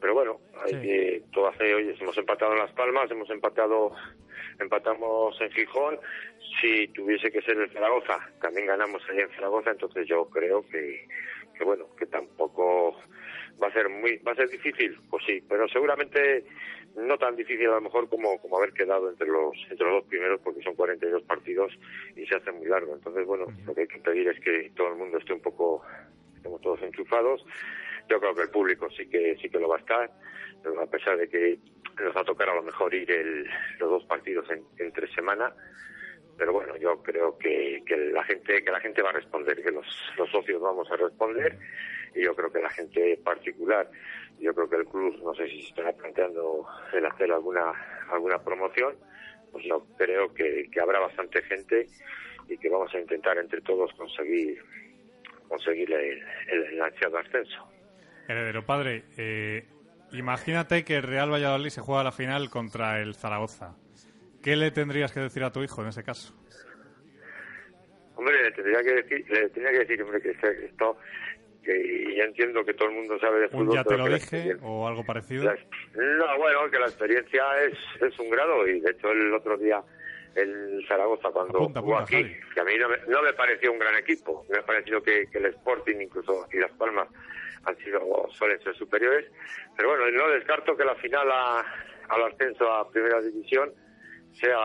Pero 0.00 0.14
bueno, 0.14 0.40
hay 0.64 0.74
Sí. 1.18 1.24
todo 1.32 1.48
hace 1.48 1.74
hoy 1.74 1.96
hemos 2.00 2.16
empatado 2.18 2.52
en 2.52 2.58
Las 2.58 2.72
Palmas, 2.72 3.10
hemos 3.10 3.30
empatado 3.30 3.94
empatamos 4.60 5.40
en 5.40 5.50
Gijón. 5.52 5.98
Si 6.60 6.88
tuviese 6.88 7.30
que 7.30 7.42
ser 7.42 7.56
el 7.58 7.70
Zaragoza, 7.72 8.18
también 8.40 8.66
ganamos 8.66 9.02
ahí 9.10 9.18
en 9.20 9.30
Zaragoza, 9.30 9.70
entonces 9.70 10.06
yo 10.06 10.26
creo 10.26 10.66
que, 10.68 11.06
que 11.56 11.64
bueno, 11.64 11.86
que 11.96 12.06
tampoco 12.06 12.96
va 13.62 13.68
a 13.68 13.72
ser 13.72 13.88
muy 13.88 14.16
va 14.18 14.32
a 14.32 14.36
ser 14.36 14.48
difícil, 14.48 14.96
pues 15.10 15.24
sí, 15.26 15.42
pero 15.48 15.68
seguramente 15.68 16.44
no 16.96 17.18
tan 17.18 17.34
difícil 17.34 17.66
a 17.68 17.74
lo 17.74 17.80
mejor 17.82 18.08
como, 18.08 18.38
como 18.40 18.58
haber 18.58 18.72
quedado 18.72 19.10
entre 19.10 19.26
los 19.26 19.54
entre 19.70 19.86
los 19.86 20.02
dos 20.02 20.04
primeros 20.04 20.40
porque 20.40 20.62
son 20.62 20.74
42 20.74 21.22
partidos 21.24 21.72
y 22.16 22.26
se 22.26 22.36
hace 22.36 22.52
muy 22.52 22.66
largo. 22.66 22.94
Entonces, 22.94 23.26
bueno, 23.26 23.46
lo 23.66 23.74
que 23.74 23.82
hay 23.82 23.88
que 23.88 23.98
pedir 23.98 24.28
es 24.28 24.40
que 24.40 24.70
todo 24.76 24.88
el 24.88 24.96
mundo 24.96 25.18
esté 25.18 25.32
un 25.32 25.40
poco 25.40 25.82
estemos 26.36 26.60
todos 26.60 26.82
enchufados. 26.82 27.44
Yo 28.08 28.20
creo 28.20 28.34
que 28.34 28.42
el 28.42 28.50
público 28.50 28.88
sí 28.90 29.06
que 29.08 29.36
sí 29.40 29.48
que 29.48 29.58
lo 29.58 29.68
va 29.68 29.76
a 29.76 29.80
estar, 29.80 30.10
pero 30.62 30.80
a 30.80 30.86
pesar 30.86 31.16
de 31.16 31.28
que 31.28 31.58
nos 32.02 32.14
va 32.14 32.20
a 32.20 32.24
tocar 32.24 32.48
a 32.48 32.54
lo 32.54 32.62
mejor 32.62 32.92
ir 32.94 33.10
el, 33.10 33.44
los 33.78 33.90
dos 33.90 34.04
partidos 34.04 34.48
en, 34.50 34.62
entre 34.78 35.12
semana 35.14 35.54
pero 36.36 36.52
bueno 36.52 36.76
yo 36.76 37.02
creo 37.02 37.36
que, 37.38 37.82
que 37.86 37.96
la 37.96 38.24
gente 38.24 38.62
que 38.62 38.70
la 38.70 38.80
gente 38.80 39.02
va 39.02 39.10
a 39.10 39.14
responder 39.14 39.62
que 39.62 39.70
los, 39.70 39.86
socios 40.30 40.60
vamos 40.60 40.90
a 40.90 40.96
responder 40.96 41.58
y 42.14 42.24
yo 42.24 42.34
creo 42.34 42.52
que 42.52 42.60
la 42.60 42.70
gente 42.70 43.18
particular 43.24 43.90
yo 44.38 44.54
creo 44.54 44.68
que 44.68 44.76
el 44.76 44.86
club 44.86 45.20
no 45.22 45.34
sé 45.34 45.48
si 45.48 45.62
se 45.62 45.68
estará 45.68 45.92
planteando 45.92 46.66
el 46.92 47.06
hacer 47.06 47.32
alguna 47.32 47.72
alguna 48.10 48.42
promoción 48.42 48.94
pues 49.52 49.64
yo 49.64 49.86
creo 49.96 50.32
que, 50.34 50.68
que 50.70 50.80
habrá 50.80 51.00
bastante 51.00 51.42
gente 51.42 51.86
y 52.48 52.58
que 52.58 52.68
vamos 52.68 52.92
a 52.94 52.98
intentar 52.98 53.38
entre 53.38 53.60
todos 53.60 53.92
conseguir 53.94 54.62
conseguir 55.48 55.92
el, 55.92 56.22
el, 56.48 56.64
el 56.74 56.82
ascenso 56.82 57.68
Heredero, 58.26 58.64
padre, 58.64 59.04
eh, 59.18 59.66
imagínate 60.12 60.84
que 60.84 60.96
el 60.96 61.02
Real 61.02 61.30
Valladolid 61.30 61.68
se 61.68 61.82
juega 61.82 62.02
la 62.02 62.12
final 62.12 62.48
contra 62.48 63.00
el 63.00 63.14
Zaragoza. 63.14 63.76
¿Qué 64.44 64.54
le 64.56 64.70
tendrías 64.70 65.10
que 65.10 65.20
decir 65.20 65.42
a 65.42 65.50
tu 65.50 65.62
hijo 65.62 65.80
en 65.82 65.88
ese 65.88 66.04
caso? 66.04 66.34
Hombre, 68.16 68.42
le 68.42 68.52
tendría 68.52 68.82
que 68.82 68.92
decir, 69.02 69.24
le 69.30 69.48
tendría 69.48 69.72
que 69.72 69.78
decir, 69.80 70.02
hombre, 70.02 70.20
que 70.20 70.30
esto, 70.30 70.98
que 71.64 72.14
yo 72.16 72.22
entiendo 72.24 72.64
que 72.64 72.74
todo 72.74 72.88
el 72.90 72.94
mundo 72.94 73.18
sabe 73.18 73.40
de 73.40 73.48
fútbol. 73.48 73.68
¿Un 73.70 73.74
ya 73.74 73.84
te 73.84 73.96
lo 73.96 74.06
dije 74.06 74.56
o 74.62 74.86
algo 74.86 75.04
parecido? 75.04 75.44
la- 75.44 75.56
no, 75.94 76.38
bueno, 76.38 76.70
que 76.70 76.78
la 76.78 76.86
experiencia 76.86 77.42
es, 77.64 77.72
es 78.02 78.18
un 78.18 78.30
grado 78.30 78.68
y 78.68 78.80
de 78.80 78.90
hecho 78.90 79.10
el 79.10 79.32
otro 79.32 79.56
día 79.56 79.82
el 80.36 80.84
Zaragoza 80.88 81.30
cuando 81.30 81.58
Apunta, 81.58 81.80
jugó 81.80 81.96
apunta, 81.98 82.16
aquí, 82.18 82.36
que 82.54 82.60
a 82.60 82.64
mí 82.64 82.72
no 82.78 82.88
me, 82.88 82.96
no 83.08 83.22
me 83.22 83.32
pareció 83.32 83.72
un 83.72 83.78
gran 83.78 83.96
equipo, 83.96 84.44
me 84.50 84.58
ha 84.58 84.62
parecido 84.66 85.02
que, 85.02 85.26
que 85.30 85.38
el 85.38 85.46
Sporting 85.46 85.96
incluso 86.00 86.46
y 86.52 86.58
Las 86.58 86.72
Palmas 86.72 87.08
han 87.64 87.76
sido 87.78 88.00
suelen 88.32 88.60
ser 88.62 88.76
superiores, 88.76 89.30
pero 89.76 89.88
bueno, 89.90 90.10
no 90.10 90.28
descarto 90.30 90.76
que 90.76 90.84
la 90.84 90.94
final 90.96 91.30
a- 91.32 91.64
al 92.08 92.22
ascenso 92.24 92.70
a 92.70 92.90
Primera 92.90 93.20
División 93.22 93.72
sea 94.34 94.58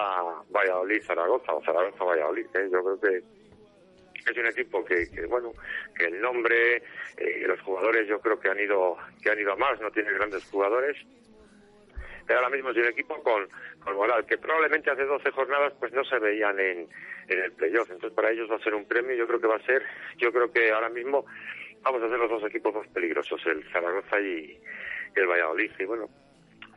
Valladolid-Zaragoza 0.49 1.53
o 1.53 1.63
Zaragoza-Valladolid, 1.63 2.47
¿eh? 2.55 2.70
yo 2.72 2.84
creo 2.84 2.99
que 2.99 3.24
es 4.30 4.38
un 4.38 4.45
equipo 4.45 4.84
que, 4.84 5.09
que, 5.09 5.26
bueno 5.26 5.53
que 5.95 6.05
el 6.05 6.22
nombre 6.22 6.78
eh, 7.17 7.43
los 7.47 7.59
jugadores 7.61 8.07
yo 8.07 8.20
creo 8.20 8.39
que 8.39 8.49
han 8.49 8.59
ido 8.59 8.97
que 9.22 9.32
han 9.32 9.39
ido 9.39 9.55
más 9.57 9.80
no 9.82 9.91
tiene 9.91 10.11
grandes 10.11 10.43
jugadores 10.45 10.97
pero 12.28 12.39
ahora 12.39 12.55
mismo 12.55 12.70
es 12.70 12.78
un 12.78 12.86
equipo 12.86 13.22
con, 13.24 13.47
con 13.84 13.95
moral 13.95 14.26
que 14.26 14.38
probablemente 14.38 14.91
hace 14.91 15.05
12 15.05 15.32
jornadas 15.32 15.74
pues 15.80 15.93
no 15.93 16.03
se 16.03 16.20
veían 16.20 16.59
en, 16.59 16.88
en 17.28 17.39
el 17.39 17.51
playoff 17.53 17.89
entonces 17.89 18.15
para 18.15 18.32
ellos 18.32 18.49
va 18.51 18.57
a 18.57 18.63
ser 18.63 18.76
un 18.76 18.86
premio 18.86 19.15
yo 19.15 19.28
creo 19.28 19.39
que 19.39 19.47
va 19.47 19.55
a 19.55 19.65
ser 19.65 19.84
yo 20.17 20.32
creo 20.32 20.51
que 20.51 20.72
ahora 20.72 20.89
mismo 20.89 21.26
vamos 21.82 22.03
a 22.03 22.09
ser 22.09 22.20
los 22.20 22.30
dos 22.30 22.43
equipos 22.43 22.76
más 22.76 22.88
peligrosos 22.89 23.41
el 23.47 23.63
Zaragoza 23.72 24.20
y 24.20 24.59
el 25.15 25.28
Valladolid 25.28 25.72
y 25.80 25.86
bueno 25.86 26.09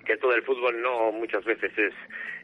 que 0.05 0.17
todo 0.17 0.35
el 0.35 0.43
fútbol 0.43 0.81
no 0.81 1.13
muchas 1.13 1.45
veces 1.45 1.73
es 1.77 1.95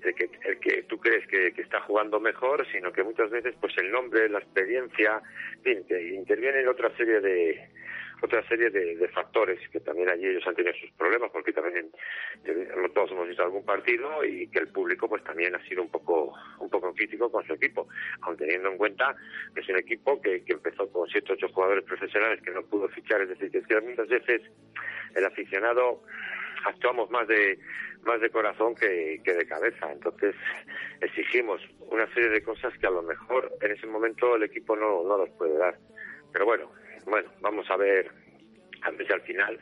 el 0.02 0.14
que, 0.14 0.30
el 0.44 0.58
que 0.60 0.82
tú 0.84 0.98
crees 0.98 1.26
que, 1.26 1.52
está 1.60 1.80
jugando 1.80 2.20
mejor, 2.20 2.66
sino 2.70 2.92
que 2.92 3.02
muchas 3.02 3.30
veces 3.30 3.54
pues 3.60 3.76
el 3.78 3.90
nombre, 3.90 4.28
la 4.28 4.38
experiencia, 4.38 5.20
en 5.56 5.62
fin, 5.62 5.84
que 5.88 6.14
intervienen 6.14 6.68
otra 6.68 6.94
serie 6.96 7.20
de 7.20 7.68
otra 8.20 8.42
serie 8.48 8.68
de, 8.70 9.08
factores 9.08 9.60
que 9.70 9.80
también 9.80 10.10
allí 10.10 10.26
ellos 10.26 10.46
han 10.46 10.54
tenido 10.54 10.74
sus 10.74 10.90
problemas 10.92 11.30
porque 11.30 11.52
también 11.52 11.90
todos 12.94 13.12
hemos 13.12 13.28
visto 13.28 13.42
algún 13.42 13.64
partido 13.64 14.24
y 14.24 14.48
que 14.48 14.58
el 14.58 14.68
público 14.68 15.08
pues 15.08 15.22
también 15.24 15.54
ha 15.54 15.64
sido 15.68 15.82
un 15.82 15.88
poco 15.88 16.34
un 16.58 16.68
poco 16.68 16.92
crítico 16.94 17.30
con 17.30 17.46
su 17.46 17.54
equipo. 17.54 17.88
Aun 18.22 18.36
teniendo 18.36 18.70
en 18.70 18.76
cuenta 18.76 19.16
que 19.54 19.60
es 19.60 19.68
un 19.68 19.78
equipo 19.78 20.20
que, 20.20 20.44
que 20.44 20.52
empezó 20.52 20.90
con 20.90 21.08
siete 21.08 21.32
ocho 21.32 21.48
jugadores 21.48 21.84
profesionales 21.84 22.42
que 22.42 22.50
no 22.50 22.62
pudo 22.62 22.88
fichar 22.88 23.22
es 23.22 23.28
decir 23.28 23.50
que 23.50 23.80
muchas 23.80 24.08
veces 24.08 24.42
el 25.14 25.24
aficionado 25.24 26.02
actuamos 26.64 27.10
más 27.10 27.26
de 27.28 27.58
más 28.02 28.20
de 28.20 28.30
corazón 28.30 28.74
que, 28.74 29.20
que 29.24 29.34
de 29.34 29.46
cabeza. 29.46 29.90
Entonces 29.92 30.34
exigimos 31.00 31.60
una 31.90 32.06
serie 32.14 32.30
de 32.30 32.42
cosas 32.42 32.76
que 32.78 32.86
a 32.86 32.90
lo 32.90 33.02
mejor 33.02 33.52
en 33.60 33.72
ese 33.72 33.86
momento 33.86 34.36
el 34.36 34.44
equipo 34.44 34.76
no, 34.76 35.02
no 35.04 35.18
los 35.18 35.30
puede 35.30 35.56
dar. 35.58 35.76
Pero 36.32 36.44
bueno 36.46 36.70
bueno 37.06 37.30
vamos 37.40 37.68
a 37.70 37.76
ver 37.76 38.10
a 38.82 38.90
ver 38.90 39.06
si 39.06 39.12
al 39.12 39.22
final. 39.22 39.58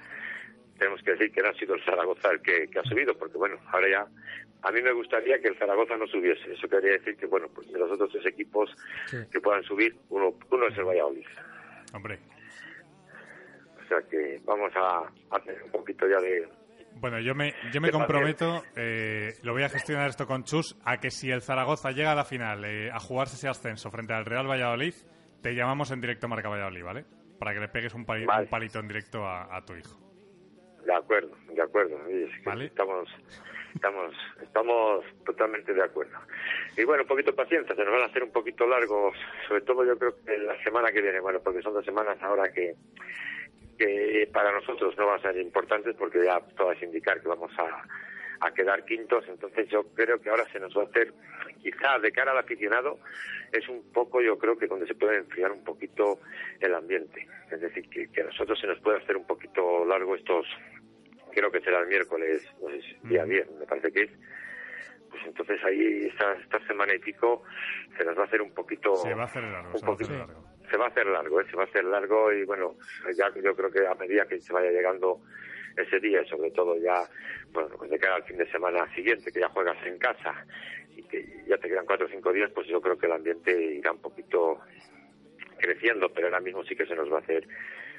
Tenemos 0.78 1.02
que 1.02 1.12
decir 1.12 1.32
que 1.32 1.40
no 1.40 1.48
ha 1.48 1.54
sido 1.54 1.74
el 1.74 1.82
Zaragoza 1.84 2.30
el 2.30 2.42
que, 2.42 2.68
que 2.68 2.78
ha 2.78 2.82
subido 2.82 3.16
porque 3.16 3.38
bueno 3.38 3.58
ahora 3.72 3.88
ya 3.88 4.06
a 4.62 4.72
mí 4.72 4.82
me 4.82 4.92
gustaría 4.92 5.40
que 5.40 5.48
el 5.48 5.56
Zaragoza 5.56 5.96
no 5.96 6.06
subiese. 6.06 6.52
Eso 6.52 6.68
quería 6.68 6.92
decir 6.92 7.16
que 7.16 7.26
bueno 7.26 7.48
pues 7.54 7.72
de 7.72 7.78
los 7.78 7.90
otros 7.90 8.10
tres 8.10 8.26
equipos 8.26 8.70
que 9.30 9.40
puedan 9.40 9.62
subir 9.62 9.96
uno 10.10 10.34
uno 10.50 10.66
es 10.68 10.76
el 10.76 10.84
Valladolid. 10.84 11.26
Hombre, 11.94 12.18
o 13.82 13.88
sea 13.88 14.02
que 14.02 14.40
vamos 14.44 14.72
a 14.74 15.10
hacer 15.30 15.62
un 15.62 15.70
poquito 15.70 16.08
ya 16.08 16.20
de 16.20 16.46
bueno, 17.00 17.20
yo 17.20 17.34
me, 17.34 17.54
yo 17.72 17.80
me 17.80 17.90
comprometo, 17.90 18.62
eh, 18.76 19.34
lo 19.42 19.52
voy 19.52 19.62
a 19.62 19.68
gestionar 19.68 20.08
esto 20.08 20.26
con 20.26 20.44
Chus, 20.44 20.76
a 20.84 20.98
que 20.98 21.10
si 21.10 21.30
el 21.30 21.42
Zaragoza 21.42 21.90
llega 21.92 22.12
a 22.12 22.14
la 22.14 22.24
final 22.24 22.64
eh, 22.64 22.90
a 22.90 22.98
jugarse 23.00 23.36
ese 23.36 23.48
ascenso 23.48 23.90
frente 23.90 24.12
al 24.14 24.24
Real 24.24 24.48
Valladolid, 24.48 24.94
te 25.42 25.54
llamamos 25.54 25.90
en 25.90 26.00
directo 26.00 26.28
Marca 26.28 26.48
Valladolid, 26.48 26.84
¿vale? 26.84 27.04
Para 27.38 27.52
que 27.54 27.60
le 27.60 27.68
pegues 27.68 27.94
un, 27.94 28.04
pali- 28.06 28.24
Vale. 28.26 28.44
un 28.44 28.48
palito 28.50 28.78
en 28.78 28.88
directo 28.88 29.24
a, 29.26 29.54
a 29.56 29.64
tu 29.64 29.74
hijo. 29.74 30.00
De 30.84 30.94
acuerdo, 30.94 31.36
de 31.48 31.62
acuerdo. 31.62 31.96
Es 32.08 32.30
que 32.42 32.64
Estamos, 32.66 33.08
estamos, 33.74 34.14
estamos 34.40 35.04
totalmente 35.24 35.74
de 35.74 35.82
acuerdo. 35.82 36.16
Y 36.76 36.84
bueno, 36.84 37.02
un 37.02 37.08
poquito 37.08 37.32
de 37.32 37.36
paciencia, 37.36 37.74
se 37.74 37.84
nos 37.84 37.92
van 37.92 38.02
a 38.02 38.06
hacer 38.06 38.22
un 38.22 38.30
poquito 38.32 38.66
largos, 38.66 39.14
sobre 39.48 39.62
todo 39.62 39.84
yo 39.84 39.98
creo 39.98 40.14
que 40.24 40.38
la 40.38 40.56
semana 40.62 40.90
que 40.92 41.02
viene, 41.02 41.20
bueno, 41.20 41.40
porque 41.44 41.60
son 41.60 41.74
dos 41.74 41.84
semanas 41.84 42.16
ahora 42.22 42.50
que, 42.52 42.74
que 43.76 44.28
para 44.32 44.52
nosotros 44.52 44.96
no 44.96 45.06
van 45.06 45.18
a 45.18 45.22
ser 45.22 45.36
importantes 45.38 45.94
porque 45.96 46.24
ya 46.24 46.40
todas 46.56 46.82
indicar 46.82 47.20
que 47.20 47.28
vamos 47.28 47.50
a, 47.58 48.46
a 48.46 48.50
quedar 48.52 48.84
quintos, 48.84 49.24
entonces 49.28 49.68
yo 49.68 49.84
creo 49.94 50.20
que 50.20 50.30
ahora 50.30 50.44
se 50.52 50.60
nos 50.60 50.76
va 50.76 50.82
a 50.82 50.86
hacer, 50.86 51.12
quizá 51.62 51.98
de 51.98 52.12
cara 52.12 52.32
al 52.32 52.38
aficionado, 52.38 52.98
es 53.52 53.68
un 53.68 53.90
poco 53.92 54.20
yo 54.20 54.38
creo 54.38 54.56
que 54.58 54.66
donde 54.66 54.86
se 54.86 54.94
puede 54.94 55.16
enfriar 55.18 55.52
un 55.52 55.64
poquito 55.64 56.20
el 56.60 56.74
ambiente. 56.74 57.26
Es 57.50 57.60
decir, 57.60 57.88
que, 57.88 58.08
que 58.10 58.20
a 58.22 58.24
nosotros 58.24 58.58
se 58.60 58.66
nos 58.66 58.78
puede 58.80 58.98
hacer 58.98 59.16
un 59.16 59.26
poquito 59.26 59.84
largo 59.84 60.14
estos, 60.16 60.46
creo 61.32 61.50
que 61.50 61.60
será 61.60 61.80
el 61.80 61.86
miércoles, 61.86 62.42
no 62.62 62.68
sé 62.70 62.80
si 62.82 63.08
día 63.08 63.24
10, 63.24 63.50
me 63.58 63.66
parece 63.66 63.92
que 63.92 64.02
es. 64.02 64.10
Pues 65.10 65.22
entonces 65.26 65.62
ahí 65.64 66.06
esta, 66.12 66.32
esta 66.34 66.58
semana 66.66 66.94
y 66.94 66.98
pico 66.98 67.42
se 67.96 68.04
nos 68.04 68.18
va 68.18 68.22
a 68.22 68.26
hacer 68.26 68.42
un 68.42 68.52
poquito... 68.52 68.96
Se 68.96 69.14
va 69.14 69.22
a 69.22 69.26
hacer 69.26 69.42
largo, 69.44 69.70
un 69.72 69.78
se 69.78 69.86
va 69.86 69.92
a 69.92 69.94
hacer 69.94 70.06
poquito- 70.08 70.18
largo. 70.26 70.55
Se 70.70 70.76
va 70.76 70.86
a 70.86 70.88
hacer 70.88 71.06
largo, 71.06 71.40
¿eh? 71.40 71.46
se 71.50 71.56
va 71.56 71.64
a 71.64 71.66
hacer 71.66 71.84
largo 71.84 72.32
y 72.32 72.44
bueno, 72.44 72.76
ya 73.16 73.32
yo 73.42 73.54
creo 73.54 73.70
que 73.70 73.86
a 73.86 73.94
medida 73.94 74.26
que 74.26 74.40
se 74.40 74.52
vaya 74.52 74.70
llegando 74.70 75.20
ese 75.76 76.00
día 76.00 76.22
y 76.22 76.28
sobre 76.28 76.50
todo 76.50 76.76
ya, 76.76 77.08
bueno, 77.50 77.68
pues 77.76 77.90
de 77.90 77.98
cara 77.98 78.16
al 78.16 78.24
fin 78.24 78.38
de 78.38 78.50
semana 78.50 78.92
siguiente, 78.94 79.30
que 79.30 79.40
ya 79.40 79.48
juegas 79.48 79.76
en 79.86 79.98
casa 79.98 80.46
y 80.96 81.02
que 81.02 81.44
ya 81.46 81.58
te 81.58 81.68
quedan 81.68 81.86
cuatro 81.86 82.06
o 82.06 82.10
cinco 82.10 82.32
días, 82.32 82.50
pues 82.54 82.66
yo 82.66 82.80
creo 82.80 82.96
que 82.96 83.06
el 83.06 83.12
ambiente 83.12 83.52
irá 83.52 83.92
un 83.92 84.00
poquito 84.00 84.60
creciendo, 85.58 86.08
pero 86.12 86.28
ahora 86.28 86.40
mismo 86.40 86.64
sí 86.64 86.74
que 86.74 86.86
se 86.86 86.94
nos 86.94 87.12
va 87.12 87.18
a 87.18 87.20
hacer 87.20 87.46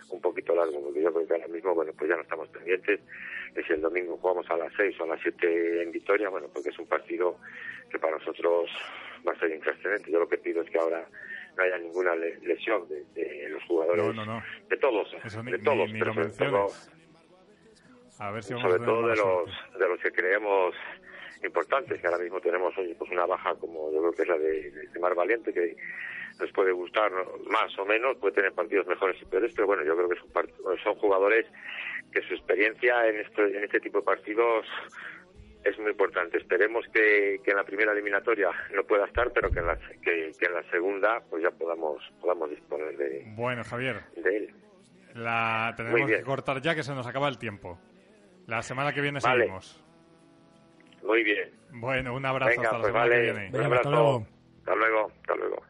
un 0.09 0.22
poquito 0.22 0.55
largo, 0.55 0.82
porque 0.82 1.01
yo 1.01 1.13
creo 1.13 1.28
que 1.28 1.34
ahora 1.34 1.47
mismo, 1.47 1.76
bueno, 1.76 1.91
pues 1.97 2.09
ya 2.09 2.15
no 2.15 2.22
estamos 2.22 2.47
pendientes, 2.49 2.99
es 3.55 3.70
el 3.70 3.82
domingo 3.82 4.18
jugamos 4.18 4.49
a 4.49 4.57
las 4.57 4.74
seis 4.76 4.95
o 4.99 5.03
a 5.03 5.07
las 5.07 5.22
siete 5.22 5.84
en 5.84 5.91
Vitoria, 5.91 6.30
bueno, 6.30 6.47
porque 6.53 6.70
es 6.70 6.80
un 6.80 6.88
partido 6.88 7.38
que 7.89 7.99
para 7.99 8.18
nosotros 8.18 8.70
va 9.28 9.34
a 9.34 9.39
ser 9.39 9.51
intrascendente. 9.51 10.11
Yo 10.11 10.20
lo 10.20 10.30
que 10.30 10.38
pido 10.38 10.61
es 10.61 10.70
que 10.70 10.78
ahora 10.78 11.07
no 11.57 11.63
haya 11.63 11.77
ninguna 11.79 12.15
le- 12.15 12.39
lesión 12.41 12.87
de, 12.87 13.03
de 13.13 13.49
los 13.49 13.63
jugadores, 13.63 14.03
No, 14.05 14.13
no, 14.13 14.25
no. 14.25 14.43
de 14.69 14.77
todos, 14.77 15.11
Eso 15.25 15.43
ni, 15.43 15.51
de 15.51 15.57
ni- 15.57 15.63
todos, 15.63 15.91
ni 15.91 15.99
pero 15.99 16.13
lo 16.13 16.21
menciones. 16.21 16.91
A 18.19 18.31
ver 18.31 18.43
si 18.43 18.53
vamos 18.53 18.65
a 18.65 18.69
sobre 18.77 18.79
tener 18.85 18.95
todo 18.95 19.07
de 19.09 19.15
los, 19.15 19.79
de 19.79 19.87
los 19.89 19.99
que 19.99 20.11
creemos 20.11 20.75
importantes, 21.43 21.99
que 22.01 22.07
ahora 22.07 22.19
mismo 22.23 22.39
tenemos 22.41 22.75
hoy 22.77 22.95
pues 22.97 23.11
una 23.11 23.25
baja 23.25 23.53
como 23.55 23.91
yo 23.91 23.99
creo 23.99 24.11
que 24.13 24.21
es 24.23 24.27
la 24.27 24.37
de, 24.37 24.71
de 24.91 24.99
Mar 24.99 25.13
Valiente, 25.15 25.53
que 25.53 25.75
nos 26.39 26.51
puede 26.51 26.71
gustar 26.71 27.11
más 27.49 27.77
o 27.77 27.85
menos, 27.85 28.17
puede 28.17 28.33
tener 28.35 28.53
partidos 28.53 28.87
mejores 28.87 29.19
y 29.21 29.25
peores, 29.25 29.51
pero 29.55 29.67
bueno, 29.67 29.83
yo 29.83 29.95
creo 29.95 30.09
que 30.09 30.15
son, 30.19 30.77
son 30.83 30.95
jugadores 30.95 31.45
que 32.11 32.21
su 32.23 32.33
experiencia 32.35 33.07
en, 33.07 33.19
esto, 33.19 33.43
en 33.45 33.63
este 33.63 33.79
tipo 33.79 33.99
de 33.99 34.05
partidos 34.05 34.65
es 35.70 35.80
muy 35.80 35.91
importante. 35.91 36.38
Esperemos 36.38 36.86
que, 36.93 37.39
que 37.43 37.51
en 37.51 37.57
la 37.57 37.63
primera 37.63 37.91
eliminatoria 37.93 38.49
no 38.74 38.84
pueda 38.84 39.05
estar, 39.05 39.32
pero 39.34 39.49
que 39.51 39.59
en 39.59 39.68
la, 39.68 39.76
que, 39.78 40.32
que 40.38 40.45
en 40.45 40.53
la 40.53 40.63
segunda 40.72 41.22
pues 41.30 41.43
ya 41.43 41.51
podamos, 41.51 41.97
podamos 42.22 42.49
disponer 42.49 42.95
de, 42.97 43.24
Bueno, 43.36 43.63
Javier, 43.63 44.01
de 44.15 44.38
él. 44.38 44.53
la 45.15 45.74
tenemos 45.78 46.09
que 46.09 46.22
cortar 46.24 46.61
ya 46.61 46.76
que 46.76 46.84
se 46.84 46.93
nos 46.93 47.05
acaba 47.07 47.28
el 47.30 47.38
tiempo. 47.38 47.80
La 48.47 48.61
semana 48.61 48.93
que 48.93 49.01
viene 49.01 49.20
Vale. 49.22 49.41
seguimos. 49.41 49.84
Muy 51.03 51.24
bien. 51.24 51.51
Bueno, 51.74 52.13
un 52.15 52.26
abrazo 52.26 52.49
Venga, 52.51 52.63
hasta 52.63 52.78
la 52.78 52.82
pues 52.82 52.93
semana 52.93 53.09
vale. 53.09 53.15
que 53.15 53.32
viene. 53.34 53.49
Un 53.57 53.63
abrazo. 53.65 54.26
Hasta 54.59 54.76
luego. 54.76 55.11
Hasta 55.22 55.36
luego. 55.36 55.63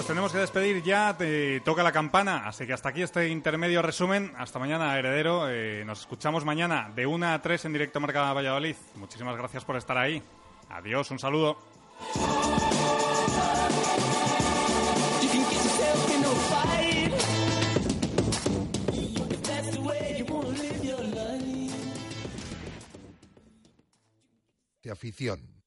Nos 0.00 0.06
tenemos 0.06 0.32
que 0.32 0.38
despedir 0.38 0.82
ya, 0.82 1.14
te 1.14 1.60
toca 1.60 1.82
la 1.82 1.92
campana, 1.92 2.48
así 2.48 2.66
que 2.66 2.72
hasta 2.72 2.88
aquí 2.88 3.02
este 3.02 3.28
intermedio 3.28 3.82
resumen. 3.82 4.32
Hasta 4.38 4.58
mañana, 4.58 4.98
heredero. 4.98 5.50
Eh, 5.50 5.84
nos 5.84 6.00
escuchamos 6.00 6.42
mañana 6.42 6.90
de 6.96 7.04
1 7.04 7.34
a 7.34 7.42
3 7.42 7.66
en 7.66 7.74
directo 7.74 8.00
Marca 8.00 8.32
Valladolid. 8.32 8.76
Muchísimas 8.94 9.36
gracias 9.36 9.62
por 9.62 9.76
estar 9.76 9.98
ahí. 9.98 10.22
Adiós, 10.70 11.10
un 11.10 11.18
saludo. 11.18 11.58
De 24.82 24.90
afición. 24.90 25.59